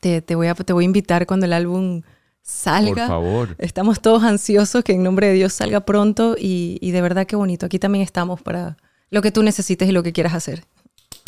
Te, 0.00 0.20
te, 0.20 0.34
voy 0.34 0.48
a, 0.48 0.54
te 0.56 0.72
voy 0.72 0.82
a 0.82 0.86
invitar 0.86 1.26
cuando 1.26 1.46
el 1.46 1.52
álbum 1.52 2.02
salga. 2.42 3.06
Por 3.06 3.06
favor. 3.06 3.54
Estamos 3.58 4.02
todos 4.02 4.24
ansiosos 4.24 4.82
que 4.82 4.94
en 4.94 5.04
nombre 5.04 5.28
de 5.28 5.34
Dios 5.34 5.52
salga 5.52 5.82
pronto 5.82 6.34
y, 6.36 6.78
y 6.80 6.90
de 6.90 7.00
verdad 7.00 7.24
qué 7.24 7.36
bonito. 7.36 7.66
Aquí 7.66 7.78
también 7.78 8.02
estamos 8.02 8.42
para 8.42 8.76
lo 9.10 9.22
que 9.22 9.30
tú 9.30 9.44
necesites 9.44 9.88
y 9.88 9.92
lo 9.92 10.02
que 10.02 10.12
quieras 10.12 10.34
hacer. 10.34 10.64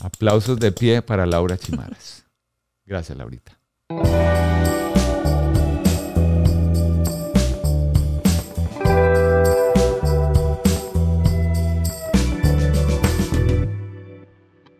Aplausos 0.03 0.59
de 0.59 0.73
pie 0.73 1.03
para 1.03 1.25
Laura 1.25 1.57
Chimaras. 1.57 2.25
Gracias, 2.85 3.17
Laurita. 3.17 3.57